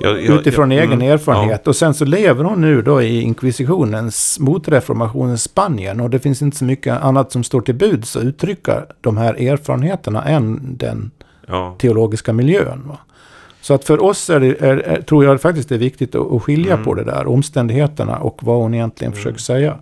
Jag, 0.00 0.24
jag, 0.24 0.40
utifrån 0.40 0.70
jag, 0.70 0.84
egen 0.84 0.92
mm, 0.92 1.12
erfarenhet. 1.12 1.60
Ja. 1.64 1.68
Och 1.68 1.76
sen 1.76 1.94
så 1.94 2.04
lever 2.04 2.44
hon 2.44 2.60
nu 2.60 2.82
då 2.82 3.02
i 3.02 3.20
inkvisitionens, 3.20 4.38
motreformationens 4.40 5.42
Spanien. 5.42 6.00
Och 6.00 6.10
det 6.10 6.18
finns 6.18 6.42
inte 6.42 6.56
så 6.56 6.64
mycket 6.64 7.02
annat 7.02 7.32
som 7.32 7.44
står 7.44 7.60
till 7.60 7.74
buds 7.74 8.16
att 8.16 8.24
uttrycka 8.24 8.84
de 9.00 9.16
här 9.16 9.34
erfarenheterna 9.34 10.24
än 10.24 10.76
den 10.76 11.10
ja. 11.46 11.76
teologiska 11.78 12.32
miljön. 12.32 12.82
Va? 12.88 12.98
Så 13.60 13.74
att 13.74 13.84
för 13.84 14.02
oss 14.02 14.30
är 14.30 14.40
det, 14.40 14.60
är, 14.60 14.76
är, 14.76 15.02
tror 15.02 15.24
jag 15.24 15.40
faktiskt 15.40 15.68
det 15.68 15.74
är 15.74 15.78
viktigt 15.78 16.14
att, 16.14 16.32
att 16.32 16.42
skilja 16.42 16.72
mm. 16.72 16.84
på 16.84 16.94
det 16.94 17.04
där, 17.04 17.26
omständigheterna 17.26 18.18
och 18.18 18.38
vad 18.42 18.56
hon 18.56 18.74
egentligen 18.74 19.12
mm. 19.12 19.16
försöker 19.16 19.38
säga. 19.38 19.78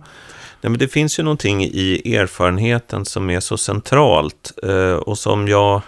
Nej, 0.61 0.69
men 0.69 0.77
det 0.77 0.87
finns 0.87 1.19
ju 1.19 1.23
någonting 1.23 1.63
i 1.63 2.15
erfarenheten 2.15 3.05
som 3.05 3.29
är 3.29 3.39
så 3.39 3.57
centralt 3.57 4.53
eh, 4.63 4.95
och 4.95 5.17
som 5.17 5.47
jag 5.47 5.81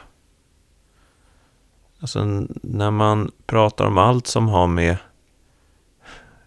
Alltså 2.00 2.46
när 2.52 2.92
man 2.92 3.32
pratar 3.46 3.86
om 3.86 3.98
allt 3.98 4.28
som 4.28 4.48
har 4.48 4.68
med 4.68 4.98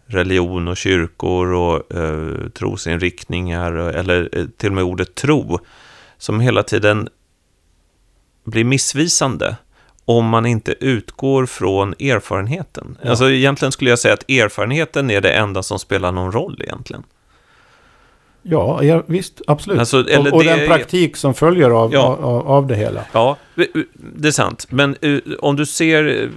religion 0.07 0.69
och 0.69 0.77
kyrkor 0.77 1.53
och 1.53 1.95
eh, 1.95 2.49
trosinriktningar 2.49 3.73
eller 3.73 4.29
eh, 4.33 4.47
till 4.57 4.69
och 4.69 4.75
med 4.75 4.85
ordet 4.85 5.15
tro 5.15 5.59
som 6.19 6.41
hela 6.41 6.63
tiden 6.63 7.09
blir 8.45 8.65
missvisande 8.65 9.57
om 10.05 10.27
man 10.27 10.47
inte 10.47 10.75
utgår 10.81 11.47
från 11.47 11.93
erfarenheten. 11.93 12.99
Ja. 13.03 13.11
Alltså 13.11 13.31
egentligen 13.31 13.73
skulle 13.73 13.91
jag 13.91 13.99
säga 13.99 14.15
att 14.15 14.31
erfarenheten 14.31 15.11
är 15.11 15.21
det 15.21 15.33
enda 15.33 15.63
som 15.63 15.79
spelar 15.79 16.13
någon 16.13 16.33
roll 16.33 16.63
egentligen. 16.63 17.05
Ja, 18.51 18.83
ja 18.83 19.03
visst, 19.07 19.43
absolut. 19.47 19.79
Alltså, 19.79 19.99
och, 20.19 20.27
och 20.27 20.45
den 20.45 20.67
praktik 20.67 21.17
som 21.17 21.35
följer 21.35 21.71
av, 21.71 21.93
ja, 21.93 22.01
av, 22.01 22.49
av, 22.49 22.67
det 22.67 22.77
hela. 22.77 23.05
Ja, 23.13 23.37
det 23.97 24.29
är 24.29 24.33
sant. 24.33 24.67
Men 24.71 24.97
uh, 25.05 25.21
om 25.39 25.57
du 25.57 25.67
ser... 25.67 26.05
Uh, 26.05 26.31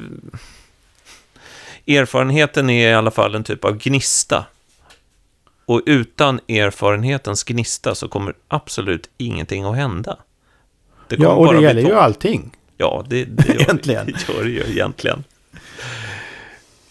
erfarenheten 1.88 2.70
är 2.70 2.90
i 2.90 2.94
alla 2.94 3.12
fall 3.12 3.36
en 3.36 3.44
typ 3.44 3.66
av 3.66 3.78
gnista. 3.78 4.46
Och 5.66 5.82
utan 5.86 6.40
erfarenhetens 6.48 7.44
gnista 7.44 7.96
så 7.96 8.08
kommer 8.08 8.34
absolut 8.48 9.10
ingenting 9.18 9.64
att 9.64 9.76
hända. 9.76 10.18
ja, 11.10 11.30
och 11.30 11.54
det 11.54 11.62
gäller 11.62 11.82
ju 11.82 11.94
allting. 11.94 12.52
Ja, 12.78 13.06
det, 13.08 13.26
det 13.26 13.48
gör, 13.48 13.62
egentligen. 13.62 14.06
det 14.06 14.34
gör 14.34 14.44
det 14.44 14.50
ju 14.50 14.64
egentligen. 14.72 15.24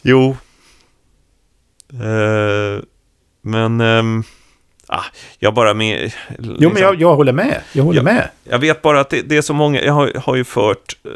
Jo. 0.02 0.36
Uh, 1.92 2.82
men... 3.42 3.80
Um, 3.80 4.24
ah, 4.90 5.04
jag 5.38 5.54
bara 5.54 5.74
med... 5.74 6.02
Liksom, 6.02 6.16
jo, 6.38 6.44
men 6.48 6.58
liksom- 6.58 6.82
jag, 6.82 7.00
jag 7.00 7.16
håller 7.16 7.32
med. 7.32 7.60
Jag 7.72 7.84
håller 7.84 7.98
jag, 7.98 8.04
med. 8.04 8.28
Jag 8.44 8.58
vet 8.58 8.82
bara 8.82 9.00
att 9.00 9.10
det, 9.10 9.22
det, 9.22 9.36
är 9.36 9.42
så 9.42 9.54
många... 9.54 9.82
Jag 9.82 9.92
har, 9.92 10.12
har 10.24 10.36
ju 10.36 10.44
fört 10.44 10.96
eh, 11.04 11.10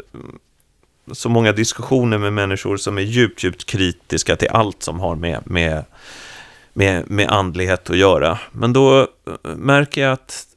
så 1.11 1.29
många 1.29 1.51
diskussioner 1.51 2.17
med 2.17 2.33
människor 2.33 2.77
som 2.77 2.97
är 2.97 3.01
djupt, 3.01 3.43
djupt 3.43 3.65
kritiska 3.65 4.35
till 4.35 4.49
allt 4.49 4.83
som 4.83 4.99
har 4.99 5.15
med, 5.15 5.41
med, 5.45 5.83
med, 6.73 7.09
med 7.09 7.29
andlighet 7.29 7.89
att 7.89 7.97
göra. 7.97 8.39
Men 8.51 8.73
då 8.73 8.99
eh, 8.99 9.05
märker 9.55 10.01
jag 10.01 10.11
att 10.11 10.47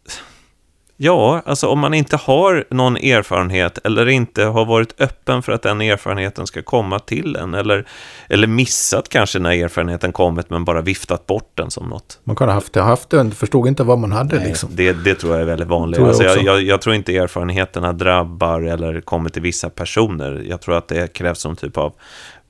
Ja, 1.00 1.42
alltså 1.46 1.66
om 1.68 1.78
man 1.78 1.94
inte 1.94 2.16
har 2.16 2.64
någon 2.70 2.96
erfarenhet 2.96 3.78
eller 3.84 4.08
inte 4.08 4.44
har 4.44 4.64
varit 4.64 5.00
öppen 5.00 5.42
för 5.42 5.52
att 5.52 5.62
den 5.62 5.80
erfarenheten 5.80 6.46
ska 6.46 6.62
komma 6.62 6.98
till 6.98 7.36
en 7.36 7.54
eller, 7.54 7.86
eller 8.28 8.46
missat 8.46 9.08
kanske 9.08 9.38
när 9.38 9.50
erfarenheten 9.50 10.12
kommit 10.12 10.50
men 10.50 10.64
bara 10.64 10.80
viftat 10.80 11.26
bort 11.26 11.50
den 11.54 11.70
som 11.70 11.88
något. 11.88 12.20
Man 12.24 12.36
kan 12.36 12.48
ha 12.48 12.54
haft 12.54 12.72
det, 12.72 12.82
haft 12.82 13.10
den, 13.10 13.30
förstod 13.30 13.68
inte 13.68 13.82
vad 13.82 13.98
man 13.98 14.12
hade 14.12 14.36
Nej, 14.36 14.48
liksom. 14.48 14.68
Det, 14.72 14.92
det 14.92 15.14
tror 15.14 15.32
jag 15.32 15.42
är 15.42 15.46
väldigt 15.46 15.68
vanligt. 15.68 15.96
Tror 15.96 16.08
jag, 16.08 16.14
alltså 16.14 16.40
jag, 16.40 16.56
jag, 16.56 16.62
jag, 16.62 16.80
tror 16.80 16.94
inte 16.94 17.16
erfarenheterna 17.16 17.92
drabbar 17.92 18.60
eller 18.60 19.00
kommer 19.00 19.30
till 19.30 19.42
vissa 19.42 19.70
personer. 19.70 20.44
Jag 20.48 20.60
tror 20.60 20.76
att 20.76 20.88
det 20.88 21.12
krävs 21.12 21.38
som 21.38 21.56
typ 21.56 21.76
av 21.76 21.92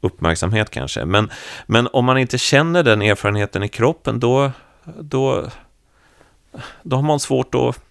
uppmärksamhet 0.01 0.71
kanske. 0.71 1.05
Men, 1.05 1.31
men 1.67 1.89
om 1.93 2.05
man 2.05 2.19
inte 2.19 2.39
känner 2.39 2.83
den 2.83 3.03
erfarenheten 3.03 3.63
i 3.63 3.69
kroppen 3.69 4.21
då, 4.21 4.51
då, 5.01 5.45
då 6.83 6.97
har 6.97 7.03
man 7.03 7.21
svårt 7.21 7.55
att 7.55 7.85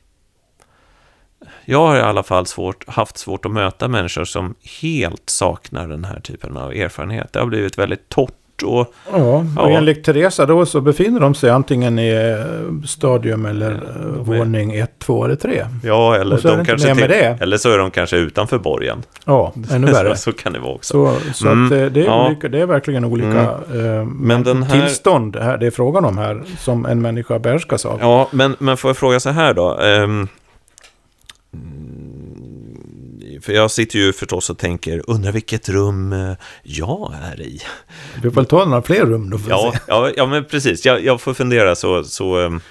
jag 1.66 1.88
har 1.88 1.98
i 1.98 2.02
alla 2.02 2.24
fall 2.24 2.46
svårt, 2.46 2.90
haft 2.90 3.18
svårt 3.18 3.46
att 3.46 3.52
möta 3.52 3.88
människor 3.88 4.26
som 4.26 4.56
helt 4.82 5.30
saknar 5.30 5.88
den 5.88 6.06
här 6.06 6.20
typen 6.20 6.58
av 6.58 6.72
erfarenhet. 6.72 7.34
Det 7.34 7.40
har 7.40 7.46
blivit 7.46 7.78
väldigt 7.78 8.10
torrt. 8.10 8.34
Och, 8.64 8.94
ja, 9.12 9.18
och 9.38 9.46
ja. 9.56 9.70
enligt 9.70 10.04
Teresa 10.04 10.46
då 10.46 10.66
så 10.66 10.82
befinner 10.82 11.20
de 11.20 11.36
sig 11.36 11.50
antingen 11.50 12.00
i 12.00 12.10
eh, 12.10 12.86
stadium 12.88 13.46
eller 13.46 13.72
ja, 13.72 14.24
våning 14.24 14.76
1, 14.76 15.00
2 15.00 15.26
eller 15.26 15.36
3. 15.36 15.66
Ja, 15.84 16.16
eller, 16.16 16.42
de 16.42 16.66
kanske 16.66 16.96
till, 16.96 17.12
eller 17.12 17.58
så 17.58 17.72
är 17.72 17.78
de 17.78 17.92
kanske 17.92 18.18
utanför 18.18 18.58
borgen. 18.58 19.04
Ja, 19.26 19.54
ännu 19.72 19.92
värre. 19.92 20.16
så, 20.16 20.32
kan 20.32 20.54
det 20.54 20.60
vara 20.60 20.74
också. 20.74 21.18
Så, 21.18 21.34
så 21.34 21.48
mm, 21.48 21.84
eh, 21.84 21.92
det, 21.92 22.02
är 22.02 22.06
ja. 22.06 22.28
olika, 22.28 22.50
det 22.50 22.62
är 22.62 22.66
verkligen 22.66 23.06
olika 23.06 23.52
mm. 23.72 24.00
eh, 24.00 24.06
men 24.06 24.44
den 24.44 24.64
här... 24.64 24.82
tillstånd 24.82 25.36
här, 25.36 25.58
det 25.58 25.68
är 25.68 25.72
frågan 25.72 26.06
om 26.06 26.18
här 26.18 26.44
som 26.60 26.86
en 26.86 27.02
människa 27.02 27.40
behärskas 27.40 27.86
av. 27.86 28.00
Ja, 28.02 28.28
men, 28.32 28.56
men 28.60 28.78
får 28.78 28.90
jag 28.90 28.98
fråga 28.98 29.20
så 29.20 29.30
här 29.30 29.54
då. 29.54 29.76
Um, 29.76 30.28
för 33.42 33.54
jag 33.54 33.72
sitter 33.72 34.00
ju 34.00 34.14
förstås 34.14 34.50
och 34.50 34.58
tänker, 34.58 35.02
undrar 35.08 35.32
vilket 35.32 35.70
rum 35.70 36.14
eh, 36.14 36.34
jag 36.64 37.14
är 37.32 37.42
i. 37.42 37.62
Du 38.22 38.32
får 38.32 38.44
ta 38.44 38.66
några 38.66 38.82
fler 38.82 39.06
rum 39.06 39.30
då. 39.30 39.40
Ja, 39.50 39.74
ja, 39.88 40.12
ja, 40.16 40.26
men 40.26 40.46
precis. 40.46 40.86
Jag, 40.86 41.04
jag 41.04 41.22
får 41.22 41.34
fundera 41.34 41.76
så... 41.76 42.04
så 42.04 42.38
um, 42.38 42.62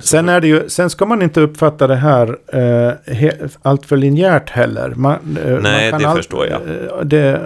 Sen, 0.00 0.28
är 0.28 0.40
det 0.40 0.46
ju, 0.46 0.68
sen 0.68 0.90
ska 0.90 1.06
man 1.06 1.22
inte 1.22 1.40
uppfatta 1.40 1.86
det 1.86 1.96
här 1.96 2.38
eh, 2.52 3.14
he, 3.14 3.48
allt 3.62 3.86
för 3.86 3.96
linjärt 3.96 4.50
heller. 4.50 4.94
Man, 4.96 5.38
eh, 5.44 5.60
Nej, 5.60 5.90
man 5.90 6.00
det 6.00 6.08
all, 6.08 6.16
förstår 6.16 6.46
jag. 6.46 6.60
Eh, 6.62 7.00
det, 7.04 7.40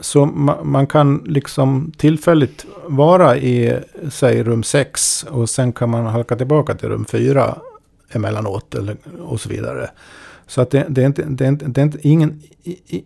så 0.00 0.26
man, 0.26 0.70
man, 0.70 0.86
kan 0.86 1.22
liksom 1.26 1.92
tillfälligt 1.96 2.66
vara 2.86 3.36
i, 3.36 3.76
säg 4.10 4.42
rum 4.42 4.62
6 4.62 5.26
och 5.30 5.50
sen 5.50 5.72
kan 5.72 5.90
man 5.90 6.06
halka 6.06 6.36
tillbaka 6.36 6.74
till 6.74 6.88
rum 6.88 7.04
4 7.04 7.56
emellanåt 8.16 8.74
eller, 8.74 8.96
och 9.20 9.40
så 9.40 9.48
vidare. 9.48 9.90
Så 10.46 10.60
att 10.60 10.70
det, 10.70 10.86
det, 10.88 11.02
är 11.02 11.06
inte, 11.06 11.22
det, 11.22 11.44
är 11.44 11.48
inte, 11.48 11.66
det 11.66 11.80
är 11.80 11.82
inte 11.82 12.08
ingen, 12.08 12.42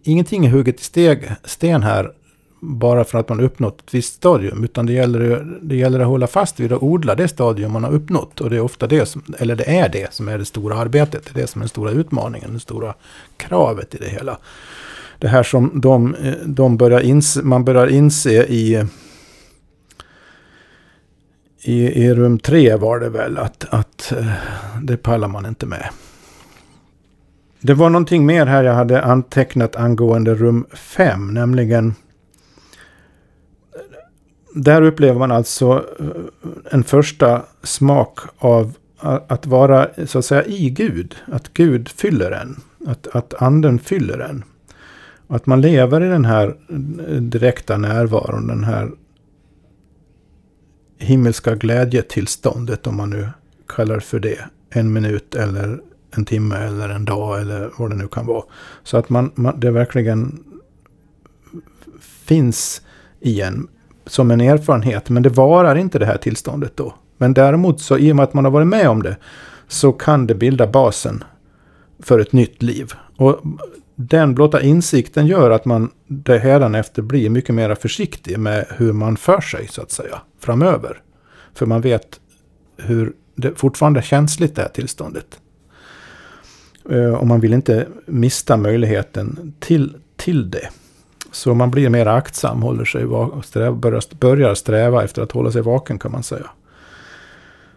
ingenting 0.02 0.46
är 0.46 0.50
hugget 0.50 0.80
i 0.80 0.84
steg, 0.84 1.30
sten 1.44 1.82
här 1.82 2.12
bara 2.60 3.04
för 3.04 3.18
att 3.18 3.28
man 3.28 3.40
uppnått 3.40 3.80
ett 3.80 3.94
visst 3.94 4.14
stadium. 4.14 4.64
Utan 4.64 4.86
det 4.86 4.92
gäller, 4.92 5.46
det 5.62 5.76
gäller 5.76 6.00
att 6.00 6.06
hålla 6.06 6.26
fast 6.26 6.60
vid 6.60 6.72
och 6.72 6.82
odla 6.82 7.14
det 7.14 7.28
stadium 7.28 7.72
man 7.72 7.84
har 7.84 7.92
uppnått. 7.92 8.40
Och 8.40 8.50
det 8.50 8.56
är 8.56 8.60
ofta 8.60 8.86
det 8.86 9.06
som, 9.06 9.22
eller 9.38 9.56
det 9.56 9.78
är 9.78 9.88
det 9.88 10.14
som 10.14 10.28
är 10.28 10.38
det 10.38 10.44
stora 10.44 10.76
arbetet. 10.76 11.24
Det 11.24 11.38
är 11.38 11.42
det 11.42 11.46
som 11.46 11.60
är 11.60 11.62
den 11.62 11.68
stora 11.68 11.90
utmaningen, 11.90 12.54
det 12.54 12.60
stora 12.60 12.94
kravet 13.36 13.94
i 13.94 13.98
det 13.98 14.08
hela. 14.08 14.38
Det 15.18 15.28
här 15.28 15.42
som 15.42 15.80
de, 15.80 16.14
eh, 16.14 16.34
de 16.44 16.76
börjar 16.76 17.00
inse, 17.00 17.42
man 17.42 17.64
börjar 17.64 17.86
inse 17.86 18.44
i 18.44 18.86
i, 21.66 22.04
i 22.04 22.14
rum 22.14 22.38
tre 22.38 22.76
var 22.76 23.00
det 23.00 23.08
väl 23.08 23.38
att, 23.38 23.66
att 23.70 24.12
eh, 24.12 24.26
det 24.82 24.96
pallar 24.96 25.28
man 25.28 25.46
inte 25.46 25.66
med. 25.66 25.88
Det 27.60 27.74
var 27.74 27.90
någonting 27.90 28.26
mer 28.26 28.46
här 28.46 28.64
jag 28.64 28.74
hade 28.74 29.02
antecknat 29.02 29.76
angående 29.76 30.34
rum 30.34 30.66
5, 30.72 31.34
nämligen 31.34 31.94
där 34.54 34.82
upplever 34.82 35.18
man 35.18 35.32
alltså 35.32 35.84
eh, 36.00 36.06
en 36.70 36.84
första 36.84 37.42
smak 37.62 38.18
av 38.38 38.72
att 39.28 39.46
vara 39.46 39.88
så 40.06 40.18
att 40.18 40.24
säga 40.24 40.44
i 40.44 40.70
Gud. 40.70 41.16
Att 41.32 41.52
Gud 41.52 41.88
fyller 41.88 42.30
en. 42.30 42.56
Att, 42.86 43.06
att 43.06 43.34
anden 43.34 43.78
fyller 43.78 44.18
en. 44.18 44.44
Att 45.28 45.46
man 45.46 45.60
lever 45.60 46.04
i 46.04 46.08
den 46.08 46.24
här 46.24 46.56
eh, 47.08 47.16
direkta 47.16 47.76
närvaron. 47.76 48.46
Den 48.46 48.64
här 48.64 48.90
himmelska 50.98 51.54
glädjetillståndet 51.54 52.86
om 52.86 52.96
man 52.96 53.10
nu 53.10 53.28
kallar 53.68 54.00
för 54.00 54.18
det. 54.18 54.38
En 54.70 54.92
minut 54.92 55.34
eller 55.34 55.80
en 56.10 56.24
timme 56.24 56.56
eller 56.56 56.88
en 56.88 57.04
dag 57.04 57.40
eller 57.40 57.70
vad 57.78 57.90
det 57.90 57.96
nu 57.96 58.08
kan 58.08 58.26
vara. 58.26 58.44
Så 58.82 58.96
att 58.96 59.08
man, 59.08 59.30
man 59.34 59.60
det 59.60 59.70
verkligen 59.70 60.44
finns 62.00 62.82
i 63.20 63.40
en 63.40 63.68
som 64.06 64.30
en 64.30 64.40
erfarenhet. 64.40 65.10
Men 65.10 65.22
det 65.22 65.28
varar 65.28 65.76
inte 65.76 65.98
det 65.98 66.06
här 66.06 66.16
tillståndet 66.16 66.76
då. 66.76 66.94
Men 67.18 67.34
däremot 67.34 67.80
så 67.80 67.98
i 67.98 68.12
och 68.12 68.16
med 68.16 68.24
att 68.24 68.34
man 68.34 68.44
har 68.44 68.52
varit 68.52 68.66
med 68.66 68.88
om 68.88 69.02
det 69.02 69.16
så 69.68 69.92
kan 69.92 70.26
det 70.26 70.34
bilda 70.34 70.66
basen 70.66 71.24
för 71.98 72.18
ett 72.18 72.32
nytt 72.32 72.62
liv. 72.62 72.92
Och 73.16 73.40
den 73.96 74.34
blotta 74.34 74.62
insikten 74.62 75.26
gör 75.26 75.50
att 75.50 75.64
man 75.64 75.90
det 76.06 76.38
efter 76.74 77.02
blir 77.02 77.30
mycket 77.30 77.54
mer 77.54 77.74
försiktig 77.74 78.38
med 78.38 78.66
hur 78.76 78.92
man 78.92 79.16
för 79.16 79.40
sig 79.40 79.68
så 79.68 79.82
att 79.82 79.90
säga 79.90 80.20
framöver. 80.40 81.02
För 81.54 81.66
man 81.66 81.80
vet 81.80 82.20
hur 82.76 83.12
det 83.34 83.58
fortfarande 83.58 84.00
är 84.00 84.02
känsligt 84.02 84.56
det 84.56 84.62
här 84.62 84.68
tillståndet. 84.68 85.40
Eh, 86.90 87.14
och 87.14 87.26
man 87.26 87.40
vill 87.40 87.52
inte 87.52 87.86
mista 88.06 88.56
möjligheten 88.56 89.54
till, 89.60 89.96
till 90.16 90.50
det. 90.50 90.68
Så 91.32 91.54
man 91.54 91.70
blir 91.70 91.88
mer 91.88 92.06
aktsam, 92.06 92.62
håller 92.62 92.84
sig, 92.84 93.04
sträv, 93.44 93.76
börjar, 93.76 94.14
börjar 94.20 94.54
sträva 94.54 95.04
efter 95.04 95.22
att 95.22 95.32
hålla 95.32 95.52
sig 95.52 95.62
vaken 95.62 95.98
kan 95.98 96.12
man 96.12 96.22
säga. 96.22 96.50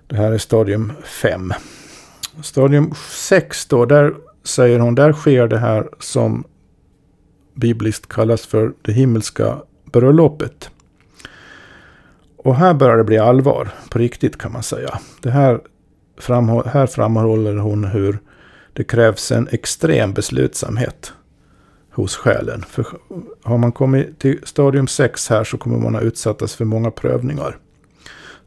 Det 0.08 0.16
här 0.16 0.32
är 0.32 0.38
stadium 0.38 0.92
5. 1.04 1.54
Stadium 2.42 2.94
6 3.10 3.66
då, 3.66 3.86
där 3.86 4.14
säger 4.50 4.80
hon, 4.80 4.96
där 4.96 5.14
sker 5.14 5.48
det 5.48 5.58
här 5.58 5.90
som 6.00 6.44
bibliskt 7.54 8.08
kallas 8.08 8.46
för 8.46 8.74
det 8.82 8.92
himmelska 8.92 9.58
bröllopet. 9.92 10.70
Och 12.38 12.56
här 12.56 12.74
börjar 12.74 12.98
det 12.98 13.04
bli 13.04 13.18
allvar, 13.18 13.70
på 13.90 14.00
riktigt 14.00 14.38
kan 14.38 14.52
man 14.52 14.64
säga. 14.64 15.00
Det 15.22 15.30
här, 15.30 15.60
framhå 16.18 16.64
här 16.64 16.88
framhåller 16.88 17.56
hon 17.56 17.84
hur 17.84 18.20
det 18.74 18.84
krävs 18.84 19.32
en 19.32 19.48
extrem 19.52 20.14
beslutsamhet 20.14 21.14
hos 21.92 22.16
själen. 22.16 22.62
För 22.70 22.86
har 23.44 23.58
man 23.58 23.72
kommit 23.72 24.20
till 24.20 24.40
stadium 24.44 24.88
6 24.88 25.30
här 25.30 25.44
så 25.44 25.58
kommer 25.58 25.78
man 25.78 25.96
att 25.96 26.04
utsättas 26.04 26.56
för 26.56 26.66
många 26.66 26.92
prövningar. 26.92 27.58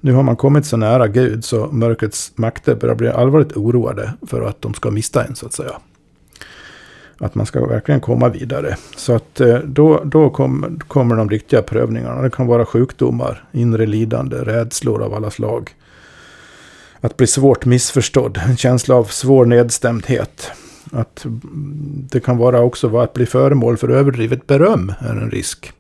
Nu 0.01 0.13
har 0.13 0.23
man 0.23 0.37
kommit 0.37 0.67
så 0.67 0.77
nära 0.77 1.09
Gud 1.09 1.45
så 1.45 1.67
mörkrets 1.67 2.33
makter 2.35 2.75
börjar 2.75 2.95
bli 2.95 3.09
allvarligt 3.09 3.57
oroade 3.57 4.13
för 4.27 4.43
att 4.43 4.63
de 4.63 4.75
ska 4.75 4.91
mista 4.91 5.25
en 5.25 5.35
så 5.35 5.47
att 5.47 5.53
säga. 5.53 5.81
Att 7.23 7.35
man 7.35 7.47
ska 7.47 7.67
verkligen 7.67 8.01
komma 8.01 8.29
vidare. 8.29 8.77
Så 8.97 9.13
att 9.15 9.41
eh, 9.41 9.59
då, 9.59 10.03
då 10.05 10.31
kom, 10.31 10.81
kommer 10.89 11.17
de 11.17 11.31
riktiga 11.31 11.63
prövningarna. 11.63 12.23
Det 12.23 12.31
kan 12.31 12.47
vara 12.47 12.67
sjukdomar, 12.67 13.45
inre 13.53 13.87
lidande, 13.87 14.37
rädslor 14.37 15.03
av 15.03 15.15
alla 15.15 15.31
slag. 15.31 15.71
Att 17.01 17.17
bli 17.17 17.27
svårt 17.27 17.65
missförstådd, 17.65 18.41
en 18.49 18.57
känsla 18.57 18.95
av 18.95 19.05
svår 19.05 19.47
nedstämdhet. 19.47 20.51
Att 20.93 21.25
mm, 21.25 22.07
det 22.11 22.21
kan 22.21 22.39
vara 22.39 22.61
också 22.61 22.99
att 22.99 23.13
bli 23.13 23.27
föremål 23.27 23.77
för 23.77 23.89
överdrivet 23.89 24.47
beröm 24.47 24.93
är 25.01 25.11
en 25.13 25.31
risk. 25.31 25.73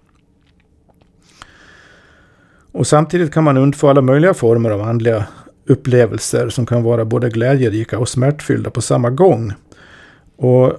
Och 2.72 2.86
samtidigt 2.86 3.32
kan 3.32 3.45
man 3.45 3.57
undfå 3.57 3.88
alla 3.88 4.01
möjliga 4.01 4.34
former 4.34 4.70
av 4.70 4.82
andliga 4.82 5.24
upplevelser 5.66 6.49
som 6.49 6.66
kan 6.66 6.82
vara 6.82 7.05
både 7.05 7.30
glädjerika 7.30 7.99
och 7.99 8.09
smärtfyllda 8.09 8.70
på 8.70 8.82
samma 8.82 9.11
gång. 9.11 9.53
Och 10.36 10.72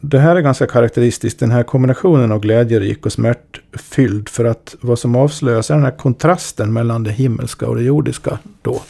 det 0.00 0.18
här 0.18 0.36
är 0.36 0.40
ganska 0.40 0.66
karaktäristiskt, 0.66 1.40
den 1.40 1.50
här 1.50 1.62
kombinationen 1.62 2.32
av 2.32 2.40
glädjerik 2.40 3.06
och 3.06 3.12
smärtfylld. 3.12 4.28
För 4.28 4.44
att 4.44 4.76
vad 4.80 4.98
som 4.98 5.16
avslöjas 5.16 5.70
är 5.70 5.74
den 5.74 5.84
här 5.84 5.98
kontrasten 5.98 6.72
mellan 6.72 7.04
det 7.04 7.10
himmelska 7.10 7.66
och 7.66 7.76
det 7.76 7.82
jordiska 7.82 8.38
då. 8.62 8.82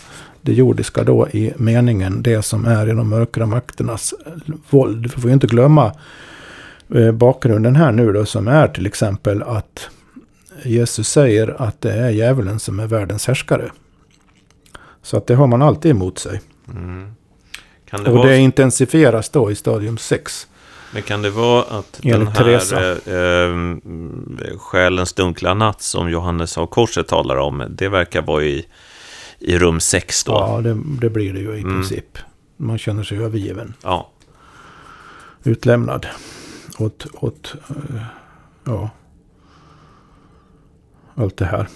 Det 0.43 0.53
jordiska 0.53 1.05
då 1.05 1.29
i 1.29 1.53
meningen 1.57 2.23
det 2.23 2.43
som 2.43 2.65
är 2.65 2.89
i 2.89 2.93
de 2.93 3.09
mörkra 3.09 3.47
makternas 3.47 4.15
våld. 4.71 5.03
Vi 5.03 5.09
får 5.09 5.31
ju 5.31 5.35
inte 5.35 5.47
glömma 5.47 5.93
eh, 6.95 7.13
bakgrunden 7.13 7.77
här 7.77 7.93
nu 7.93 8.13
då 8.13 8.27
som 8.27 8.49
är 8.49 8.69
till 8.69 8.87
exempel 8.87 9.43
att 9.43 9.89
Jesus 10.63 11.09
säger 11.09 11.63
att 11.63 11.81
det 11.81 11.93
är 11.93 12.11
djävulen 12.11 12.59
som 12.59 12.81
är 12.81 12.87
världens 12.87 13.27
härskare. 13.27 13.71
Så 15.03 15.17
att 15.17 15.27
det 15.27 15.35
har 15.35 15.47
man 15.47 15.63
alltid 15.63 15.91
emot 15.91 16.19
sig. 16.19 16.41
Mm. 16.69 17.15
Det 17.91 18.11
och 18.11 18.27
det 18.27 18.39
intensifieras 18.39 19.29
då 19.29 19.51
i 19.51 19.55
stadium 19.55 19.99
6. 19.99 20.47
Men 20.93 21.03
kan 21.03 21.23
det 21.23 21.31
vara 21.31 21.63
att 21.63 22.01
Enligt 22.03 22.35
den 22.35 22.47
här 22.47 23.09
eh, 23.09 23.51
eh, 24.49 24.59
själens 24.59 25.13
dunkla 25.13 25.55
natt 25.55 25.83
som 25.83 26.11
Johannes 26.11 26.59
av 26.59 26.67
Korset 26.67 27.09
talar 27.09 27.37
om, 27.37 27.65
det 27.69 27.89
verkar 27.89 28.23
vara 28.23 28.45
i, 28.45 28.67
i 29.39 29.59
rum 29.59 29.81
6 29.81 30.25
då? 30.25 30.33
Ja, 30.33 30.61
det, 30.61 30.79
det 31.01 31.11
blir 31.11 31.33
det 31.33 31.41
ju 31.41 31.57
i 31.57 31.61
mm. 31.61 31.73
princip. 31.73 32.19
Man 32.57 32.79
känner 32.79 33.03
sig 33.03 33.19
övergiven. 33.19 33.75
Ja. 33.83 34.11
Utlämnad 35.45 36.07
åt, 36.79 37.07
åt 37.15 37.55
uh, 37.71 38.03
ja, 38.65 38.91
allt 41.15 41.37
det 41.37 41.45
här. 41.45 41.69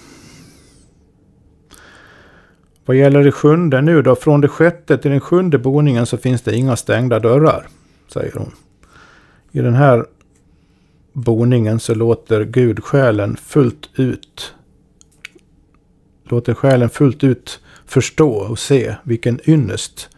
Vad 2.84 2.96
gäller 2.96 3.24
det 3.24 3.32
sjunde 3.32 3.80
nu 3.80 4.02
då, 4.02 4.16
från 4.16 4.40
det 4.40 4.48
sjätte 4.48 4.98
till 4.98 5.10
den 5.10 5.20
sjunde 5.20 5.58
boningen 5.58 6.06
så 6.06 6.18
finns 6.18 6.42
det 6.42 6.56
inga 6.56 6.76
stängda 6.76 7.18
dörrar, 7.18 7.68
säger 8.08 8.32
hon. 8.36 8.52
I 9.52 9.60
den 9.60 9.74
här 9.74 10.06
boningen 11.12 11.80
så 11.80 11.94
låter 11.94 12.44
Gud 12.44 12.84
själen 12.84 13.36
fullt 13.36 13.90
ut 13.94 14.54
låter 16.24 16.54
själen 16.54 16.90
fullt 16.90 17.24
ut 17.24 17.60
förstå 17.86 18.30
och 18.30 18.58
se 18.58 18.94
vilken 19.04 19.50
ynnest 19.50 20.08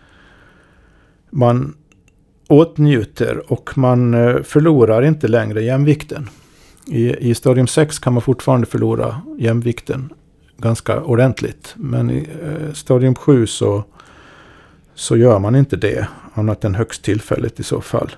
man 1.31 1.75
åtnjuter 2.49 3.53
och 3.53 3.79
man 3.79 4.15
eh, 4.15 4.43
förlorar 4.43 5.03
inte 5.03 5.29
längre 5.29 5.63
jämvikten. 5.63 6.29
I, 6.87 7.31
I 7.31 7.35
stadium 7.35 7.67
6 7.67 7.99
kan 7.99 8.13
man 8.13 8.23
fortfarande 8.23 8.67
förlora 8.67 9.23
jämvikten 9.39 10.13
ganska 10.59 11.03
ordentligt. 11.03 11.75
Men 11.77 12.11
i 12.11 12.29
eh, 12.43 12.73
stadium 12.73 13.15
7 13.15 13.47
så, 13.47 13.85
så 14.95 15.17
gör 15.17 15.39
man 15.39 15.57
inte 15.57 15.77
det. 15.77 16.09
Annat 16.35 16.65
än 16.65 16.75
högst 16.75 17.03
tillfälligt 17.03 17.61
i 17.61 17.63
så 17.63 17.81
fall. 17.81 18.11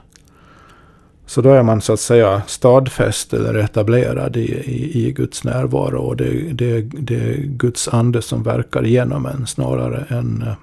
Så 1.27 1.41
då 1.41 1.51
är 1.51 1.63
man 1.63 1.81
så 1.81 1.93
att 1.93 2.01
säga 2.01 2.43
stadfäst 2.47 3.33
eller 3.33 3.55
etablerad 3.55 4.37
i, 4.37 4.41
i, 4.41 5.07
i 5.07 5.13
Guds 5.13 5.45
närvaro. 5.45 5.99
Och 5.99 6.17
det, 6.17 6.53
det, 6.53 6.81
det 6.81 7.15
är 7.15 7.37
Guds 7.37 7.89
ande 7.89 8.23
som 8.23 8.43
verkar 8.43 8.83
genom 8.83 9.27
en 9.27 9.47
snarare 9.47 10.07
än 10.09 10.43
eh, 10.43 10.55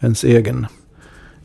ens 0.00 0.24
egen, 0.24 0.66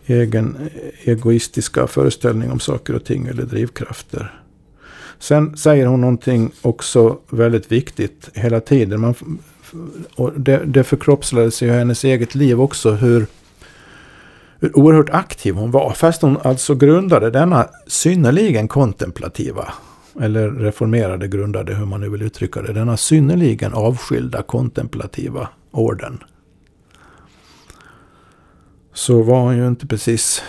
egen 0.06 0.56
eh, 0.56 1.10
egoistiska 1.10 1.88
föreställning 1.88 2.52
om 2.52 2.60
saker 2.60 2.96
och 2.96 3.06
ting 3.06 3.28
eller 3.28 3.44
drivkrafter. 3.44 4.40
Sen 5.20 5.58
säger 5.58 5.86
hon 5.86 6.02
någonting 6.02 6.52
också 6.62 7.18
väldigt 7.30 7.72
viktigt 7.72 8.30
hela 8.34 8.60
tiden. 8.60 9.02
Man, 9.02 9.16
och 10.16 10.32
det, 10.40 10.62
det 10.66 10.84
förkroppsligades 10.84 11.64
i 11.64 11.70
hennes 11.70 12.04
eget 12.04 12.36
liv 12.36 12.62
också 12.62 12.92
hur, 12.92 13.26
hur 14.64 14.78
oerhört 14.78 15.10
aktiv 15.10 15.56
hon 15.56 15.72
var. 15.72 15.94
Fast 15.94 16.22
hon 16.22 16.38
alltså 16.44 16.76
grundade 16.76 17.30
denna 17.30 17.68
synnerligen 17.88 18.68
kontemplativa, 18.68 19.74
eller 20.22 20.50
reformerade 20.52 21.28
grundade, 21.28 21.74
hur 21.74 21.86
man 21.86 22.02
nu 22.02 22.10
vill 22.10 22.22
uttrycka 22.22 22.62
det, 22.62 22.74
denna 22.74 22.98
synnerligen 22.98 23.74
avskilda 23.74 24.42
kontemplativa 24.42 25.50
orden. 25.72 26.24
Så 28.94 29.24
var 29.24 29.40
hon 29.40 29.58
ju 29.58 29.68
inte 29.68 29.88
precis 29.88 30.44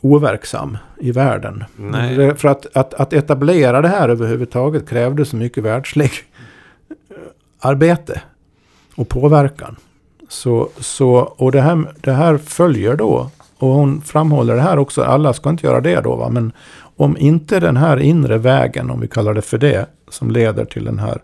overksam 0.00 0.78
i 1.00 1.12
världen. 1.12 1.64
Nej. 1.76 2.34
För 2.34 2.48
att, 2.48 2.76
att, 2.76 2.94
att 2.94 3.12
etablera 3.12 3.82
det 3.82 3.88
här 3.88 4.08
överhuvudtaget 4.08 4.88
krävde 4.88 5.24
så 5.24 5.36
mycket 5.36 5.64
världslig 5.64 6.10
arbete 7.58 8.22
och 8.94 9.08
påverkan. 9.08 9.76
Så, 10.28 10.68
så, 10.78 11.12
och 11.14 11.52
det 11.52 11.60
här, 11.60 11.92
det 12.00 12.12
här 12.12 12.38
följer 12.38 12.96
då, 12.96 13.30
och 13.58 13.68
hon 13.68 14.02
framhåller 14.02 14.54
det 14.54 14.62
här 14.62 14.78
också, 14.78 15.02
alla 15.02 15.32
ska 15.32 15.50
inte 15.50 15.66
göra 15.66 15.80
det 15.80 16.00
då, 16.00 16.16
va? 16.16 16.28
men 16.28 16.52
om 16.96 17.16
inte 17.16 17.60
den 17.60 17.76
här 17.76 17.96
inre 17.96 18.38
vägen, 18.38 18.90
om 18.90 19.00
vi 19.00 19.08
kallar 19.08 19.34
det 19.34 19.42
för 19.42 19.58
det, 19.58 19.86
som 20.08 20.30
leder 20.30 20.64
till 20.64 20.84
den 20.84 20.98
här 20.98 21.22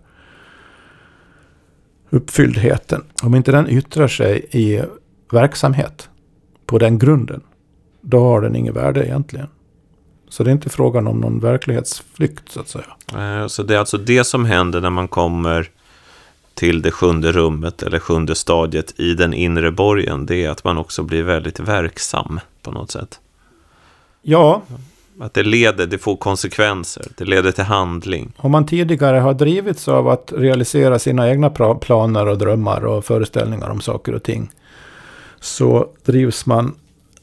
uppfylldheten, 2.11 3.05
om 3.23 3.35
inte 3.35 3.53
den 3.53 3.69
yttrar 3.69 4.09
sig 4.09 4.47
i 4.51 4.83
verksamhet 5.33 6.09
på 6.67 6.79
den 6.79 6.99
grunden, 6.99 7.41
då 8.01 8.21
har 8.21 8.41
den 8.41 8.57
inget 8.57 8.77
värde 8.77 9.07
egentligen. 9.07 9.49
Så 10.29 10.45
det 10.45 10.51
är 10.51 10.53
inte 10.53 10.69
frågan 10.69 11.07
om 11.07 11.21
någon 11.21 11.39
verklighetsflykt 11.39 12.53
så 12.53 12.61
att 12.61 12.69
säga. 12.69 12.85
Eh, 13.41 13.47
så 13.47 13.63
det 13.63 13.75
är 13.75 13.79
alltså 13.79 13.99
det 13.99 14.25
som 14.25 14.45
händer 14.45 14.81
när 14.81 14.91
man 14.91 15.09
kommer 15.09 15.71
till 16.55 16.83
det 16.83 16.91
sjunde 16.91 17.33
rummet 17.33 17.83
eller 17.83 17.99
sjunde 17.99 18.35
stadiet 18.35 19.01
i 19.01 19.15
den 19.15 19.35
inre 19.35 19.73
borgen. 19.73 20.27
Det 20.27 20.45
är 20.45 20.51
att 20.51 20.65
man 20.65 20.79
också 20.79 21.03
blir 21.03 21.23
väldigt 21.23 21.61
verksam 21.61 22.41
på 22.63 22.71
något 22.71 22.91
sätt. 22.91 23.21
Ja. 24.23 24.63
Att 25.21 25.35
det 25.35 25.43
leder, 25.43 25.87
det 25.87 25.99
får 25.99 26.17
konsekvenser, 26.17 27.07
det 27.17 27.25
leder 27.25 27.53
till 27.53 27.65
handling. 27.65 28.33
Om 28.37 28.51
man 28.51 28.67
tidigare 28.67 29.17
har 29.17 29.35
drivits 29.35 29.89
av 29.89 30.09
att 30.09 30.33
realisera 30.37 30.99
sina 30.99 31.31
egna 31.31 31.51
planer 31.81 32.27
och 32.27 32.39
drömmar 32.39 32.85
och 32.85 33.05
föreställningar 33.05 33.71
om 33.71 33.81
saker 33.81 34.15
och 34.15 34.23
ting. 34.23 34.51
Så 35.41 35.89
drivs 36.05 36.47
man 36.47 36.75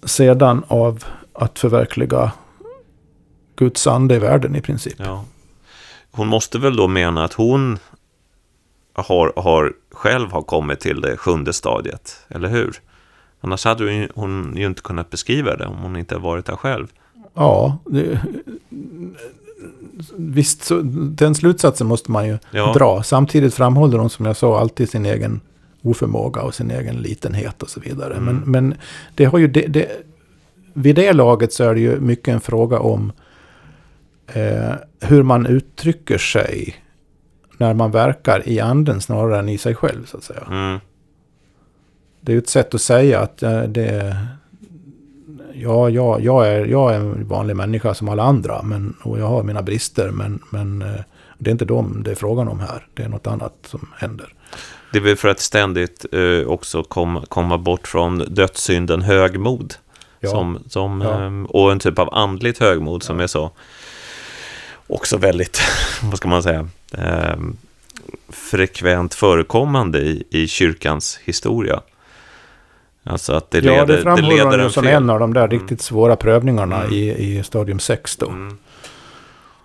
sedan 0.03 0.63
av 0.67 1.03
att 1.33 1.59
förverkliga 1.59 2.31
Guds 3.55 3.87
ande 3.87 4.15
i 4.15 4.19
världen 4.19 4.55
i 4.55 4.61
princip. 4.61 4.95
Ja. 4.97 5.25
Hon 6.11 6.27
måste 6.27 6.59
väl 6.59 6.75
då 6.75 6.87
mena 6.87 7.23
att 7.23 7.33
hon 7.33 7.79
har, 9.01 9.33
har 9.35 9.73
själv 9.91 10.31
har 10.31 10.41
kommit 10.41 10.79
till 10.79 11.01
det 11.01 11.17
sjunde 11.17 11.53
stadiet, 11.53 12.15
eller 12.27 12.49
hur? 12.49 12.81
Annars 13.41 13.65
hade 13.65 14.09
hon 14.15 14.53
ju 14.57 14.65
inte 14.65 14.81
kunnat 14.81 15.09
beskriva 15.09 15.55
det 15.55 15.65
om 15.65 15.77
hon 15.77 15.95
inte 15.95 16.17
varit 16.17 16.45
där 16.45 16.55
själv. 16.55 16.87
Ja, 17.33 17.77
det, 17.85 18.19
visst, 20.15 20.63
så, 20.63 20.81
den 20.93 21.35
slutsatsen 21.35 21.87
måste 21.87 22.11
man 22.11 22.27
ju 22.27 22.37
ja. 22.51 22.73
dra. 22.73 23.03
Samtidigt 23.03 23.53
framhåller 23.53 23.97
hon, 23.97 24.09
som 24.09 24.25
jag 24.25 24.37
sa, 24.37 24.59
alltid 24.59 24.89
sin 24.89 25.05
egen 25.05 25.41
oförmåga 25.81 26.41
och 26.41 26.55
sin 26.55 26.71
egen 26.71 26.95
litenhet 26.95 27.63
och 27.63 27.69
så 27.69 27.79
vidare. 27.79 28.13
Mm. 28.13 28.25
Men, 28.25 28.51
men 28.51 28.75
det 29.15 29.25
har 29.25 29.37
ju 29.37 29.47
det, 29.47 29.67
det, 29.67 29.87
vid 30.73 30.95
det 30.95 31.13
laget 31.13 31.53
så 31.53 31.63
är 31.63 31.73
det 31.73 31.81
ju 31.81 31.99
mycket 31.99 32.27
en 32.27 32.41
fråga 32.41 32.79
om 32.79 33.11
eh, 34.27 34.73
hur 34.99 35.23
man 35.23 35.45
uttrycker 35.45 36.17
sig 36.17 36.75
när 37.59 37.73
man 37.73 37.91
verkar 37.91 38.49
i 38.49 38.59
anden 38.59 39.01
snarare 39.01 39.39
än 39.39 39.49
i 39.49 39.57
sig 39.57 39.75
själv 39.75 40.05
så 40.05 40.17
att 40.17 40.23
säga. 40.23 40.43
Mm. 40.49 40.79
Det 42.21 42.31
är 42.31 42.33
ju 42.33 42.39
ett 42.39 42.49
sätt 42.49 42.73
att 42.73 42.81
säga 42.81 43.19
att 43.19 43.43
eh, 43.43 43.63
det 43.63 44.17
ja, 45.53 45.89
ja, 45.89 46.19
jag, 46.19 46.47
är, 46.47 46.65
jag 46.65 46.95
är 46.95 46.95
en 46.95 47.27
vanlig 47.27 47.55
människa 47.55 47.93
som 47.93 48.09
alla 48.09 48.23
andra 48.23 48.61
men, 48.61 48.95
och 49.03 49.19
jag 49.19 49.27
har 49.27 49.43
mina 49.43 49.61
brister 49.61 50.11
men, 50.11 50.39
men 50.49 50.81
eh, 50.81 51.01
det 51.37 51.49
är 51.49 51.51
inte 51.51 51.65
dem 51.65 52.01
det 52.05 52.11
är 52.11 52.15
frågan 52.15 52.47
om 52.47 52.59
här. 52.59 52.87
Det 52.93 53.03
är 53.03 53.09
något 53.09 53.27
annat 53.27 53.53
som 53.67 53.89
händer. 53.97 54.33
Det 54.91 54.97
är 54.97 55.03
väl 55.03 55.15
för 55.15 55.27
att 55.27 55.39
ständigt 55.39 56.05
eh, 56.11 56.47
också 56.47 56.83
komma, 56.83 57.23
komma 57.27 57.57
bort 57.57 57.87
från 57.87 58.17
dödssynden 58.17 59.01
högmod. 59.01 59.73
Ja. 60.19 60.29
Som, 60.29 60.59
som, 60.69 61.01
ja. 61.01 61.25
eh, 61.25 61.43
och 61.43 61.71
en 61.71 61.79
typ 61.79 61.99
av 61.99 62.13
andligt 62.13 62.59
högmod 62.59 63.03
som 63.03 63.19
är 63.19 63.27
så 63.27 63.51
också 64.87 65.17
väldigt, 65.17 65.61
vad 66.03 66.17
ska 66.17 66.27
man 66.27 66.43
säga, 66.43 66.69
eh, 66.97 67.35
frekvent 68.29 69.13
förekommande 69.13 69.99
i, 69.99 70.23
i 70.29 70.47
kyrkans 70.47 71.19
historia. 71.23 71.81
Alltså 73.03 73.33
att 73.33 73.51
det 73.51 73.61
leder, 73.61 73.77
ja, 73.77 73.85
det 73.85 74.01
framhåller 74.01 74.37
det 74.37 74.43
leder 74.43 74.59
en 74.59 74.71
som 74.71 74.87
en 74.87 75.09
av 75.09 75.19
de 75.19 75.33
där 75.33 75.45
mm. 75.45 75.59
riktigt 75.59 75.81
svåra 75.81 76.15
prövningarna 76.15 76.83
mm. 76.83 76.93
i, 76.93 77.09
i 77.09 77.43
stadium 77.43 77.79
6 77.79 78.17
då. 78.17 78.29
Mm. 78.29 78.57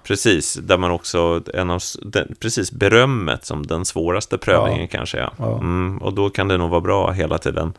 Precis, 0.04 0.54
där 0.54 0.78
man 0.78 0.90
också, 0.90 1.42
en 1.54 1.70
av, 1.70 1.80
den, 2.02 2.34
precis 2.40 2.72
berömmet 2.72 3.44
som 3.44 3.66
den 3.66 3.84
svåraste 3.84 4.38
prövningen 4.38 4.80
ja. 4.80 4.88
kanske. 4.90 5.18
Ja. 5.18 5.32
ja. 5.38 5.58
Mm, 5.58 5.98
och 5.98 6.12
då 6.12 6.30
kan 6.30 6.48
det 6.48 6.56
nog 6.56 6.70
vara 6.70 6.80
bra 6.80 7.10
hela 7.10 7.38
tiden 7.38 7.72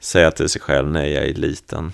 säga 0.00 0.30
till 0.30 0.48
sig 0.48 0.60
själv, 0.60 0.90
nej 0.90 1.12
jag 1.12 1.24
är 1.24 1.34
liten. 1.34 1.92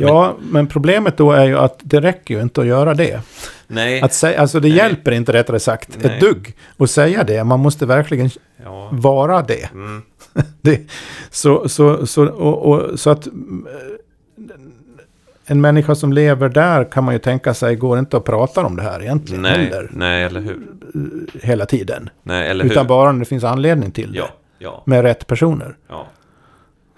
Ja, 0.00 0.36
men, 0.38 0.52
men 0.52 0.66
problemet 0.66 1.16
då 1.16 1.32
är 1.32 1.44
ju 1.44 1.58
att 1.58 1.80
det 1.82 2.00
räcker 2.00 2.34
ju 2.34 2.42
inte 2.42 2.60
att 2.60 2.66
göra 2.66 2.94
det. 2.94 3.20
Nej. 3.66 4.00
Att 4.00 4.12
säga, 4.12 4.40
alltså 4.40 4.60
det 4.60 4.68
nej. 4.68 4.76
hjälper 4.76 5.12
inte 5.12 5.32
rättare 5.32 5.60
sagt 5.60 5.88
nej. 6.02 6.14
ett 6.14 6.20
dugg 6.20 6.56
att 6.76 6.90
säga 6.90 7.24
det. 7.24 7.44
Man 7.44 7.60
måste 7.60 7.86
verkligen 7.86 8.30
ja. 8.64 8.88
vara 8.92 9.42
det. 9.42 9.70
Mm. 9.72 10.02
det 10.60 10.80
så, 11.30 11.68
så, 11.68 12.06
så, 12.06 12.26
och, 12.26 12.72
och, 12.72 13.00
så 13.00 13.10
att 13.10 13.28
en 15.46 15.60
människa 15.60 15.94
som 15.94 16.12
lever 16.12 16.48
där 16.48 16.84
kan 16.84 17.04
man 17.04 17.14
ju 17.14 17.18
tänka 17.18 17.54
sig 17.54 17.76
går 17.76 17.98
inte 17.98 18.16
att 18.16 18.24
prata 18.24 18.66
om 18.66 18.76
det 18.76 18.82
här 18.82 19.02
egentligen 19.02 19.42
nej, 19.42 19.64
heller. 19.64 19.90
Nej, 19.92 20.24
eller 20.24 20.40
hur? 20.40 20.60
Hela 21.42 21.66
tiden. 21.66 22.10
Nej, 22.22 22.50
eller 22.50 22.64
Utan 22.64 22.84
hur? 22.84 22.88
bara 22.88 23.12
när 23.12 23.18
det 23.18 23.24
finns 23.24 23.44
anledning 23.44 23.90
till 23.90 24.12
ja, 24.14 24.22
det. 24.22 24.64
Ja. 24.64 24.82
Med 24.86 25.02
rätt 25.02 25.26
personer. 25.26 25.76
Ja. 25.88 26.06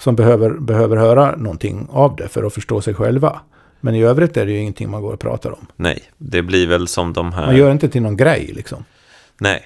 Som 0.03 0.17
behöver, 0.17 0.51
behöver 0.51 0.97
höra 0.97 1.37
någonting 1.37 1.89
av 1.91 2.17
det 2.17 2.29
för 2.29 2.43
att 2.45 2.55
förstå 2.55 2.81
sig 2.81 2.95
själva. 2.95 3.41
Men 3.81 3.95
i 3.95 4.03
övrigt 4.03 4.37
är 4.37 4.47
det 4.47 4.53
ju 4.53 4.59
ingenting 4.59 4.91
man 4.91 5.03
går 5.03 5.13
och 5.13 5.21
pratar 5.21 5.51
om. 5.51 5.67
Nej, 5.77 6.03
det 6.19 6.43
blir 6.43 6.67
väl 6.67 6.89
som 6.89 7.13
de 7.13 7.33
här... 7.33 7.47
Man 7.47 7.57
gör 7.57 7.73
inte 7.73 7.89
till 7.89 8.03
någon 8.03 8.17
grej 8.17 8.51
liksom. 8.55 8.85
Nej. 9.39 9.63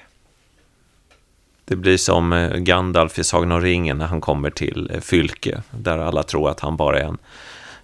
Det 1.65 1.77
blir 1.77 1.97
som 1.97 2.33
eh, 2.33 2.57
Gandalf 2.57 3.19
i 3.19 3.25
Sagan 3.25 3.53
om 3.53 3.61
ringen 3.61 3.99
när 3.99 4.07
han 4.07 4.21
kommer 4.21 4.51
till 4.51 4.91
eh, 4.95 5.01
Fylke. 5.01 5.63
Där 5.71 5.99
alla 5.99 6.23
tror 6.23 6.51
att 6.51 6.61
han 6.61 6.77
bara 6.77 7.01
är 7.01 7.05
en 7.05 7.19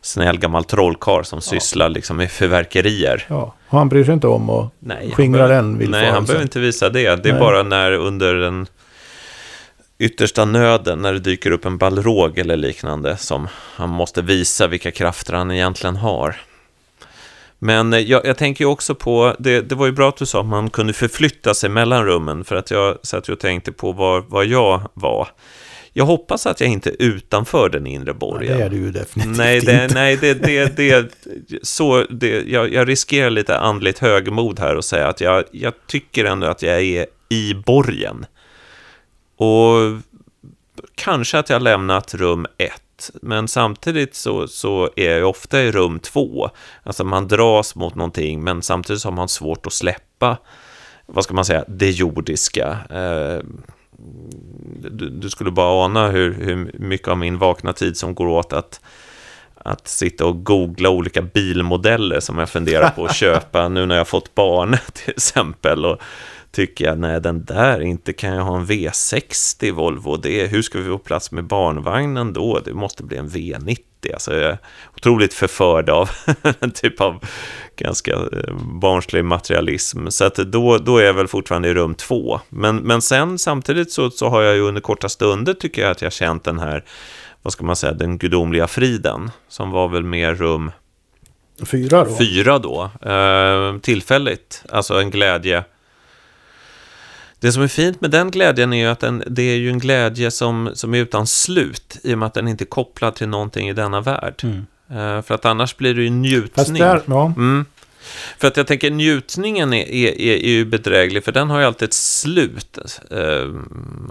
snäll 0.00 0.38
gammal 0.38 0.64
trollkarl 0.64 1.24
som 1.24 1.40
sysslar 1.40 1.88
liksom 1.88 2.16
med 2.16 2.30
förverkerier. 2.30 3.26
Ja, 3.28 3.54
och 3.68 3.78
han 3.78 3.88
bryr 3.88 4.04
sig 4.04 4.14
inte 4.14 4.26
om 4.26 4.50
att 4.50 4.72
nej, 4.78 5.12
skingra 5.16 5.48
den 5.48 5.78
villfarelsen. 5.78 6.06
Nej, 6.06 6.14
han 6.14 6.24
behöver 6.24 6.42
inte 6.42 6.60
visa 6.60 6.88
det. 6.88 7.22
Det 7.22 7.28
är 7.28 7.32
nej. 7.32 7.40
bara 7.40 7.62
när 7.62 7.92
under 7.92 8.34
den 8.34 8.66
yttersta 10.02 10.44
nöden, 10.44 11.02
när 11.02 11.12
det 11.12 11.18
dyker 11.18 11.50
upp 11.50 11.64
en 11.64 11.78
balrog 11.78 12.38
eller 12.38 12.56
liknande, 12.56 13.16
som 13.16 13.48
han 13.74 13.88
måste 13.88 14.22
visa 14.22 14.66
vilka 14.66 14.90
krafter 14.90 15.32
han 15.32 15.50
egentligen 15.50 15.96
har. 15.96 16.36
Men 17.58 17.92
eh, 17.92 18.00
jag, 18.00 18.26
jag 18.26 18.36
tänker 18.36 18.64
också 18.64 18.94
på, 18.94 19.36
det, 19.38 19.60
det, 19.60 19.74
var 19.74 19.86
ju 19.86 19.92
bra 19.92 20.08
att 20.08 20.16
du 20.16 20.26
sa 20.26 20.40
att 20.40 20.46
man 20.46 20.70
kunde 20.70 20.92
förflytta 20.92 21.54
sig 21.54 21.70
mellan 21.70 22.04
rummen, 22.04 22.44
för 22.44 22.56
att 22.56 22.70
jag 22.70 22.98
satt 23.02 23.28
och 23.28 23.40
tänkte 23.40 23.72
på 23.72 23.92
var, 23.92 24.20
var 24.20 24.44
jag 24.44 24.90
var. 24.94 25.28
Jag 25.92 26.04
hoppas 26.04 26.46
att 26.46 26.60
jag 26.60 26.70
inte 26.70 26.90
är 26.90 26.96
utanför 26.98 27.68
den 27.68 27.86
inre 27.86 28.14
borgen. 28.14 28.52
Ja, 28.52 28.58
det 28.58 28.64
är 28.64 28.70
du 28.70 28.76
ju 28.76 28.90
definitivt 28.90 29.36
nej, 29.36 29.60
det, 29.60 29.82
inte. 29.82 29.94
Nej, 29.94 30.16
det, 30.16 30.34
det, 30.34 30.76
det, 30.76 31.12
så, 31.62 32.06
det, 32.10 32.42
jag, 32.42 32.72
jag 32.72 32.88
riskerar 32.88 33.30
lite 33.30 33.58
andligt 33.58 33.98
högmod 33.98 34.60
här 34.60 34.76
och 34.76 34.84
säga 34.84 35.08
att 35.08 35.20
jag, 35.20 35.44
jag 35.52 35.72
tycker 35.86 36.24
ändå 36.24 36.46
att 36.46 36.62
jag 36.62 36.82
är 36.82 37.06
i 37.28 37.54
borgen. 37.54 38.26
Och 39.42 40.00
kanske 40.94 41.38
att 41.38 41.50
jag 41.50 41.62
lämnat 41.62 42.14
rum 42.14 42.46
ett, 42.58 43.10
men 43.22 43.48
samtidigt 43.48 44.14
så, 44.14 44.48
så 44.48 44.90
är 44.96 45.18
jag 45.18 45.30
ofta 45.30 45.62
i 45.62 45.72
rum 45.72 45.98
två. 45.98 46.50
Alltså 46.82 47.04
man 47.04 47.28
dras 47.28 47.74
mot 47.74 47.94
någonting, 47.94 48.44
men 48.44 48.62
samtidigt 48.62 49.04
har 49.04 49.12
man 49.12 49.28
svårt 49.28 49.66
att 49.66 49.72
släppa, 49.72 50.36
vad 51.06 51.24
ska 51.24 51.34
man 51.34 51.44
säga, 51.44 51.64
det 51.68 51.90
jordiska. 51.90 52.78
Eh, 52.90 53.44
du, 54.90 55.10
du, 55.10 55.30
skulle 55.30 55.50
bara 55.50 55.84
ana 55.84 56.08
hur, 56.08 56.34
hur 56.34 56.70
mycket 56.74 57.08
av 57.08 57.18
min 57.18 57.38
vakna 57.38 57.72
tid 57.72 57.96
som 57.96 58.14
går 58.14 58.26
åt 58.26 58.52
att 58.52 58.80
att 59.64 59.88
sitta 59.88 60.26
och 60.26 60.44
googla 60.44 60.90
olika 60.90 61.22
bilmodeller 61.22 62.20
som 62.20 62.38
jag 62.38 62.48
funderar 62.48 62.90
på 62.90 63.04
att 63.04 63.14
köpa 63.16 63.68
nu 63.68 63.86
när 63.86 63.96
jag 63.96 64.08
fått 64.08 64.34
barn 64.34 64.76
till 64.92 65.10
exempel. 65.10 65.84
Och 65.84 66.00
tycker 66.52 66.84
jag, 66.84 66.98
nej 66.98 67.20
den 67.20 67.44
där, 67.44 67.80
inte 67.80 68.12
kan 68.12 68.34
jag 68.34 68.44
ha 68.44 68.56
en 68.56 68.66
V60 68.66 69.72
Volvo, 69.72 70.16
det, 70.16 70.46
hur 70.46 70.62
ska 70.62 70.78
vi 70.78 70.84
få 70.84 70.98
plats 70.98 71.32
med 71.32 71.44
barnvagnen 71.44 72.32
då? 72.32 72.60
Det 72.64 72.74
måste 72.74 73.02
bli 73.02 73.16
en 73.16 73.28
V90. 73.28 73.78
Alltså 74.12 74.34
jag 74.34 74.50
är 74.50 74.58
otroligt 74.96 75.34
förförd 75.34 75.90
av 75.90 76.10
en 76.60 76.70
typ 76.70 77.00
av 77.00 77.24
ganska 77.76 78.12
eh, 78.12 78.54
barnslig 78.80 79.24
materialism. 79.24 80.08
Så 80.08 80.24
att 80.24 80.34
då, 80.34 80.78
då 80.78 80.98
är 80.98 81.04
jag 81.04 81.14
väl 81.14 81.28
fortfarande 81.28 81.68
i 81.68 81.74
rum 81.74 81.94
två. 81.94 82.40
Men, 82.48 82.76
men 82.76 83.02
sen 83.02 83.38
samtidigt 83.38 83.92
så, 83.92 84.10
så 84.10 84.28
har 84.28 84.42
jag 84.42 84.54
ju 84.54 84.60
under 84.60 84.80
korta 84.80 85.08
stunder 85.08 85.54
tycker 85.54 85.82
jag 85.82 85.90
att 85.90 86.02
jag 86.02 86.12
känt 86.12 86.44
den 86.44 86.58
här, 86.58 86.84
vad 87.42 87.52
ska 87.52 87.64
man 87.64 87.76
säga, 87.76 87.92
den 87.92 88.18
gudomliga 88.18 88.66
friden. 88.66 89.30
Som 89.48 89.70
var 89.70 89.88
väl 89.88 90.04
mer 90.04 90.34
rum 90.34 90.70
Fyra 91.66 92.04
då? 92.04 92.16
Fyra 92.18 92.58
då. 92.58 92.90
Eh, 93.10 93.78
tillfälligt. 93.78 94.64
Alltså 94.68 94.94
en 95.00 95.10
glädje 95.10 95.64
det 97.42 97.52
som 97.52 97.62
är 97.62 97.68
fint 97.68 98.00
med 98.00 98.10
den 98.10 98.30
glädjen 98.30 98.72
är 98.72 98.76
ju 98.76 98.86
att 98.86 99.00
den, 99.00 99.22
det 99.26 99.42
är 99.42 99.56
ju 99.56 99.70
en 99.70 99.78
glädje 99.78 100.30
som, 100.30 100.70
som 100.74 100.94
är 100.94 100.98
utan 100.98 101.26
slut 101.26 101.98
i 102.02 102.14
och 102.14 102.18
med 102.18 102.26
att 102.26 102.34
den 102.34 102.48
inte 102.48 102.64
är 102.64 102.66
kopplad 102.66 103.14
till 103.14 103.28
någonting 103.28 103.68
i 103.68 103.72
denna 103.72 104.00
värld. 104.00 104.42
Mm. 104.42 104.66
Uh, 104.90 105.22
för 105.22 105.34
att 105.34 105.44
annars 105.44 105.76
blir 105.76 105.94
det 105.94 106.02
ju 106.02 106.10
njutning. 106.10 106.74
Där, 106.74 107.02
ja. 107.06 107.26
mm. 107.26 107.66
För 108.38 108.48
att 108.48 108.56
jag 108.56 108.66
tänker 108.66 108.90
njutningen 108.90 109.72
är, 109.72 109.90
är, 109.90 110.20
är, 110.20 110.36
är, 110.36 110.50
ju 110.50 110.64
bedräglig, 110.64 111.24
för 111.24 111.32
den 111.32 111.50
har 111.50 111.58
ju 111.58 111.64
alltid 111.64 111.88
ett 111.88 111.94
slut. 111.94 112.78
Uh, 113.12 113.56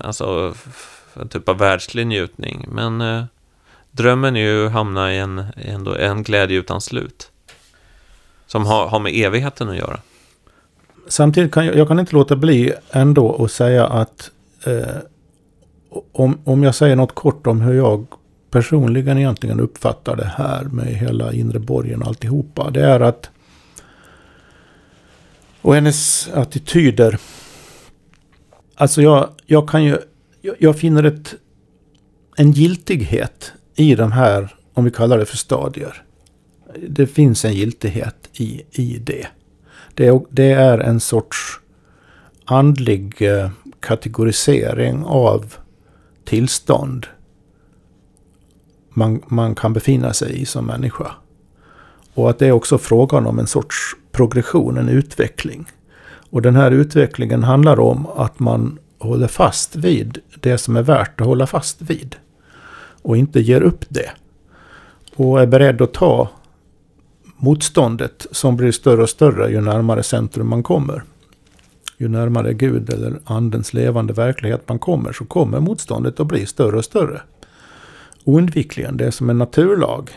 alltså 0.04 0.56
en 1.14 1.30
typ 1.30 1.50
av 1.50 1.58
världslig 1.58 2.08
njutning. 2.08 2.66
Men 2.72 3.02
uh, 3.02 3.24
drömmen 3.92 4.36
är 4.36 4.42
ju 4.42 4.66
att 4.66 4.72
hamna 4.72 5.14
i 5.14 5.18
en, 5.18 5.46
ändå, 5.56 5.96
en 5.96 6.24
glädje 6.24 6.58
utan 6.58 6.82
slut. 6.82 7.32
Som 8.48 8.66
har, 8.66 8.88
har 8.88 9.00
med 9.00 9.14
evigheten 9.16 9.70
att 9.70 9.78
göra 9.78 10.00
samtidigt 11.12 11.52
kan 11.52 11.66
jag, 11.66 11.76
jag 11.76 11.88
kan 11.88 12.00
inte 12.00 12.16
låta 12.16 12.36
bli 12.36 12.74
ändå 12.92 13.44
att 13.44 13.52
säga 13.52 13.88
att 13.88 14.32
eh, 14.66 14.96
om, 16.12 16.38
om 16.44 16.64
jag 16.64 16.76
säger 16.76 16.96
något 16.96 17.16
kort 17.16 17.48
om 17.48 17.62
hur 17.62 17.74
jag 17.74 18.06
personligen 18.52 19.18
egentligen 19.18 19.60
uppfattar 19.60 20.16
det 20.16 20.32
här 20.38 20.64
med 20.64 20.86
hela 20.86 21.34
inre 21.34 21.60
borgen 21.60 22.02
och 22.02 22.08
alltihopa. 22.08 22.70
Det 22.70 22.86
är 22.86 23.00
att 23.00 23.30
och 25.62 25.76
hennes 25.76 26.30
attityder. 26.34 27.20
Alltså 28.76 29.02
jag, 29.02 29.30
jag 29.46 29.70
kan 29.70 29.84
ju, 29.84 29.98
jag, 30.42 30.56
jag 30.60 30.80
finner 30.80 31.04
ett, 31.04 31.36
en 32.38 32.52
giltighet 32.52 33.54
i 33.76 33.96
de 33.96 34.12
här, 34.12 34.56
om 34.74 34.86
vi 34.86 34.92
kallar 34.92 35.18
det 35.18 35.26
för 35.26 35.38
stadier. 35.38 36.04
Det 36.88 37.08
finns 37.08 37.46
en 37.46 37.54
giltighet 37.54 38.30
i, 38.34 38.62
i 38.72 38.98
det. 38.98 39.28
Det, 39.94 40.22
det 40.30 40.52
är 40.52 40.78
en 40.78 41.00
sorts 41.00 41.60
andlig 42.46 43.22
eh, 43.22 43.50
kategorisering 43.80 45.04
av 45.06 45.56
tillstånd 46.24 47.08
man, 48.94 49.22
man 49.28 49.56
kan 49.56 49.74
befinna 49.74 50.14
sig 50.14 50.42
i 50.42 50.46
som 50.46 50.66
människa. 50.66 51.12
Och 52.14 52.30
att 52.30 52.40
det 52.40 52.48
är 52.48 52.52
också 52.52 52.78
frågan 52.78 53.26
om 53.26 53.40
en 53.40 53.48
sorts 53.48 53.96
progression, 54.12 54.78
en 54.78 54.90
utveckling. 54.90 55.66
Och 56.30 56.42
den 56.42 56.56
här 56.56 56.72
utvecklingen 56.72 57.44
handlar 57.44 57.80
om 57.80 58.08
att 58.16 58.40
man 58.40 58.80
håller 59.00 59.28
fast 59.28 59.76
vid 59.76 60.20
det 60.40 60.58
som 60.58 60.76
är 60.76 60.82
värt 60.82 61.22
att 61.22 61.28
hålla 61.28 61.48
fast 61.48 61.82
vid. 61.82 62.16
Och 63.02 63.18
inte 63.18 63.40
ger 63.40 63.62
upp 63.62 63.86
det. 63.90 64.12
Och 65.16 65.42
är 65.42 65.48
beredd 65.48 65.82
att 65.82 65.94
ta 65.94 66.30
motståndet 67.42 68.28
som 68.32 68.58
blir 68.58 68.72
större 68.72 69.02
och 69.02 69.10
större 69.10 69.52
ju 69.52 69.62
närmare 69.62 70.04
centrum 70.04 70.48
man 70.48 70.64
kommer. 70.64 71.04
Ju 71.98 72.08
närmare 72.08 72.54
Gud 72.54 72.90
eller 72.90 73.20
andens 73.26 73.74
levande 73.74 74.14
verklighet 74.14 74.70
man 74.70 74.80
kommer 74.80 75.14
så 75.14 75.26
kommer 75.26 75.60
motståndet 75.60 76.20
att 76.20 76.28
bli 76.28 76.46
större 76.46 76.78
och 76.78 76.86
större. 76.86 77.22
Oundvikligen, 78.24 78.98
det 78.98 79.06
är 79.06 79.12
som 79.12 79.30
en 79.30 79.38
naturlag. 79.38 80.10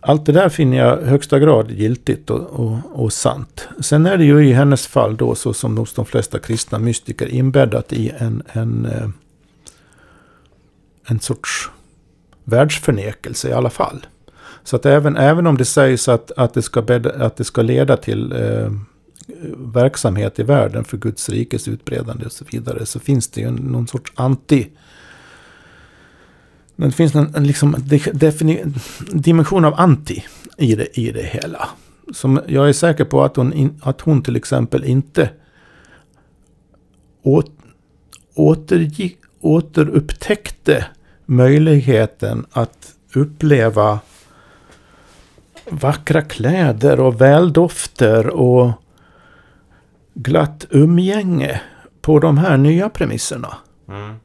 Allt 0.00 0.26
det 0.26 0.32
där 0.32 0.48
finner 0.48 0.78
jag 0.78 1.02
högsta 1.02 1.38
grad 1.38 1.70
giltigt 1.70 2.30
och, 2.30 2.40
och, 2.40 2.78
och, 2.92 3.12
sant. 3.12 3.68
Sen 3.80 4.06
är 4.06 4.16
det 4.16 4.24
ju 4.24 4.46
i 4.46 4.52
hennes 4.52 4.86
fall 4.86 5.16
då 5.16 5.34
så 5.34 5.54
som 5.54 5.78
hos 5.78 5.94
de 5.94 6.06
flesta 6.06 6.38
kristna 6.38 6.78
mystiker 6.78 7.26
inbäddat 7.26 7.92
i 7.92 8.12
en, 8.18 8.42
en, 8.52 8.86
eh, 8.86 9.08
en 11.06 11.20
sorts 11.20 11.70
världsförnekelse 12.44 13.48
i 13.48 13.52
alla 13.52 13.70
fall. 13.70 14.06
Så 14.64 14.76
att 14.76 14.86
även, 14.86 15.16
även 15.16 15.46
om 15.46 15.56
det 15.56 15.64
sägs 15.64 16.08
att, 16.08 16.32
att, 16.36 16.54
det, 16.54 16.62
ska 16.62 16.82
bädda, 16.82 17.26
att 17.26 17.36
det 17.36 17.44
ska 17.44 17.62
leda 17.62 17.96
till 17.96 18.32
eh, 18.32 18.72
verksamhet 19.56 20.38
i 20.38 20.42
världen 20.42 20.84
för 20.84 20.96
Guds 20.96 21.28
rikes 21.28 21.68
utbredande 21.68 22.26
och 22.26 22.32
så 22.32 22.44
vidare. 22.50 22.86
Så 22.86 23.00
finns 23.00 23.28
det 23.28 23.40
ju 23.40 23.50
någon 23.50 23.88
sorts 23.88 24.12
anti... 24.14 24.68
Men 26.76 26.90
det 26.90 26.96
finns 26.96 27.14
en, 27.14 27.34
en 27.34 27.46
liksom 27.46 27.76
dimension 29.12 29.64
av 29.64 29.74
anti 29.80 30.24
i 30.58 30.74
det, 30.74 30.98
i 30.98 31.12
det 31.12 31.22
hela. 31.22 31.68
Som 32.12 32.40
jag 32.46 32.68
är 32.68 32.72
säker 32.72 33.04
på 33.04 33.24
att 33.24 33.36
hon, 33.36 33.52
in, 33.52 33.80
att 33.82 34.00
hon 34.00 34.22
till 34.22 34.36
exempel 34.36 34.84
inte 34.84 35.30
åt, 37.22 37.50
återgick, 38.34 39.18
återupptäckte 39.40 40.86
möjligheten 41.26 42.46
att 42.50 42.94
uppleva 43.14 44.00
vackra 45.70 46.22
kläder 46.22 47.00
och 47.00 47.20
väldofter 47.20 48.26
och 48.26 48.70
glatt 50.14 50.66
umgänge 50.70 51.60
på 52.00 52.18
de 52.18 52.38
här 52.38 52.56
nya 52.56 52.88
premisserna. 52.88 53.56
Mm. 53.88 54.16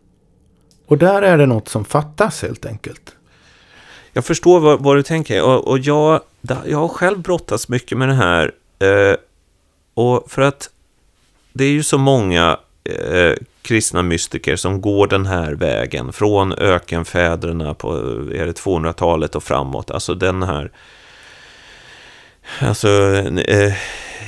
Och 0.88 0.98
där 0.98 1.22
är 1.22 1.38
det 1.38 1.46
något 1.46 1.68
som 1.68 1.86
fattas 1.86 2.42
helt 2.42 2.66
enkelt. 2.66 3.16
Jag 4.14 4.26
förstår 4.26 4.60
vad, 4.60 4.84
vad 4.84 4.96
du 4.96 5.04
tänker. 5.04 5.44
Och, 5.44 5.68
och 5.68 5.80
jag, 5.80 6.22
jag 6.66 6.78
har 6.78 6.88
själv 6.88 7.20
brottats 7.20 7.70
mycket 7.70 7.98
med 7.98 8.10
det 8.10 8.14
här. 8.14 8.52
Eh, 8.80 9.16
och 9.94 10.32
för 10.32 10.42
att 10.42 10.70
det 11.54 11.64
är 11.64 11.72
ju 11.72 11.84
så 11.84 11.98
många 11.98 12.60
eh, 12.84 13.34
kristna 13.62 14.02
mystiker 14.02 14.56
som 14.56 14.82
går 14.82 15.08
den 15.08 15.26
här 15.26 15.52
vägen. 15.52 16.14
Från 16.14 16.54
ökenfäderna 16.54 17.74
på 17.74 17.94
200-talet 17.94 19.36
och 19.36 19.44
framåt. 19.44 19.92
Alltså 19.92 20.14
den 20.14 20.44
här... 20.44 20.72
Alltså... 22.60 22.88
Eh, 23.48 23.74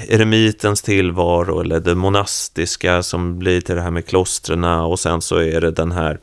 eremitens 0.08 0.82
tillvaro 0.82 1.62
eller 1.62 1.80
det 1.80 1.96
monastiska 1.96 3.04
som 3.04 3.40
blir 3.40 3.62
till 3.62 3.76
det 3.76 3.82
här 3.82 3.92
med 3.92 4.06
klostren 4.06 4.64
och 4.64 5.00
sen 5.00 5.22
så 5.22 5.38
är 5.38 5.62
det 5.62 5.72
den 5.72 5.92
här 5.92 6.20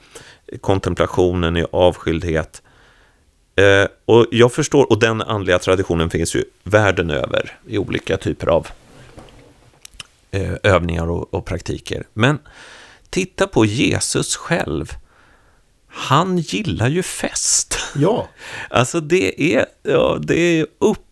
kontemplationen 0.60 1.56
i 1.56 1.66
avskildhet. 1.72 2.62
Eh, 3.56 3.88
och 4.04 4.26
jag 4.30 4.52
förstår, 4.52 4.92
och 4.92 4.98
den 4.98 5.22
andliga 5.22 5.58
traditionen 5.58 6.10
finns 6.10 6.36
ju 6.36 6.44
världen 6.62 7.10
över 7.10 7.58
i 7.66 7.78
olika 7.78 8.16
typer 8.16 8.46
av 8.46 8.66
eh, 10.30 10.52
övningar 10.62 11.10
och, 11.10 11.34
och 11.34 11.44
praktiker. 11.44 12.06
Men 12.12 12.38
titta 13.10 13.46
på 13.46 13.64
Jesus 13.64 14.36
själv. 14.36 14.92
Han 15.88 16.38
gillar 16.38 16.88
ju 16.88 17.02
fest. 17.02 17.78
Ja. 17.94 18.28
Alltså 18.70 19.00
det 19.00 19.54
är, 19.54 19.66
ja, 19.82 20.18
det 20.22 20.38
är 20.38 20.66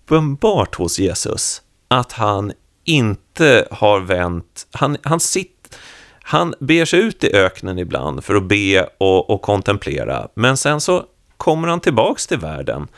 uppenbart 0.05 0.74
hos 0.74 0.98
Jesus 0.98 1.62
att 1.88 2.12
han 2.12 2.52
inte 2.84 3.68
har 3.70 4.00
vänt, 4.00 4.66
han, 4.72 4.96
han, 5.02 5.20
sitt, 5.20 5.78
han 6.22 6.55
ber 6.61 6.84
sig 6.84 7.00
ut 7.00 7.24
i 7.24 7.36
öknen 7.36 7.78
ibland 7.78 8.24
för 8.24 8.34
att 8.34 8.44
be 8.44 8.88
och, 8.98 9.30
och 9.30 9.42
kontemplera, 9.42 10.28
men 10.34 10.57
sen 10.57 10.80
så 10.80 11.05
kommer 11.36 11.68
han 11.68 11.80
tillbaks 11.80 12.26
till 12.26 12.38
världen. 12.38 12.88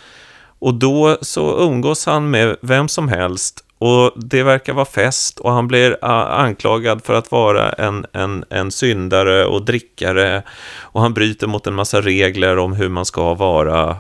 Och 0.59 0.74
då 0.74 1.18
så 1.22 1.59
umgås 1.59 2.07
han 2.07 2.30
med 2.30 2.57
vem 2.61 2.88
som 2.88 3.09
helst 3.09 3.64
och 3.78 4.12
det 4.16 4.42
verkar 4.42 4.72
vara 4.72 4.84
fest 4.84 5.38
och 5.38 5.52
han 5.52 5.68
blir 5.68 6.04
anklagad 6.04 7.04
för 7.04 7.14
att 7.14 7.32
vara 7.32 7.72
en, 7.72 8.07
en, 8.12 8.44
en 8.50 8.70
syndare 8.70 9.46
och 9.46 9.64
drickare. 9.64 10.42
Och 10.78 11.00
han 11.00 11.14
bryter 11.14 11.46
mot 11.46 11.66
en 11.66 11.74
massa 11.74 12.00
regler 12.00 12.59
om 12.59 12.72
hur 12.72 12.88
man 12.88 13.04
ska 13.04 13.34
vara. 13.34 13.96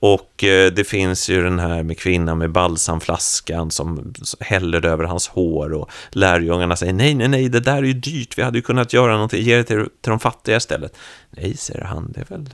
Och 0.00 0.44
eh, 0.44 0.72
det 0.72 0.84
finns 0.84 1.28
ju 1.28 1.42
den 1.42 1.58
här 1.58 1.82
med 1.82 1.98
kvinnan 1.98 2.38
med 2.38 2.50
balsamflaskan 2.50 3.70
som 3.70 4.14
häller 4.40 4.86
över 4.86 5.04
hans 5.04 5.28
hår 5.28 5.72
och 5.72 5.90
lärjungarna 6.10 6.76
säger 6.76 6.92
nej, 6.92 7.14
nej, 7.14 7.28
nej, 7.28 7.48
det 7.48 7.60
där 7.60 7.76
är 7.76 7.82
ju 7.82 7.92
dyrt, 7.92 8.38
vi 8.38 8.42
hade 8.42 8.58
ju 8.58 8.62
kunnat 8.62 8.92
göra 8.92 9.12
någonting, 9.12 9.42
ge 9.42 9.56
det 9.56 9.64
till, 9.64 9.76
till 9.76 10.10
de 10.10 10.18
fattiga 10.18 10.56
istället. 10.56 10.96
Nej, 11.30 11.56
säger 11.56 11.84
han, 11.84 12.12
det 12.14 12.20
är 12.20 12.24
väl 12.24 12.48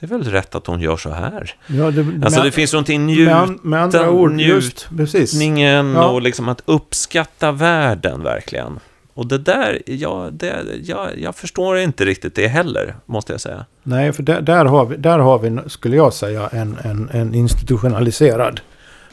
det 0.00 0.06
är 0.06 0.08
väl 0.08 0.24
rätt 0.24 0.54
att 0.54 0.66
hon 0.66 0.80
gör 0.80 0.96
så 0.96 1.10
här. 1.10 1.54
Ja, 1.66 1.90
det, 1.90 2.00
alltså 2.00 2.40
med, 2.40 2.46
det 2.46 2.52
finns 2.52 2.72
någonting 2.72 3.06
njut, 3.06 3.28
med, 3.62 3.82
andra 3.82 4.10
ord, 4.10 4.32
njutningen 4.32 5.92
ja. 5.92 6.06
och 6.06 6.22
liksom 6.22 6.48
att 6.48 6.62
uppskatta 6.64 7.52
världen 7.52 8.22
verkligen. 8.22 8.80
Och 9.16 9.26
det 9.26 9.38
där, 9.38 9.82
ja, 9.86 10.28
det, 10.32 10.64
ja, 10.82 11.08
jag 11.16 11.36
förstår 11.36 11.78
inte 11.78 12.04
riktigt 12.04 12.34
det 12.34 12.48
heller, 12.48 12.94
måste 13.06 13.32
jag 13.32 13.40
säga. 13.40 13.64
Nej, 13.82 14.12
för 14.12 14.22
där, 14.22 14.40
där, 14.40 14.64
har, 14.64 14.86
vi, 14.86 14.96
där 14.96 15.18
har 15.18 15.38
vi, 15.38 15.58
skulle 15.66 15.96
jag 15.96 16.12
säga, 16.12 16.48
en, 16.52 16.76
en, 16.84 17.10
en 17.12 17.34
institutionaliserad 17.34 18.60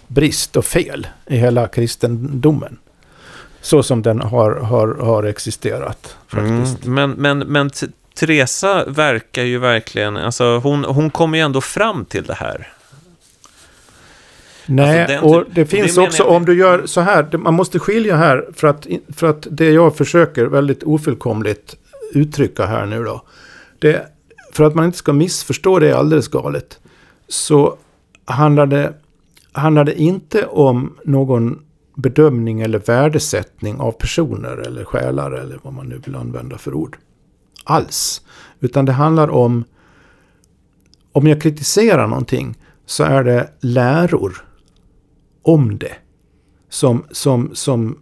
brist 0.07 0.55
och 0.55 0.65
fel 0.65 1.07
i 1.25 1.37
hela 1.37 1.67
kristendomen. 1.67 2.77
Så 3.61 3.83
som 3.83 4.01
den 4.01 4.21
har, 4.21 4.51
har, 4.51 4.87
har 4.87 5.23
existerat. 5.23 6.17
Faktiskt. 6.27 6.85
Mm, 6.85 6.95
men, 6.95 7.11
men, 7.11 7.47
men 7.47 7.69
Teresa 8.15 8.85
verkar 8.85 9.43
ju 9.43 9.57
verkligen, 9.57 10.17
alltså 10.17 10.57
hon, 10.57 10.83
hon 10.83 11.09
kommer 11.09 11.37
ju 11.37 11.43
ändå 11.43 11.61
fram 11.61 12.05
till 12.05 12.23
det 12.23 12.33
här. 12.33 12.73
Nej, 14.65 15.01
alltså 15.01 15.27
och 15.27 15.45
det 15.53 15.65
finns 15.65 15.95
det 15.95 16.01
också 16.01 16.23
om 16.23 16.45
du 16.45 16.57
gör 16.57 16.85
så 16.85 17.01
här, 17.01 17.37
man 17.37 17.53
måste 17.53 17.79
skilja 17.79 18.15
här 18.15 18.47
för 18.53 18.67
att, 18.67 18.87
för 19.15 19.27
att 19.27 19.47
det 19.51 19.71
jag 19.71 19.95
försöker 19.95 20.45
väldigt 20.45 20.83
ofullkomligt 20.83 21.75
uttrycka 22.13 22.65
här 22.65 22.85
nu 22.85 23.03
då. 23.03 23.21
Det, 23.79 24.07
för 24.51 24.63
att 24.63 24.75
man 24.75 24.85
inte 24.85 24.97
ska 24.97 25.13
missförstå 25.13 25.79
det 25.79 25.93
alldeles 25.93 26.27
galet. 26.27 26.79
Så 27.27 27.77
handlar 28.25 28.65
det, 28.65 28.93
handlar 29.51 29.83
det 29.83 30.01
inte 30.01 30.45
om 30.45 30.97
någon 31.03 31.59
bedömning 31.95 32.61
eller 32.61 32.79
värdesättning 32.79 33.79
av 33.79 33.91
personer 33.91 34.57
eller 34.57 34.83
själar 34.83 35.31
eller 35.31 35.59
vad 35.61 35.73
man 35.73 35.87
nu 35.87 36.01
vill 36.05 36.15
använda 36.15 36.57
för 36.57 36.73
ord 36.73 36.97
alls. 37.63 38.21
Utan 38.59 38.85
det 38.85 38.91
handlar 38.91 39.27
om, 39.27 39.63
om 41.11 41.27
jag 41.27 41.41
kritiserar 41.41 42.07
någonting 42.07 42.57
så 42.85 43.03
är 43.03 43.23
det 43.23 43.49
läror 43.59 44.45
om 45.43 45.77
det. 45.77 45.95
Som, 46.69 47.05
som, 47.11 47.55
som 47.55 47.99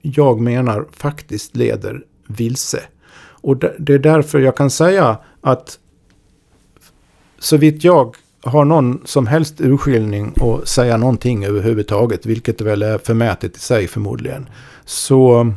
jag 0.00 0.40
menar 0.40 0.86
faktiskt 0.92 1.56
leder 1.56 2.04
vilse. 2.26 2.82
Och 3.42 3.56
det 3.56 3.94
är 3.94 3.98
därför 3.98 4.38
jag 4.38 4.56
kan 4.56 4.70
säga 4.70 5.18
att 5.40 5.78
så 7.38 7.56
vitt 7.56 7.84
jag 7.84 8.16
har 8.42 8.64
någon 8.64 9.02
som 9.04 9.26
helst 9.26 9.60
urskiljning 9.60 10.32
och 10.40 10.68
säga 10.68 10.96
någonting 10.96 11.44
överhuvudtaget, 11.44 12.26
vilket 12.26 12.60
väl 12.60 12.82
är 12.82 12.98
förmätet 12.98 13.56
i 13.56 13.60
sig 13.60 13.88
förmodligen, 13.88 14.48
så 14.84 15.52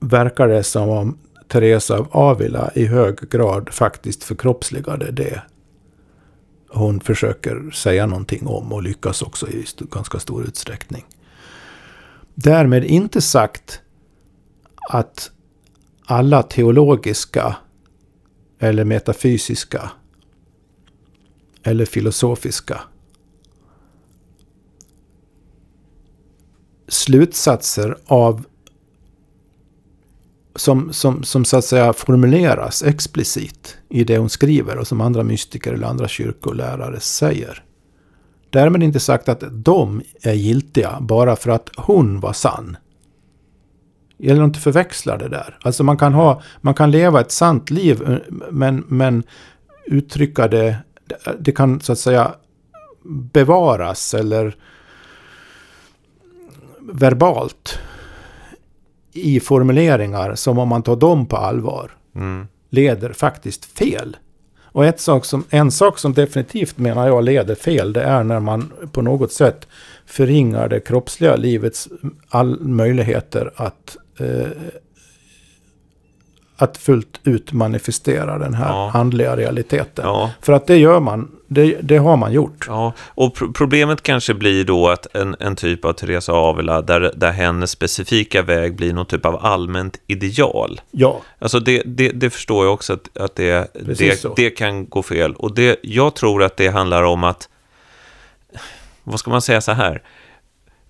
verkar 0.00 0.48
det 0.48 0.62
som 0.62 0.88
om 0.88 1.18
Teresa 1.48 1.96
av 1.96 2.08
Avila 2.10 2.70
i 2.74 2.86
hög 2.86 3.30
grad 3.30 3.68
faktiskt 3.72 4.24
förkroppsligade 4.24 5.10
det 5.10 5.42
hon 6.74 7.00
försöker 7.00 7.70
säga 7.70 8.06
någonting 8.06 8.46
om 8.46 8.72
och 8.72 8.82
lyckas 8.82 9.22
också 9.22 9.48
i 9.48 9.64
ganska 9.78 10.18
stor 10.18 10.44
utsträckning. 10.44 11.04
Därmed 12.34 12.84
inte 12.84 13.20
sagt 13.20 13.80
att 14.90 15.30
alla 16.06 16.42
teologiska 16.42 17.56
eller 18.58 18.84
metafysiska 18.84 19.90
eller 21.62 21.84
filosofiska 21.84 22.80
slutsatser 26.88 27.96
av 28.06 28.44
som, 30.56 30.92
som, 30.92 31.22
som 31.22 31.44
så 31.44 31.56
att 31.56 31.64
säga 31.64 31.92
formuleras 31.92 32.82
explicit 32.82 33.76
i 33.88 34.04
det 34.04 34.18
hon 34.18 34.28
skriver 34.28 34.78
och 34.78 34.86
som 34.86 35.00
andra 35.00 35.22
mystiker 35.22 35.72
eller 35.72 35.86
andra 35.86 36.08
kyrkolärare 36.08 37.00
säger. 37.00 37.64
Därmed 38.50 38.82
inte 38.82 39.00
sagt 39.00 39.28
att 39.28 39.44
de 39.50 40.02
är 40.22 40.32
giltiga 40.32 40.98
bara 41.00 41.36
för 41.36 41.50
att 41.50 41.70
hon 41.76 42.20
var 42.20 42.32
sann. 42.32 42.76
Gäller 44.18 44.42
att 44.42 44.46
inte 44.46 44.60
förväxla 44.60 45.16
det 45.16 45.28
där. 45.28 45.58
Alltså 45.62 45.84
man 45.84 45.96
kan, 45.96 46.12
ha, 46.12 46.42
man 46.60 46.74
kan 46.74 46.90
leva 46.90 47.20
ett 47.20 47.32
sant 47.32 47.70
liv 47.70 48.20
men, 48.50 48.84
men 48.88 49.22
uttrycka 49.86 50.48
det, 50.48 50.76
det 51.38 51.52
kan 51.52 51.80
så 51.80 51.92
att 51.92 51.98
säga 51.98 52.34
bevaras 53.32 54.14
eller 54.14 54.56
verbalt 56.80 57.78
i 59.12 59.40
formuleringar 59.40 60.34
som 60.34 60.58
om 60.58 60.68
man 60.68 60.82
tar 60.82 60.96
dem 60.96 61.26
på 61.26 61.36
allvar 61.36 61.90
mm. 62.14 62.46
leder 62.70 63.12
faktiskt 63.12 63.64
fel. 63.64 64.16
Och 64.64 64.84
ett 64.84 65.00
sak 65.00 65.24
som, 65.24 65.44
en 65.50 65.70
sak 65.70 65.98
som 65.98 66.12
definitivt 66.12 66.78
menar 66.78 67.06
jag 67.06 67.24
leder 67.24 67.54
fel 67.54 67.92
det 67.92 68.02
är 68.02 68.24
när 68.24 68.40
man 68.40 68.72
på 68.92 69.02
något 69.02 69.32
sätt 69.32 69.68
förringar 70.06 70.68
det 70.68 70.80
kroppsliga 70.80 71.36
livets 71.36 71.88
all 72.28 72.60
möjligheter 72.60 73.52
att 73.56 73.96
eh, 74.18 74.48
att 76.56 76.76
fullt 76.76 77.20
ut 77.24 77.52
manifestera 77.52 78.38
den 78.38 78.54
här 78.54 78.68
ja. 78.68 78.88
handliga 78.88 79.36
realiteten. 79.36 80.04
Ja. 80.04 80.30
För 80.40 80.52
att 80.52 80.66
det 80.66 80.76
gör 80.76 81.00
man, 81.00 81.30
det, 81.54 81.78
det 81.82 81.96
har 81.96 82.16
man 82.16 82.32
gjort. 82.32 82.64
Ja, 82.68 82.92
och 82.98 83.34
pro 83.34 83.52
problemet 83.52 84.02
kanske 84.02 84.34
blir 84.34 84.64
då 84.64 84.88
att 84.88 85.16
en, 85.16 85.36
en 85.40 85.56
typ 85.56 85.84
av 85.84 85.92
Teresa 85.92 86.32
Avila, 86.32 86.82
där, 86.82 87.12
där 87.16 87.32
hennes 87.32 87.70
specifika 87.70 88.42
väg 88.42 88.76
blir 88.76 88.92
någon 88.92 89.06
typ 89.06 89.26
av 89.26 89.46
allmänt 89.46 90.00
ideal. 90.06 90.80
Ja. 90.90 91.20
Alltså 91.38 91.60
det, 91.60 91.82
det, 91.86 92.08
det 92.08 92.30
förstår 92.30 92.64
jag 92.64 92.74
också 92.74 92.92
att, 92.92 93.18
att 93.18 93.36
det, 93.36 93.74
det, 93.98 94.36
det 94.36 94.50
kan 94.50 94.86
gå 94.88 95.02
fel. 95.02 95.34
Och 95.34 95.54
det, 95.54 95.78
jag 95.82 96.14
tror 96.14 96.42
att 96.42 96.56
det 96.56 96.68
handlar 96.68 97.02
om 97.02 97.24
att, 97.24 97.48
vad 99.04 99.20
ska 99.20 99.30
man 99.30 99.42
säga 99.42 99.60
så 99.60 99.72
här, 99.72 100.02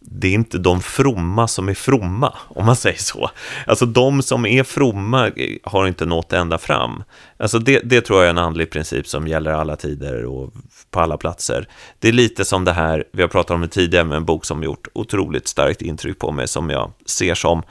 det 0.05 0.29
är 0.29 0.33
inte 0.33 0.59
de 0.59 0.81
fromma 0.81 1.49
som 1.49 1.69
är 1.69 1.75
fromma, 1.75 2.35
om 2.49 2.67
man 2.67 2.77
säger 2.77 2.99
så. 2.99 3.31
Alltså 3.67 3.87
de 3.87 4.23
som 4.23 4.47
är 4.47 4.63
fromma 4.63 5.29
eh, 5.29 5.57
har 5.63 5.87
inte 5.87 6.07
nått 6.07 6.33
ända 6.33 6.59
fram. 6.59 7.05
Alltså 7.37 7.59
det, 7.59 7.81
det 7.85 8.01
tror 8.01 8.19
jag 8.19 8.27
är 8.27 8.31
en 8.31 8.39
andlig 8.39 8.71
princip 8.71 9.07
som 9.09 9.29
gäller 9.29 9.51
alla 9.51 9.77
tider 9.77 10.25
och 10.25 10.53
på 10.91 11.01
alla 11.01 11.17
platser. 11.17 11.69
Det 11.99 12.09
är 12.09 12.13
lite 12.13 12.45
som 12.45 12.65
det 12.65 12.73
här, 12.73 13.05
vi 13.13 13.23
har 13.23 13.29
pratat 13.29 13.51
om 13.51 13.61
det 13.61 13.69
tidigare 13.69 14.05
med 14.05 14.17
en 14.17 14.25
bok 14.25 14.45
som 14.45 14.63
gjort 14.63 14.89
otroligt 14.93 15.49
starkt 15.49 15.83
intryck 15.83 16.19
på 16.19 16.33
mig, 16.33 16.49
som 16.49 16.71
jag 16.71 16.93
ser 17.07 17.35
som 17.35 17.63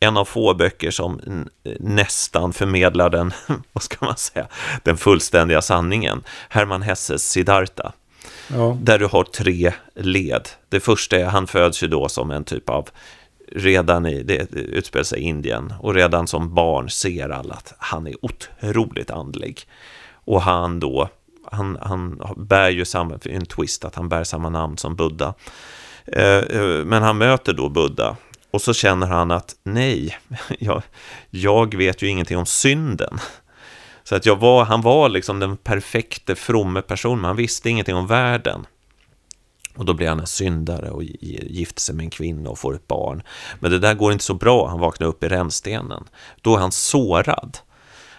en 0.00 0.16
av 0.16 0.24
få 0.24 0.54
böcker 0.54 0.90
som 0.90 1.20
eh, 1.64 1.72
nästan 1.80 2.52
förmedlar 2.52 3.10
den, 3.10 3.32
vad 3.72 3.82
ska 3.82 4.06
man 4.06 4.16
säga, 4.16 4.46
den 4.82 4.96
fullständiga 4.96 5.62
sanningen. 5.62 6.22
Hermann 6.48 6.82
Hesses 6.82 7.30
Siddhartha. 7.30 7.92
Ja. 8.52 8.78
Där 8.80 8.98
du 8.98 9.06
har 9.06 9.24
tre 9.24 9.72
led. 9.94 10.48
Det 10.68 10.80
första 10.80 11.16
är, 11.16 11.24
han 11.24 11.46
föds 11.46 11.82
ju 11.82 11.88
då 11.88 12.08
som 12.08 12.30
en 12.30 12.44
typ 12.44 12.70
av, 12.70 12.88
redan 13.52 14.06
i, 14.06 14.22
det 14.22 14.52
utspelar 14.52 15.04
sig 15.04 15.20
i 15.20 15.22
Indien, 15.22 15.74
och 15.80 15.94
redan 15.94 16.26
som 16.26 16.54
barn 16.54 16.90
ser 16.90 17.28
alla 17.28 17.54
att 17.54 17.74
han 17.78 18.06
är 18.06 18.14
otroligt 18.24 19.10
andlig. 19.10 19.60
Och 20.24 20.42
han 20.42 20.80
då, 20.80 21.08
han, 21.52 21.78
han 21.80 22.20
bär 22.36 22.70
ju 22.70 22.84
samma, 22.84 23.18
en 23.24 23.46
twist, 23.46 23.84
att 23.84 23.94
han 23.94 24.08
bär 24.08 24.24
samma 24.24 24.48
namn 24.48 24.76
som 24.76 24.96
Buddha. 24.96 25.34
Eh, 26.06 26.38
eh, 26.38 26.84
men 26.84 27.02
han 27.02 27.18
möter 27.18 27.52
då 27.52 27.68
Buddha 27.68 28.16
och 28.50 28.62
så 28.62 28.74
känner 28.74 29.06
han 29.06 29.30
att 29.30 29.54
nej, 29.62 30.18
jag, 30.58 30.82
jag 31.30 31.74
vet 31.74 32.02
ju 32.02 32.08
ingenting 32.08 32.38
om 32.38 32.46
synden. 32.46 33.18
Så 34.12 34.16
att 34.16 34.26
jag 34.26 34.36
var, 34.36 34.64
han 34.64 34.80
var 34.80 35.08
liksom 35.08 35.40
den 35.40 35.56
perfekte 35.56 36.34
fromme 36.34 36.82
personen, 36.82 37.20
men 37.20 37.24
han 37.24 37.36
visste 37.36 37.70
ingenting 37.70 37.94
om 37.94 38.06
världen. 38.06 38.66
Och 39.76 39.84
då 39.84 39.94
blir 39.94 40.08
han 40.08 40.20
en 40.20 40.26
syndare 40.26 40.90
och 40.90 41.02
gifter 41.02 41.80
sig 41.80 41.94
med 41.94 42.04
en 42.04 42.10
kvinna 42.10 42.50
och 42.50 42.58
får 42.58 42.74
ett 42.74 42.88
barn. 42.88 43.22
Men 43.60 43.70
det 43.70 43.78
där 43.78 43.94
går 43.94 44.12
inte 44.12 44.24
så 44.24 44.34
bra, 44.34 44.68
han 44.68 44.80
vaknar 44.80 45.06
upp 45.06 45.24
i 45.24 45.28
rännstenen. 45.28 46.04
Då 46.40 46.56
är 46.56 46.60
han 46.60 46.72
sårad. 46.72 47.58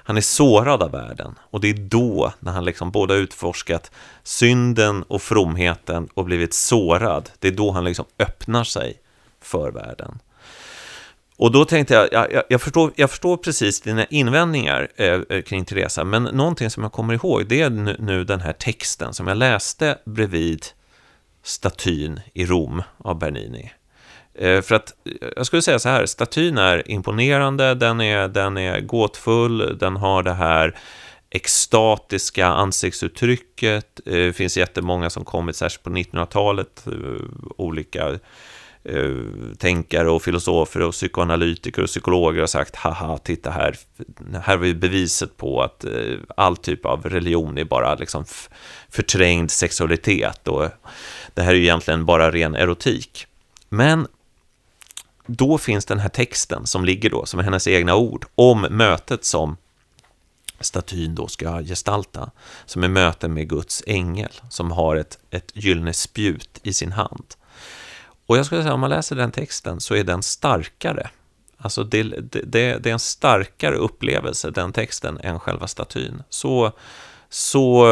Han 0.04 0.18
är 0.18 0.22
sårad 0.22 0.84
av 0.84 0.92
världen. 0.92 1.36
Och 1.42 1.62
det 1.62 1.70
är 1.70 1.74
då, 1.74 2.34
när 2.40 2.52
han 2.52 2.66
liksom 2.66 2.92
både 2.92 3.14
har 3.14 3.20
utforskat 3.20 3.92
synden 4.24 5.04
och 5.04 5.22
fromheten 5.22 6.08
och 6.14 6.26
blivit 6.26 6.54
sårad, 6.54 7.30
det 7.40 7.48
är 7.48 7.52
då 7.52 7.72
han 7.72 7.84
liksom 7.84 8.06
öppnar 8.20 8.64
sig 8.64 9.02
för 9.42 9.72
världen. 9.72 10.20
Och 11.38 11.52
då 11.52 11.66
tänkte 11.66 11.94
jag, 11.94 12.32
jag, 12.32 12.44
jag, 12.50 12.62
förstår, 12.62 12.92
jag 12.96 13.10
förstår 13.10 13.38
precis 13.38 13.82
dina 13.82 14.06
invändningar 14.06 14.88
eh, 14.96 15.22
eh, 15.30 15.42
kring 15.42 15.66
Teresa, 15.66 16.04
men 16.04 16.24
någonting 16.24 16.70
som 16.70 16.84
jag 16.84 16.92
kommer 16.92 17.14
ihåg, 17.14 17.48
det 17.48 17.62
är 17.62 17.70
nu, 17.70 17.96
nu 18.00 18.24
den 18.24 18.42
här 18.42 18.54
texten 18.54 19.14
som 19.14 19.28
jag 19.28 19.38
läste 19.38 19.98
bredvid 20.06 20.66
statyn 21.44 22.20
i 22.34 22.46
Rom 22.46 22.84
av 22.98 23.20
Bernini. 23.20 23.72
Eh, 24.34 24.62
för 24.62 24.76
att, 24.76 24.94
eh, 25.06 25.28
jag 25.36 25.46
skulle 25.46 25.62
säga 25.62 25.80
så 25.80 25.90
här, 25.90 26.06
statyn 26.06 26.58
är 26.58 26.92
imponerande, 26.92 27.76
den 27.76 28.02
är, 28.02 28.28
den 28.28 28.58
är 28.58 28.82
gåtfull, 28.82 29.78
den 29.78 29.96
har 29.96 30.24
det 30.24 30.34
här 30.34 30.78
extatiska 31.30 32.48
ansiktsuttrycket. 32.48 34.00
Eh, 34.06 34.14
det 34.14 34.34
finns 34.34 34.58
jättemånga 34.58 35.10
som 35.10 35.26
kommit, 35.26 35.56
särskilt 35.56 35.84
på 35.84 35.90
1900-talet, 35.90 36.88
eh, 36.88 36.94
olika 37.58 38.06
Eh, 38.10 38.20
Eh, 38.86 39.56
tänkare 39.58 40.10
och 40.10 40.22
filosofer 40.22 40.82
och 40.82 40.94
psykoanalytiker 40.94 41.82
och 41.82 41.88
psykologer 41.88 42.40
har 42.40 42.48
sagt 42.48 42.76
haha, 42.76 43.18
titta 43.18 43.52
här, 43.52 43.78
här 44.34 44.42
har 44.42 44.58
vi 44.58 44.74
beviset 44.74 45.38
på 45.38 45.62
att 45.62 45.86
eh, 45.86 46.18
all 46.38 46.58
typ 46.58 46.86
av 46.86 47.04
religion 47.04 47.58
är 47.58 47.64
bara 47.64 47.96
liksom 47.96 48.26
förträngd 48.90 49.52
sexualitet 49.52 50.48
och 50.48 50.70
det 51.34 51.42
här 51.42 51.52
är 51.52 51.56
ju 51.56 51.64
egentligen 51.64 52.06
bara 52.06 52.32
ren 52.32 52.56
erotik. 52.56 53.28
Men 53.70 54.08
då 55.26 55.58
finns 55.58 55.86
den 55.86 56.00
här 56.00 56.10
texten 56.10 56.68
som 56.68 56.86
ligger 56.86 57.10
då, 57.10 57.26
som 57.26 57.40
är 57.40 57.44
hennes 57.44 57.68
egna 57.68 57.96
ord, 57.96 58.26
om 58.36 58.62
mötet 58.62 59.26
som 59.26 59.58
statyn 60.60 61.16
då 61.16 61.28
ska 61.28 61.62
gestalta, 61.62 62.32
som 62.66 62.84
är 62.84 62.88
möten 62.88 63.34
med 63.34 63.50
Guds 63.50 63.84
ängel, 63.88 64.32
som 64.50 64.72
har 64.72 64.96
ett, 64.96 65.20
ett 65.30 65.52
gyllene 65.54 65.94
spjut 65.94 66.60
i 66.64 66.74
sin 66.74 66.92
hand. 66.92 67.36
Och 68.26 68.38
jag 68.38 68.46
skulle 68.46 68.62
säga, 68.62 68.74
om 68.74 68.80
man 68.80 68.90
läser 68.90 69.16
den 69.16 69.32
texten 69.32 69.82
så 69.82 69.96
är 69.96 70.04
den 70.04 70.24
starkare. 70.24 71.10
Alltså 71.58 71.84
det, 71.84 72.04
det, 72.04 72.42
det, 72.78 72.90
är 72.90 72.94
en 72.94 73.00
starkare 73.00 73.76
upplevelse, 73.76 74.52
den 74.52 74.74
texten, 74.74 75.20
än 75.24 75.40
själva 75.40 75.68
statyn. 75.68 76.24
Så, 76.30 76.72
så 77.30 77.86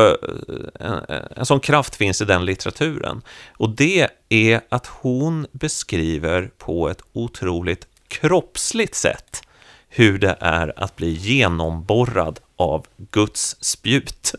en, 0.79 0.99
en 1.35 1.45
sån 1.45 1.59
kraft 1.59 1.95
finns 1.95 2.21
i 2.21 2.25
den 2.25 2.45
litteraturen. 2.45 3.21
Och 3.57 3.69
det 3.69 4.07
är 4.29 4.61
att 4.69 4.87
hon 4.87 5.47
beskriver 5.51 6.51
på 6.57 6.89
ett 6.89 7.01
otroligt 7.13 7.87
kroppsligt 8.07 8.95
sätt 8.95 9.41
hur 9.89 10.19
det 10.19 10.37
är 10.39 10.73
att 10.75 10.95
bli 10.95 11.11
genomborrad 11.11 12.39
av 12.55 12.85
Guds 12.97 13.57
spjut 13.59 14.35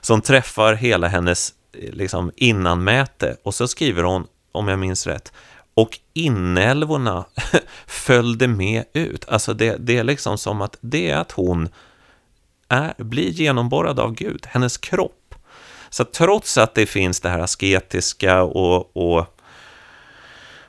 som 0.00 0.22
träffar 0.22 0.74
hela 0.74 1.08
hennes 1.08 1.54
eh, 1.72 1.92
liksom, 1.92 2.32
innanmäte. 2.36 3.36
Och 3.42 3.54
så 3.54 3.68
skriver 3.68 4.02
hon 4.02 4.26
om 4.52 4.68
jag 4.68 4.78
minns 4.78 5.06
rätt. 5.06 5.32
Och 5.74 5.98
inälvorna 6.14 7.24
följde 7.86 8.48
med 8.48 8.84
ut. 8.92 9.28
Alltså 9.28 9.54
det, 9.54 9.76
det 9.78 9.98
är 9.98 10.04
liksom 10.04 10.38
som 10.38 10.60
att 10.60 10.76
det 10.80 11.10
är 11.10 11.16
att 11.16 11.32
hon 11.32 11.68
är, 12.68 12.94
blir 12.98 13.30
genomborrad 13.30 14.00
av 14.00 14.14
Gud, 14.14 14.46
hennes 14.46 14.78
kropp. 14.78 15.34
Så 15.90 16.04
trots 16.04 16.58
att 16.58 16.74
det 16.74 16.86
finns 16.86 17.20
det 17.20 17.28
här 17.28 17.38
asketiska 17.38 18.42
och, 18.42 18.96
och 18.96 19.26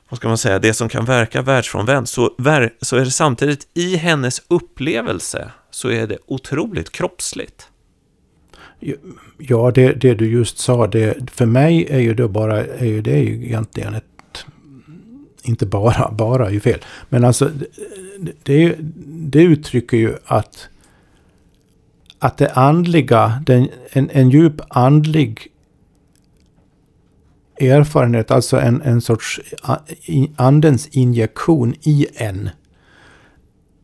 vad 0.10 0.18
ska 0.18 0.28
man 0.28 0.38
säga, 0.38 0.60
det 0.60 0.74
som 0.74 0.90
kan 0.90 1.06
verka 1.06 1.42
världsfrånvänt, 1.42 2.10
så, 2.10 2.36
så 2.82 2.98
är 2.98 3.06
det 3.06 3.12
samtidigt 3.12 3.68
i 3.74 3.96
hennes 3.96 4.42
upplevelse 4.48 5.52
så 5.72 5.90
är 5.90 6.08
det 6.08 6.18
otroligt 6.26 6.92
kroppsligt. 6.92 7.71
Ja, 9.38 9.72
det, 9.72 9.94
det 9.94 10.14
du 10.14 10.32
just 10.32 10.58
sa, 10.58 10.88
det, 10.88 11.30
för 11.32 11.46
mig 11.46 11.88
är 11.90 12.00
ju 12.00 12.14
då 12.14 12.28
bara, 12.28 12.66
är 12.66 12.86
ju 12.86 13.02
det 13.02 13.14
är 13.14 13.24
ju 13.24 13.46
egentligen 13.46 13.94
ett, 13.94 14.46
inte 15.44 15.66
bara, 15.66 16.12
bara 16.18 16.48
är 16.48 16.52
ju 16.52 16.60
fel, 16.60 16.80
men 17.10 17.26
alltså 17.26 17.52
det, 18.44 18.76
det 19.06 19.44
uttrycker 19.44 19.98
ju 19.98 20.14
att, 20.26 20.70
att 22.20 22.38
det 22.38 22.52
andliga, 22.52 23.44
den, 23.46 23.70
en, 23.92 24.10
en 24.10 24.30
djup 24.30 24.62
andlig 24.70 25.48
erfarenhet, 27.60 28.32
alltså 28.32 28.60
en, 28.60 28.82
en 28.82 29.02
sorts 29.02 29.42
andens 30.36 30.88
injektion 30.88 31.76
i 31.82 32.08
en, 32.16 32.50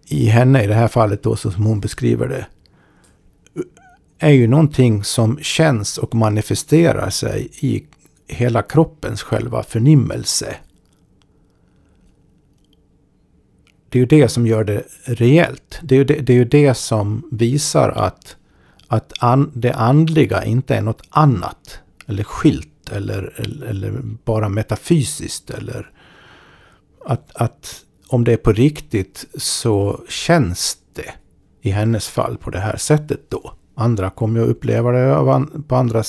i 0.05 0.25
henne 0.25 0.63
i 0.63 0.67
det 0.67 0.73
här 0.73 0.87
fallet 0.87 1.23
då, 1.23 1.35
så 1.35 1.51
som 1.51 1.65
hon 1.65 1.79
beskriver 1.79 2.27
det, 2.27 2.45
är 4.19 4.29
ju 4.29 4.47
någonting 4.47 5.03
som 5.03 5.39
känns 5.41 5.97
och 5.97 6.15
manifesterar 6.15 7.09
sig 7.09 7.49
i 7.59 7.85
hela 8.27 8.61
kroppens 8.61 9.21
själva 9.21 9.63
förnimmelse. 9.63 10.55
Det 13.89 13.97
är 13.97 13.99
ju 13.99 14.05
det 14.05 14.29
som 14.29 14.47
gör 14.47 14.63
det 14.63 14.83
reellt. 15.03 15.79
Det 15.81 15.95
är 15.95 15.99
ju 15.99 16.05
det, 16.05 16.19
det, 16.19 16.33
är 16.33 16.37
ju 16.37 16.45
det 16.45 16.73
som 16.73 17.29
visar 17.31 17.89
att, 17.89 18.35
att 18.87 19.13
an, 19.19 19.51
det 19.55 19.73
andliga 19.73 20.43
inte 20.45 20.75
är 20.75 20.81
något 20.81 21.01
annat. 21.09 21.79
Eller 22.07 22.23
skilt 22.23 22.89
eller, 22.91 23.33
eller, 23.35 23.67
eller 23.67 23.91
bara 24.25 24.49
metafysiskt. 24.49 25.49
Eller 25.49 25.91
att, 27.05 27.35
att 27.35 27.83
om 28.07 28.23
det 28.23 28.33
är 28.33 28.37
på 28.37 28.51
riktigt 28.51 29.25
så 29.37 30.01
känns 30.09 30.77
det 30.93 31.13
i 31.61 31.69
hennes 31.69 32.07
fall 32.07 32.37
på 32.37 32.49
det 32.49 32.59
här 32.59 32.77
sättet 32.77 33.29
då. 33.29 33.53
Andra 33.79 34.09
kommer 34.09 34.39
att 34.39 34.49
uppleva 34.49 34.91
det 34.91 35.35
på 35.67 35.75
andra 35.75 36.03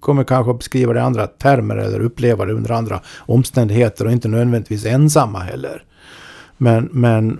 kommer 0.00 0.24
kanske 0.24 0.50
att 0.50 0.58
beskriva 0.58 0.92
det 0.92 0.98
i 0.98 1.02
andra 1.02 1.26
termer 1.26 1.76
eller 1.76 2.00
uppleva 2.00 2.44
det 2.44 2.52
under 2.52 2.70
andra 2.70 3.00
omständigheter 3.18 4.06
och 4.06 4.12
inte 4.12 4.28
nödvändigtvis 4.28 4.86
ensamma 4.86 5.38
heller. 5.38 5.84
Men, 6.56 6.88
men 6.92 7.38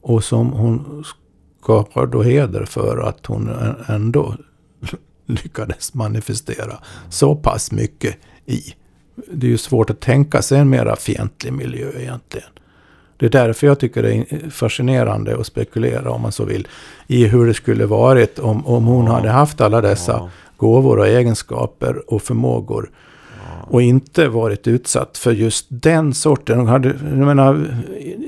Och 0.00 0.24
som 0.24 0.52
hon 0.52 1.04
skapar 1.62 2.06
då 2.06 2.22
heder 2.22 2.64
för 2.64 2.98
att 3.08 3.26
hon 3.26 3.50
ändå 3.86 4.36
lyckades 5.26 5.94
manifestera 5.94 6.78
så 7.10 7.36
pass 7.36 7.72
mycket 7.72 8.16
i. 8.46 8.74
Det 9.32 9.46
är 9.46 9.50
ju 9.50 9.58
svårt 9.58 9.90
att 9.90 10.00
tänka 10.00 10.42
sig 10.42 10.58
en 10.58 10.70
mera 10.70 10.96
fientlig 10.96 11.52
miljö 11.52 11.90
egentligen. 11.98 12.50
Det 13.16 13.26
är 13.26 13.30
därför 13.30 13.66
jag 13.66 13.78
tycker 13.78 14.02
det 14.02 14.14
är 14.14 14.50
fascinerande 14.50 15.36
att 15.40 15.46
spekulera, 15.46 16.10
om 16.10 16.22
man 16.22 16.32
så 16.32 16.44
vill, 16.44 16.68
i 17.06 17.26
hur 17.26 17.46
det 17.46 17.54
skulle 17.54 17.86
varit 17.86 18.38
om, 18.38 18.66
om 18.66 18.84
hon 18.84 19.06
ja. 19.06 19.12
hade 19.12 19.30
haft 19.30 19.60
alla 19.60 19.80
dessa 19.80 20.12
ja. 20.12 20.30
gåvor 20.56 20.98
och 20.98 21.06
egenskaper 21.06 22.12
och 22.12 22.22
förmågor. 22.22 22.90
Ja. 23.36 23.66
Och 23.70 23.82
inte 23.82 24.28
varit 24.28 24.66
utsatt 24.66 25.18
för 25.18 25.32
just 25.32 25.66
den 25.68 26.14
sorten. 26.14 26.66
Hade, 26.66 26.88
jag 26.88 27.18
menar, 27.18 27.66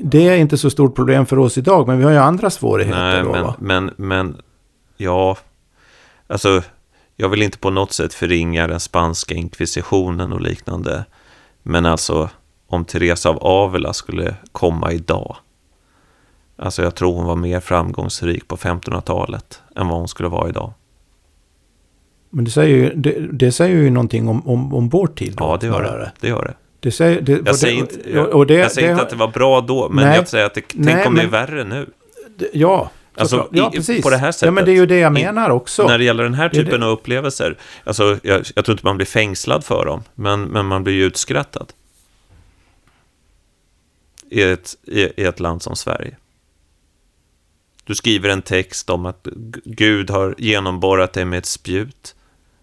det 0.03 0.27
är 0.27 0.35
inte 0.35 0.57
så 0.57 0.69
stort 0.69 0.95
problem 0.95 1.25
för 1.25 1.39
oss 1.39 1.57
idag, 1.57 1.87
men 1.87 1.97
vi 1.97 2.03
har 2.03 2.11
ju 2.11 2.17
andra 2.17 2.49
svårigheter. 2.49 2.99
Nej, 2.99 3.23
då, 3.23 3.31
men, 3.31 3.43
va? 3.43 3.55
men, 3.59 3.91
men 3.97 4.37
ja, 4.97 5.37
alltså 6.27 6.61
jag 7.19 7.29
vill 7.29 7.41
inte 7.41 7.57
på 7.57 7.69
något 7.69 7.93
sätt 7.93 8.13
förringa 8.13 8.67
den 8.67 8.79
spanska 8.79 9.35
inkvisitionen 9.35 10.33
och 10.33 10.41
liknande. 10.41 11.05
Men 11.63 11.85
alltså, 11.85 12.29
om 12.67 12.85
Teresa 12.85 13.29
av 13.29 13.37
Avila 13.37 13.93
skulle 13.93 14.35
komma 14.51 14.91
idag. 14.91 15.37
Alltså 16.57 16.83
jag 16.83 16.95
tror 16.95 17.13
hon 17.13 17.25
var 17.25 17.35
mer 17.35 17.59
framgångsrik 17.59 18.47
på 18.47 18.57
1500-talet 18.57 19.61
än 19.75 19.87
vad 19.87 19.97
hon 19.97 20.07
skulle 20.07 20.29
vara 20.29 20.49
idag. 20.49 20.73
Men 22.29 22.45
det 22.45 22.51
säger 22.51 22.77
ju, 22.77 22.93
det, 22.95 23.27
det 23.31 23.51
säger 23.51 23.75
ju 23.75 23.89
någonting 23.89 24.27
om, 24.27 24.47
om, 24.47 24.73
om 24.73 24.89
vår 24.89 25.07
tid. 25.07 25.33
Då, 25.37 25.43
ja, 25.43 25.57
det 25.61 25.67
gör 25.67 25.81
det. 25.81 26.11
det, 26.19 26.27
gör 26.27 26.45
det. 26.45 26.53
det, 26.79 26.91
säger, 26.91 27.21
det 27.21 27.41
jag 27.45 27.55
säger, 27.55 27.77
inte, 27.77 28.11
jag, 28.13 28.51
jag 28.51 28.71
säger 28.71 28.91
inte 28.91 29.03
att 29.03 29.09
det 29.09 29.15
var 29.15 29.27
bra 29.27 29.61
då, 29.61 29.89
men 29.89 30.05
nej, 30.05 30.17
jag 30.17 30.27
säger 30.27 30.45
att 30.45 30.53
det, 30.53 30.61
tänk 30.61 30.85
nej, 30.85 31.07
om 31.07 31.15
det 31.15 31.21
är 31.21 31.27
värre 31.27 31.63
nu. 31.63 31.89
Ja, 32.53 32.89
Alltså, 33.19 33.47
ja, 33.51 33.71
precis. 33.73 34.03
på 34.03 34.09
det 34.09 34.17
här 34.17 34.31
sättet. 34.31 34.45
Ja, 34.45 34.51
men 34.51 34.65
det 34.65 34.71
är 34.71 34.75
ju 34.75 34.85
det 34.85 34.99
jag 34.99 35.13
menar 35.13 35.49
också. 35.49 35.87
När 35.87 35.97
det 35.97 36.03
gäller 36.03 36.23
den 36.23 36.33
här 36.33 36.49
typen 36.49 36.83
av 36.83 36.89
upplevelser, 36.89 37.57
alltså, 37.83 38.17
jag, 38.23 38.41
jag, 38.55 38.65
tror 38.65 38.73
inte 38.73 38.85
man 38.85 38.97
blir 38.97 39.05
fängslad 39.05 39.63
för 39.63 39.85
dem, 39.85 40.03
men, 40.15 40.43
men 40.43 40.65
man 40.65 40.83
blir 40.83 40.93
ju 40.93 41.03
utskrattad. 41.03 41.73
I 44.29 44.41
ett, 44.41 44.75
i, 44.83 45.23
ett 45.23 45.39
land 45.39 45.61
som 45.61 45.75
Sverige. 45.75 46.17
Du 47.83 47.95
skriver 47.95 48.29
en 48.29 48.41
text 48.41 48.89
om 48.89 49.05
att 49.05 49.27
Gud 49.65 50.09
har 50.09 50.35
genomborrat 50.37 51.13
dig 51.13 51.25
med 51.25 51.37
ett 51.37 51.45
spjut. 51.45 52.15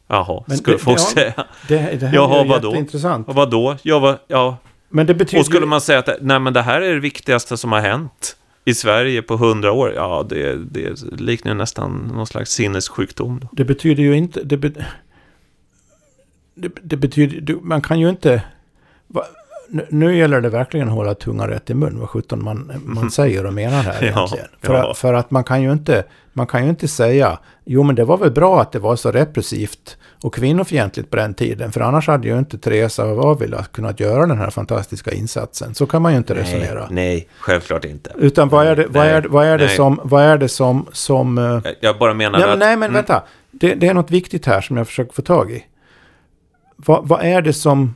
Jaha, 0.06 0.44
men 0.46 0.56
skulle 0.56 0.76
det, 0.76 0.82
folk 0.82 0.98
det, 0.98 1.04
säga. 1.04 1.46
Det, 1.68 2.00
det 2.00 2.06
här 2.06 2.14
Jaha, 2.14 2.40
är 2.40 2.48
vadå? 2.48 2.68
jätteintressant. 2.68 3.26
Vadå? 3.28 3.76
Ja, 3.82 3.98
vad, 3.98 4.18
ja. 4.26 4.56
Men 4.88 5.06
det 5.06 5.14
betyder... 5.14 5.40
Och 5.40 5.46
skulle 5.46 5.66
man 5.66 5.80
säga 5.80 5.98
att 5.98 6.08
nej, 6.20 6.40
men 6.40 6.52
det 6.52 6.62
här 6.62 6.80
är 6.80 6.94
det 6.94 7.00
viktigaste 7.00 7.56
som 7.56 7.72
har 7.72 7.80
hänt 7.80 8.36
i 8.64 8.74
Sverige 8.74 9.22
på 9.22 9.36
hundra 9.36 9.72
år, 9.72 9.92
ja, 9.92 10.26
det, 10.28 10.56
det 10.56 11.02
liknar 11.20 11.54
nästan 11.54 12.10
någon 12.14 12.26
slags 12.26 12.50
sinnessjukdom. 12.50 13.40
Då. 13.40 13.48
Det 13.52 13.64
betyder 13.64 14.02
ju 14.02 14.16
inte... 14.16 14.42
Det, 14.44 14.56
be, 14.56 14.72
det, 16.54 16.70
det 16.82 16.96
betyder... 16.96 17.54
Man 17.54 17.82
kan 17.82 18.00
ju 18.00 18.08
inte... 18.08 18.42
Va, 19.06 19.24
nu 19.88 20.16
gäller 20.16 20.40
det 20.40 20.48
verkligen 20.48 20.88
att 20.88 20.94
hålla 20.94 21.14
tungan 21.14 21.48
rätt 21.48 21.70
i 21.70 21.74
mun, 21.74 22.00
vad 22.00 22.08
sjutton 22.08 22.44
man, 22.44 22.72
man 22.84 23.10
säger 23.10 23.46
och 23.46 23.52
menar 23.52 23.82
här 23.82 24.02
egentligen. 24.04 24.46
Ja, 24.60 24.66
för, 24.66 24.74
ja. 24.74 24.94
för 24.94 25.14
att 25.14 25.30
man 25.30 25.44
kan 25.44 25.62
ju 25.62 25.72
inte... 25.72 26.04
Man 26.36 26.46
kan 26.46 26.64
ju 26.64 26.70
inte 26.70 26.88
säga, 26.88 27.38
jo 27.64 27.82
men 27.82 27.94
det 27.94 28.04
var 28.04 28.16
väl 28.18 28.30
bra 28.30 28.60
att 28.60 28.72
det 28.72 28.78
var 28.78 28.96
så 28.96 29.10
repressivt 29.10 29.96
och 30.22 30.34
kvinnofientligt 30.34 31.10
på 31.10 31.16
den 31.16 31.34
tiden. 31.34 31.72
För 31.72 31.80
annars 31.80 32.06
hade 32.06 32.28
ju 32.28 32.38
inte 32.38 32.58
Teresa 32.58 33.04
av 33.04 33.20
Avila 33.20 33.64
kunnat 33.64 34.00
göra 34.00 34.26
den 34.26 34.38
här 34.38 34.50
fantastiska 34.50 35.12
insatsen. 35.12 35.74
Så 35.74 35.86
kan 35.86 36.02
man 36.02 36.12
ju 36.12 36.18
inte 36.18 36.34
resonera. 36.34 36.88
Nej, 36.90 37.28
självklart 37.38 37.84
inte. 37.84 38.12
Utan 38.18 38.48
vad 38.48 38.66
är 38.66 38.76
det, 38.76 38.86
vad 38.86 39.06
är, 39.06 39.22
vad 39.22 39.46
är 39.46 39.58
det 39.58 39.68
som... 39.68 40.00
Vad 40.02 40.22
är 40.22 40.38
det 40.38 40.48
som, 40.48 40.86
som 40.92 41.38
eh, 41.38 41.72
jag 41.80 41.98
bara 41.98 42.14
menar 42.14 42.38
nej, 42.38 42.50
att... 42.50 42.58
Nej, 42.58 42.76
men 42.76 42.82
mm. 42.82 42.94
vänta. 42.94 43.22
Det, 43.50 43.74
det, 43.74 43.88
är 43.88 43.94
något 43.94 44.10
viktigt 44.10 44.46
här 44.46 44.60
som 44.60 44.76
jag 44.76 44.86
försöker 44.86 45.12
få 45.12 45.22
tag 45.22 45.50
i. 45.50 45.64
Vad, 46.76 47.08
vad 47.08 47.24
är 47.24 47.42
det 47.42 47.52
som... 47.52 47.94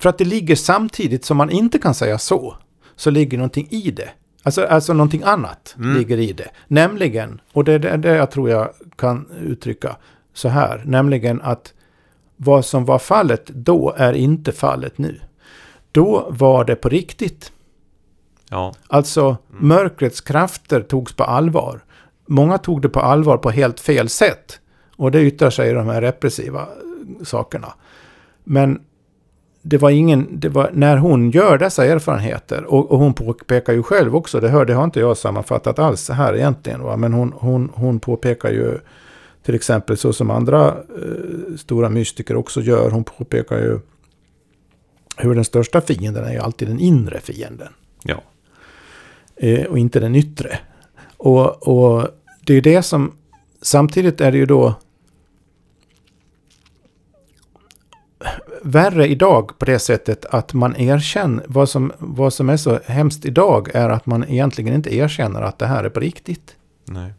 För 0.00 0.08
att 0.08 0.18
det 0.18 0.24
ligger 0.24 0.56
samtidigt 0.56 1.24
som 1.24 1.36
man 1.36 1.50
inte 1.50 1.78
kan 1.78 1.94
säga 1.94 2.18
så, 2.18 2.56
så 2.96 3.10
ligger 3.10 3.38
någonting 3.38 3.68
i 3.70 3.90
det. 3.90 4.10
Alltså, 4.42 4.64
alltså 4.64 4.92
någonting 4.92 5.22
annat 5.22 5.74
mm. 5.78 5.96
ligger 5.96 6.18
i 6.18 6.32
det. 6.32 6.48
Nämligen, 6.68 7.40
och 7.52 7.64
det 7.64 7.72
är 7.72 7.98
det 7.98 8.16
jag 8.16 8.30
tror 8.30 8.50
jag 8.50 8.70
kan 8.96 9.26
uttrycka 9.42 9.96
så 10.34 10.48
här, 10.48 10.82
nämligen 10.86 11.40
att 11.42 11.74
vad 12.36 12.64
som 12.64 12.84
var 12.84 12.98
fallet 12.98 13.46
då 13.46 13.94
är 13.96 14.12
inte 14.12 14.52
fallet 14.52 14.98
nu. 14.98 15.20
Då 15.92 16.26
var 16.30 16.64
det 16.64 16.76
på 16.76 16.88
riktigt. 16.88 17.52
Ja. 18.48 18.74
Alltså, 18.86 19.24
mm. 19.50 19.68
mörkrets 19.68 20.20
krafter 20.20 20.80
togs 20.80 21.12
på 21.12 21.24
allvar. 21.24 21.84
Många 22.26 22.58
tog 22.58 22.82
det 22.82 22.88
på 22.88 23.00
allvar 23.00 23.36
på 23.36 23.50
helt 23.50 23.80
fel 23.80 24.08
sätt. 24.08 24.60
Och 24.96 25.10
det 25.10 25.22
yttrar 25.22 25.50
sig 25.50 25.70
i 25.70 25.72
de 25.72 25.86
här 25.86 26.00
repressiva 26.00 26.68
sakerna. 27.24 27.72
Men 28.44 28.80
det 29.62 29.78
var 29.78 29.90
ingen, 29.90 30.28
det 30.40 30.48
var, 30.48 30.70
när 30.72 30.96
hon 30.96 31.30
gör 31.30 31.58
dessa 31.58 31.84
erfarenheter, 31.84 32.64
och, 32.64 32.90
och 32.90 32.98
hon 32.98 33.14
påpekar 33.14 33.72
ju 33.72 33.82
själv 33.82 34.16
också, 34.16 34.40
det, 34.40 34.48
hör, 34.48 34.64
det 34.64 34.74
har 34.74 34.84
inte 34.84 35.00
jag 35.00 35.16
sammanfattat 35.16 35.78
alls 35.78 36.08
här 36.08 36.36
egentligen, 36.36 36.82
va? 36.82 36.96
men 36.96 37.12
hon, 37.12 37.32
hon, 37.36 37.70
hon 37.74 38.00
påpekar 38.00 38.50
ju 38.50 38.78
till 39.42 39.54
exempel 39.54 39.96
så 39.96 40.12
som 40.12 40.30
andra 40.30 40.68
eh, 40.68 41.56
stora 41.56 41.88
mystiker 41.88 42.36
också 42.36 42.60
gör, 42.60 42.90
hon 42.90 43.04
påpekar 43.04 43.56
ju 43.56 43.78
hur 45.16 45.34
den 45.34 45.44
största 45.44 45.80
fienden 45.80 46.24
är 46.24 46.32
ju 46.32 46.38
alltid 46.38 46.68
den 46.68 46.80
inre 46.80 47.20
fienden. 47.20 47.68
Ja. 48.02 48.22
Eh, 49.36 49.66
och 49.66 49.78
inte 49.78 50.00
den 50.00 50.14
yttre. 50.14 50.58
Och, 51.16 51.68
och 51.68 52.08
det 52.46 52.54
är 52.54 52.60
det 52.62 52.82
som, 52.82 53.12
samtidigt 53.62 54.20
är 54.20 54.32
det 54.32 54.38
ju 54.38 54.46
då 54.46 54.74
värre 58.62 59.06
idag 59.06 59.58
på 59.58 59.64
det 59.64 59.78
sättet 59.78 60.24
att 60.24 60.54
man 60.54 60.76
erkänner, 60.76 61.44
vad 61.48 61.68
som, 61.68 61.92
vad 61.98 62.32
som 62.32 62.50
är 62.50 62.56
så 62.56 62.78
hemskt 62.86 63.24
idag 63.24 63.68
är 63.74 63.88
att 63.88 64.06
man 64.06 64.24
egentligen 64.28 64.74
inte 64.74 64.96
erkänner 64.96 65.42
att 65.42 65.58
det 65.58 65.66
här 65.66 65.84
är 65.84 65.88
på 65.88 66.00
riktigt. 66.00 66.56
Nej. 66.84 67.12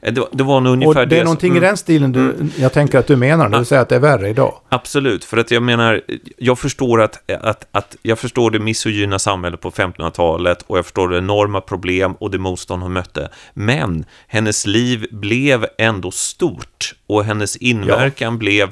Eh, 0.00 0.12
det, 0.12 0.26
det 0.32 0.44
var 0.44 0.60
nog 0.60 0.72
ungefär 0.72 1.02
och 1.02 1.08
det. 1.08 1.18
är 1.18 1.24
någonting 1.24 1.50
som, 1.50 1.56
i 1.56 1.60
den 1.60 1.76
stilen 1.76 2.12
du, 2.12 2.20
mm. 2.20 2.50
jag 2.56 2.72
tänker 2.72 2.98
att 2.98 3.06
du 3.06 3.16
menar 3.16 3.48
när 3.48 3.58
du 3.58 3.64
säger 3.64 3.82
att 3.82 3.88
det 3.88 3.94
är 3.94 4.00
värre 4.00 4.28
idag. 4.28 4.54
Absolut, 4.68 5.24
för 5.24 5.36
att 5.36 5.50
jag 5.50 5.62
menar, 5.62 6.00
jag 6.36 6.58
förstår 6.58 7.02
att, 7.02 7.30
att, 7.40 7.66
att 7.72 7.96
jag 8.02 8.18
förstår 8.18 8.50
det 8.50 8.58
misogyna 8.58 9.18
samhället 9.18 9.60
på 9.60 9.70
1500-talet 9.70 10.62
och 10.66 10.78
jag 10.78 10.84
förstår 10.84 11.08
det 11.08 11.18
enorma 11.18 11.60
problem 11.60 12.12
och 12.12 12.30
det 12.30 12.38
motstånd 12.38 12.82
hon 12.82 12.92
mötte. 12.92 13.28
Men 13.54 14.04
hennes 14.26 14.66
liv 14.66 15.06
blev 15.10 15.66
ändå 15.78 16.10
stort 16.10 16.94
och 17.06 17.24
hennes 17.24 17.56
inverkan 17.56 18.32
ja. 18.32 18.38
blev 18.38 18.70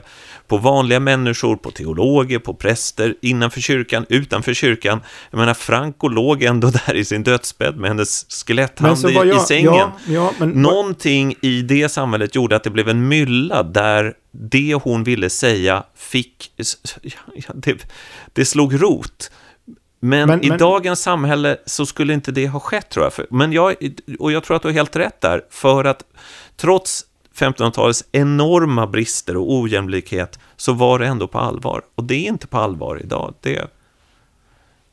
på 0.48 0.56
vanliga 0.56 1.00
människor, 1.00 1.56
på 1.56 1.70
teologer, 1.70 2.38
på 2.38 2.54
präster, 2.54 3.14
innanför 3.22 3.60
kyrkan, 3.60 4.06
utanför 4.08 4.54
kyrkan. 4.54 5.00
Jag 5.30 5.38
menar, 5.38 5.54
Franco 5.54 6.08
låg 6.08 6.42
ändå 6.42 6.70
där 6.86 6.94
i 6.94 7.04
sin 7.04 7.22
dödsbädd 7.22 7.76
med 7.76 7.90
hennes 7.90 8.26
skeletthand 8.46 9.10
i, 9.10 9.12
jag, 9.12 9.28
i 9.28 9.38
sängen. 9.38 9.74
Ja, 9.74 9.92
ja, 10.06 10.32
men, 10.38 10.48
Någonting 10.48 11.34
i 11.40 11.62
det 11.62 11.88
samhället 11.88 12.34
gjorde 12.34 12.56
att 12.56 12.64
det 12.64 12.70
blev 12.70 12.88
en 12.88 13.08
mylla 13.08 13.62
där 13.62 14.14
det 14.30 14.74
hon 14.74 15.04
ville 15.04 15.30
säga 15.30 15.82
fick... 15.96 16.50
Det, 17.54 17.86
det 18.32 18.44
slog 18.44 18.82
rot. 18.82 19.30
Men, 20.00 20.28
men, 20.28 20.44
i 20.44 20.48
men, 20.48 20.58
dagens 20.58 21.02
samhälle 21.02 21.56
så 21.66 21.86
skulle 21.86 22.14
inte 22.14 22.32
det 22.32 22.48
ha 22.48 22.60
skett, 22.60 22.90
tror 22.90 23.04
jag. 23.16 23.26
Men 23.30 23.52
jag, 23.52 23.74
och 24.18 24.32
jag 24.32 24.44
tror 24.44 24.56
att 24.56 24.62
du 24.62 24.68
har 24.68 24.72
helt 24.72 24.96
rätt 24.96 25.20
där, 25.20 25.42
för 25.50 25.84
att 25.84 26.02
trots 26.56 27.04
1500-talets 27.34 28.04
enorma 28.12 28.86
brister 28.86 29.36
och 29.36 29.52
ojämlikhet 29.52 30.38
så 30.56 30.72
var 30.72 30.98
det 30.98 31.06
ändå 31.06 31.28
på 31.28 31.38
allvar. 31.38 31.82
Och 31.94 32.04
det 32.04 32.14
är 32.14 32.28
inte 32.28 32.46
på 32.46 32.58
allvar 32.58 33.00
idag. 33.02 33.34
Det, 33.40 33.66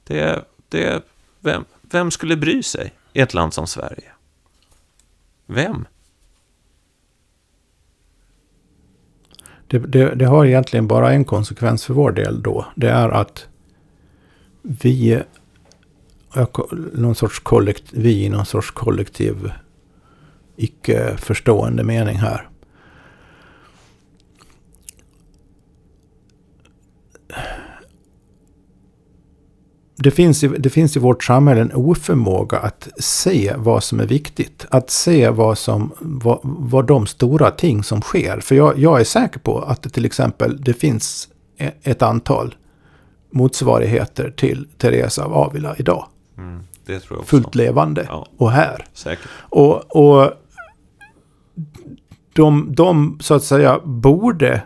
det, 0.03 0.45
det, 0.69 1.03
vem, 1.39 1.65
vem 1.81 2.11
skulle 2.11 2.35
bry 2.35 2.63
sig 2.63 2.93
i 3.13 3.19
ett 3.19 3.33
land 3.33 3.53
som 3.53 3.67
Sverige? 3.67 4.11
Vem? 5.45 5.85
Det, 9.67 9.79
det, 9.79 10.15
det, 10.15 10.25
har 10.25 10.45
egentligen 10.45 10.87
bara 10.87 11.13
en 11.13 11.25
konsekvens 11.25 11.85
för 11.85 11.93
vår 11.93 12.11
del 12.11 12.41
då. 12.41 12.65
Det 12.75 12.89
är 12.89 13.09
att 13.09 13.47
vi, 14.61 15.21
någon 16.93 17.15
sorts 17.15 17.39
kollektiv, 17.39 18.01
vi 18.01 18.29
någon 18.29 18.45
sorts 18.45 18.71
kollektiv 18.71 19.51
icke 20.63 21.17
förstående 21.17 21.83
mening 21.83 22.15
här. 22.15 22.47
det, 30.03 30.11
finns 30.11 30.43
i, 30.43 30.47
det 30.47 30.69
finns 30.69 30.95
i 30.95 30.99
vårt 30.99 31.23
samhälle 31.23 31.61
en 31.61 31.71
oförmåga 31.73 32.57
att 32.57 32.87
se 32.97 33.53
vad 33.57 33.83
som 33.83 33.99
är 33.99 34.05
viktigt. 34.05 34.65
Att 34.69 34.89
se 34.89 35.29
vad, 35.29 35.57
som, 35.57 35.91
vad, 35.99 36.39
vad 36.43 36.87
de 36.87 37.07
stora 37.07 37.51
ting 37.51 37.83
som 37.83 38.01
sker. 38.01 38.39
För 38.39 38.55
jag, 38.55 38.79
jag 38.79 38.99
är 38.99 39.03
säker 39.03 39.39
på 39.39 39.59
att 39.59 39.81
det 39.81 39.89
till 39.89 40.05
exempel 40.05 40.61
det 40.61 40.73
finns 40.73 41.29
e, 41.57 41.71
ett 41.83 42.01
antal 42.01 42.55
motsvarigheter 43.31 44.33
till 44.37 44.67
Teresa 44.77 45.23
av 45.23 45.33
Avila 45.33 45.75
idag. 45.77 46.05
Mm, 46.37 46.63
det 46.85 46.99
tror 46.99 47.17
jag 47.17 47.19
också. 47.19 47.29
Fullt 47.29 47.55
levande 47.55 48.05
ja, 48.09 48.27
och 48.37 48.51
här. 48.51 48.85
Säkert. 48.93 49.27
Och, 49.39 49.95
och 49.95 50.31
de, 52.33 52.75
de 52.75 53.17
så 53.21 53.33
att 53.33 53.43
säga 53.43 53.79
borde 53.83 54.61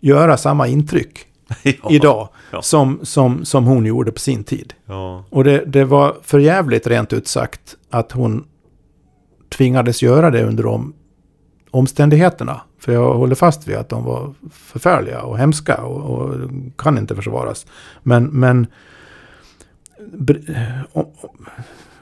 göra 0.00 0.36
samma 0.36 0.68
intryck 0.68 1.26
ja, 1.62 1.90
idag 1.90 2.28
ja. 2.50 2.62
Som, 2.62 3.00
som, 3.02 3.44
som 3.44 3.64
hon 3.64 3.86
gjorde 3.86 4.12
på 4.12 4.18
sin 4.18 4.44
tid. 4.44 4.74
Ja. 4.86 5.24
Och 5.30 5.44
det, 5.44 5.64
det 5.66 5.84
var 5.84 6.16
för 6.22 6.38
jävligt 6.38 6.86
rent 6.86 7.12
ut 7.12 7.28
sagt 7.28 7.76
att 7.90 8.12
hon 8.12 8.44
tvingades 9.48 10.02
göra 10.02 10.30
det 10.30 10.44
under 10.44 10.62
de 10.62 10.94
omständigheterna. 11.70 12.60
För 12.78 12.92
jag 12.92 13.14
håller 13.14 13.34
fast 13.34 13.68
vid 13.68 13.76
att 13.76 13.88
de 13.88 14.04
var 14.04 14.34
förfärliga 14.50 15.22
och 15.22 15.38
hemska 15.38 15.76
och, 15.76 16.18
och 16.18 16.50
kan 16.78 16.98
inte 16.98 17.16
försvaras. 17.16 17.66
Men, 18.02 18.24
men 18.24 18.66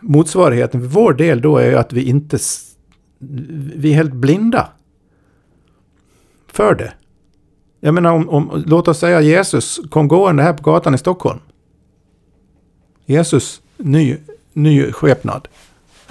motsvarigheten 0.00 0.80
för 0.80 0.88
vår 0.88 1.12
del 1.12 1.40
då 1.40 1.56
är 1.58 1.70
ju 1.70 1.76
att 1.76 1.92
vi 1.92 2.02
inte... 2.02 2.38
Vi 3.20 3.90
är 3.90 3.94
helt 3.94 4.12
blinda. 4.12 4.68
För 6.46 6.74
det. 6.74 6.92
Jag 7.80 7.94
menar 7.94 8.12
om, 8.12 8.28
om, 8.28 8.64
låt 8.66 8.88
oss 8.88 8.98
säga 8.98 9.20
Jesus 9.20 9.80
kom 9.90 10.08
gående 10.08 10.42
här 10.42 10.52
på 10.52 10.62
gatan 10.62 10.94
i 10.94 10.98
Stockholm. 10.98 11.40
Jesus, 13.06 13.62
ny, 13.76 14.16
ny 14.52 14.92
skepnad. 14.92 15.48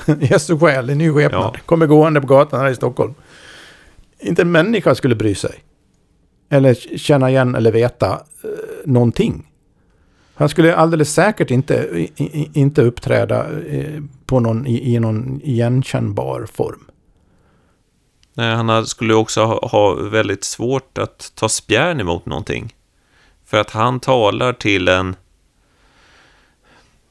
Jesu 0.20 0.60
själ 0.60 0.89
i 0.89 0.95
ny 0.95 1.12
skepnad. 1.12 1.51
Ja. 1.55 1.60
Kommer 1.66 1.88
gående 1.88 2.22
på 2.22 2.28
gatan 2.28 2.60
här 2.60 2.70
i 2.70 2.76
Stockholm. 2.76 3.14
Inte 4.20 4.41
en 4.41 4.51
människa 4.51 4.95
skulle 4.95 5.16
bry 5.16 5.36
sig. 5.36 5.64
Eller 6.49 6.74
känna 6.97 7.30
igen 7.30 7.55
eller 7.55 7.72
veta 7.72 8.12
eh, 8.43 8.49
någonting. 8.86 9.51
Han 10.34 10.49
skulle 10.49 10.76
alldeles 10.76 11.14
säkert 11.14 11.51
inte, 11.51 11.74
i, 12.16 12.49
inte 12.53 12.82
uppträda 12.82 13.45
eh, 13.68 14.01
på 14.26 14.39
någon, 14.39 14.68
i, 14.68 14.95
i 14.95 14.99
någon 14.99 15.41
igenkännbar 15.43 16.45
form. 16.53 16.89
Han 18.40 18.86
skulle 18.86 19.14
också 19.14 19.46
ha, 19.46 19.94
väldigt 19.94 20.44
svårt 20.44 20.98
att 20.98 21.32
ta 21.36 21.50
spjärn 21.50 22.00
emot 22.00 22.26
någonting. 22.26 22.76
För 23.46 23.58
att 23.58 23.72
han 23.72 24.00
talar 24.00 24.54
till 24.54 24.88
en... 24.88 25.16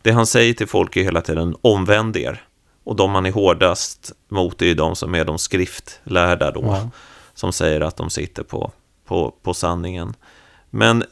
Det 0.02 0.10
han 0.10 0.26
säger 0.26 0.54
till 0.54 0.68
folk 0.68 0.96
är 0.96 1.02
hela 1.02 1.20
tiden 1.20 1.56
omvänd 1.60 2.16
er. 2.16 2.44
Och 2.84 2.96
de 2.96 3.10
man 3.10 3.26
är 3.26 3.32
hårdast 3.32 4.12
mot 4.28 4.62
är 4.62 4.66
ju 4.66 4.74
de 4.74 4.96
som 4.96 5.14
är 5.14 5.24
de 5.24 5.38
skriftlärda 5.38 6.50
då. 6.50 6.62
Ja. 6.64 6.90
Som 7.34 7.52
säger 7.52 7.80
att 7.80 7.96
de 7.96 8.10
sitter 8.10 8.42
på, 8.42 8.72
på, 9.04 9.34
på 9.42 9.54
sanningen. 9.54 10.14
Men 10.70 11.04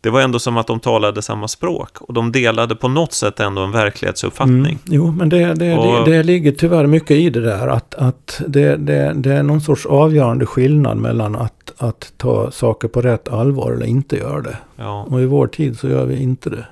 det 0.00 0.10
var 0.10 0.20
ändå 0.20 0.38
som 0.38 0.56
att 0.56 0.66
de 0.66 0.80
talade 0.80 1.22
samma 1.22 1.48
språk. 1.48 2.00
Och 2.00 2.14
de 2.14 2.32
delade 2.32 2.76
på 2.76 2.88
något 2.88 3.12
sätt 3.12 3.40
ändå 3.40 3.62
en 3.62 3.72
verklighetsuppfattning. 3.72 4.58
Mm, 4.58 4.78
jo, 4.84 5.10
men 5.10 5.28
det, 5.28 5.54
det, 5.54 5.78
och, 5.78 6.04
det, 6.04 6.16
det, 6.16 6.22
ligger 6.22 6.52
tyvärr 6.52 6.86
mycket 6.86 7.10
i 7.10 7.30
det 7.30 7.40
där. 7.40 7.68
Att, 7.68 7.94
att 7.94 8.42
det, 8.46 8.76
det, 8.76 9.12
det 9.16 9.32
är 9.32 9.42
någon 9.42 9.60
sorts 9.60 9.86
avgörande 9.86 10.46
skillnad 10.46 10.96
mellan 10.96 11.36
att, 11.36 11.72
att 11.78 12.12
ta 12.16 12.50
saker 12.50 12.88
på 12.88 13.02
rätt 13.02 13.28
allvar 13.28 13.72
eller 13.72 13.86
inte 13.86 14.16
göra 14.16 14.40
det. 14.40 14.56
Ja. 14.76 15.06
Och 15.10 15.20
i 15.20 15.26
vår 15.26 15.46
tid 15.46 15.78
så 15.78 15.88
gör 15.88 16.06
vi 16.06 16.22
inte 16.22 16.50
det. 16.50 16.66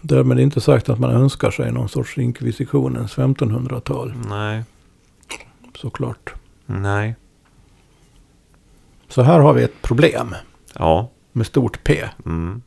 Därmed 0.00 0.38
inte 0.38 0.60
sagt 0.60 0.88
att 0.88 0.98
man 0.98 1.10
önskar 1.10 1.50
sig 1.50 1.72
någon 1.72 1.88
sorts 1.88 2.18
inkvisitionens 2.18 3.16
1500-tal. 3.16 4.14
Nej. 4.28 4.62
Såklart. 5.74 6.34
Nej. 6.66 7.14
Så 9.08 9.22
här 9.22 9.40
har 9.40 9.52
vi 9.52 9.62
ett 9.62 9.82
problem. 9.82 10.34
Ja. 10.78 11.10
Med 11.32 11.46
stort 11.46 11.84
P. 11.84 11.90
Mm. 12.24 12.62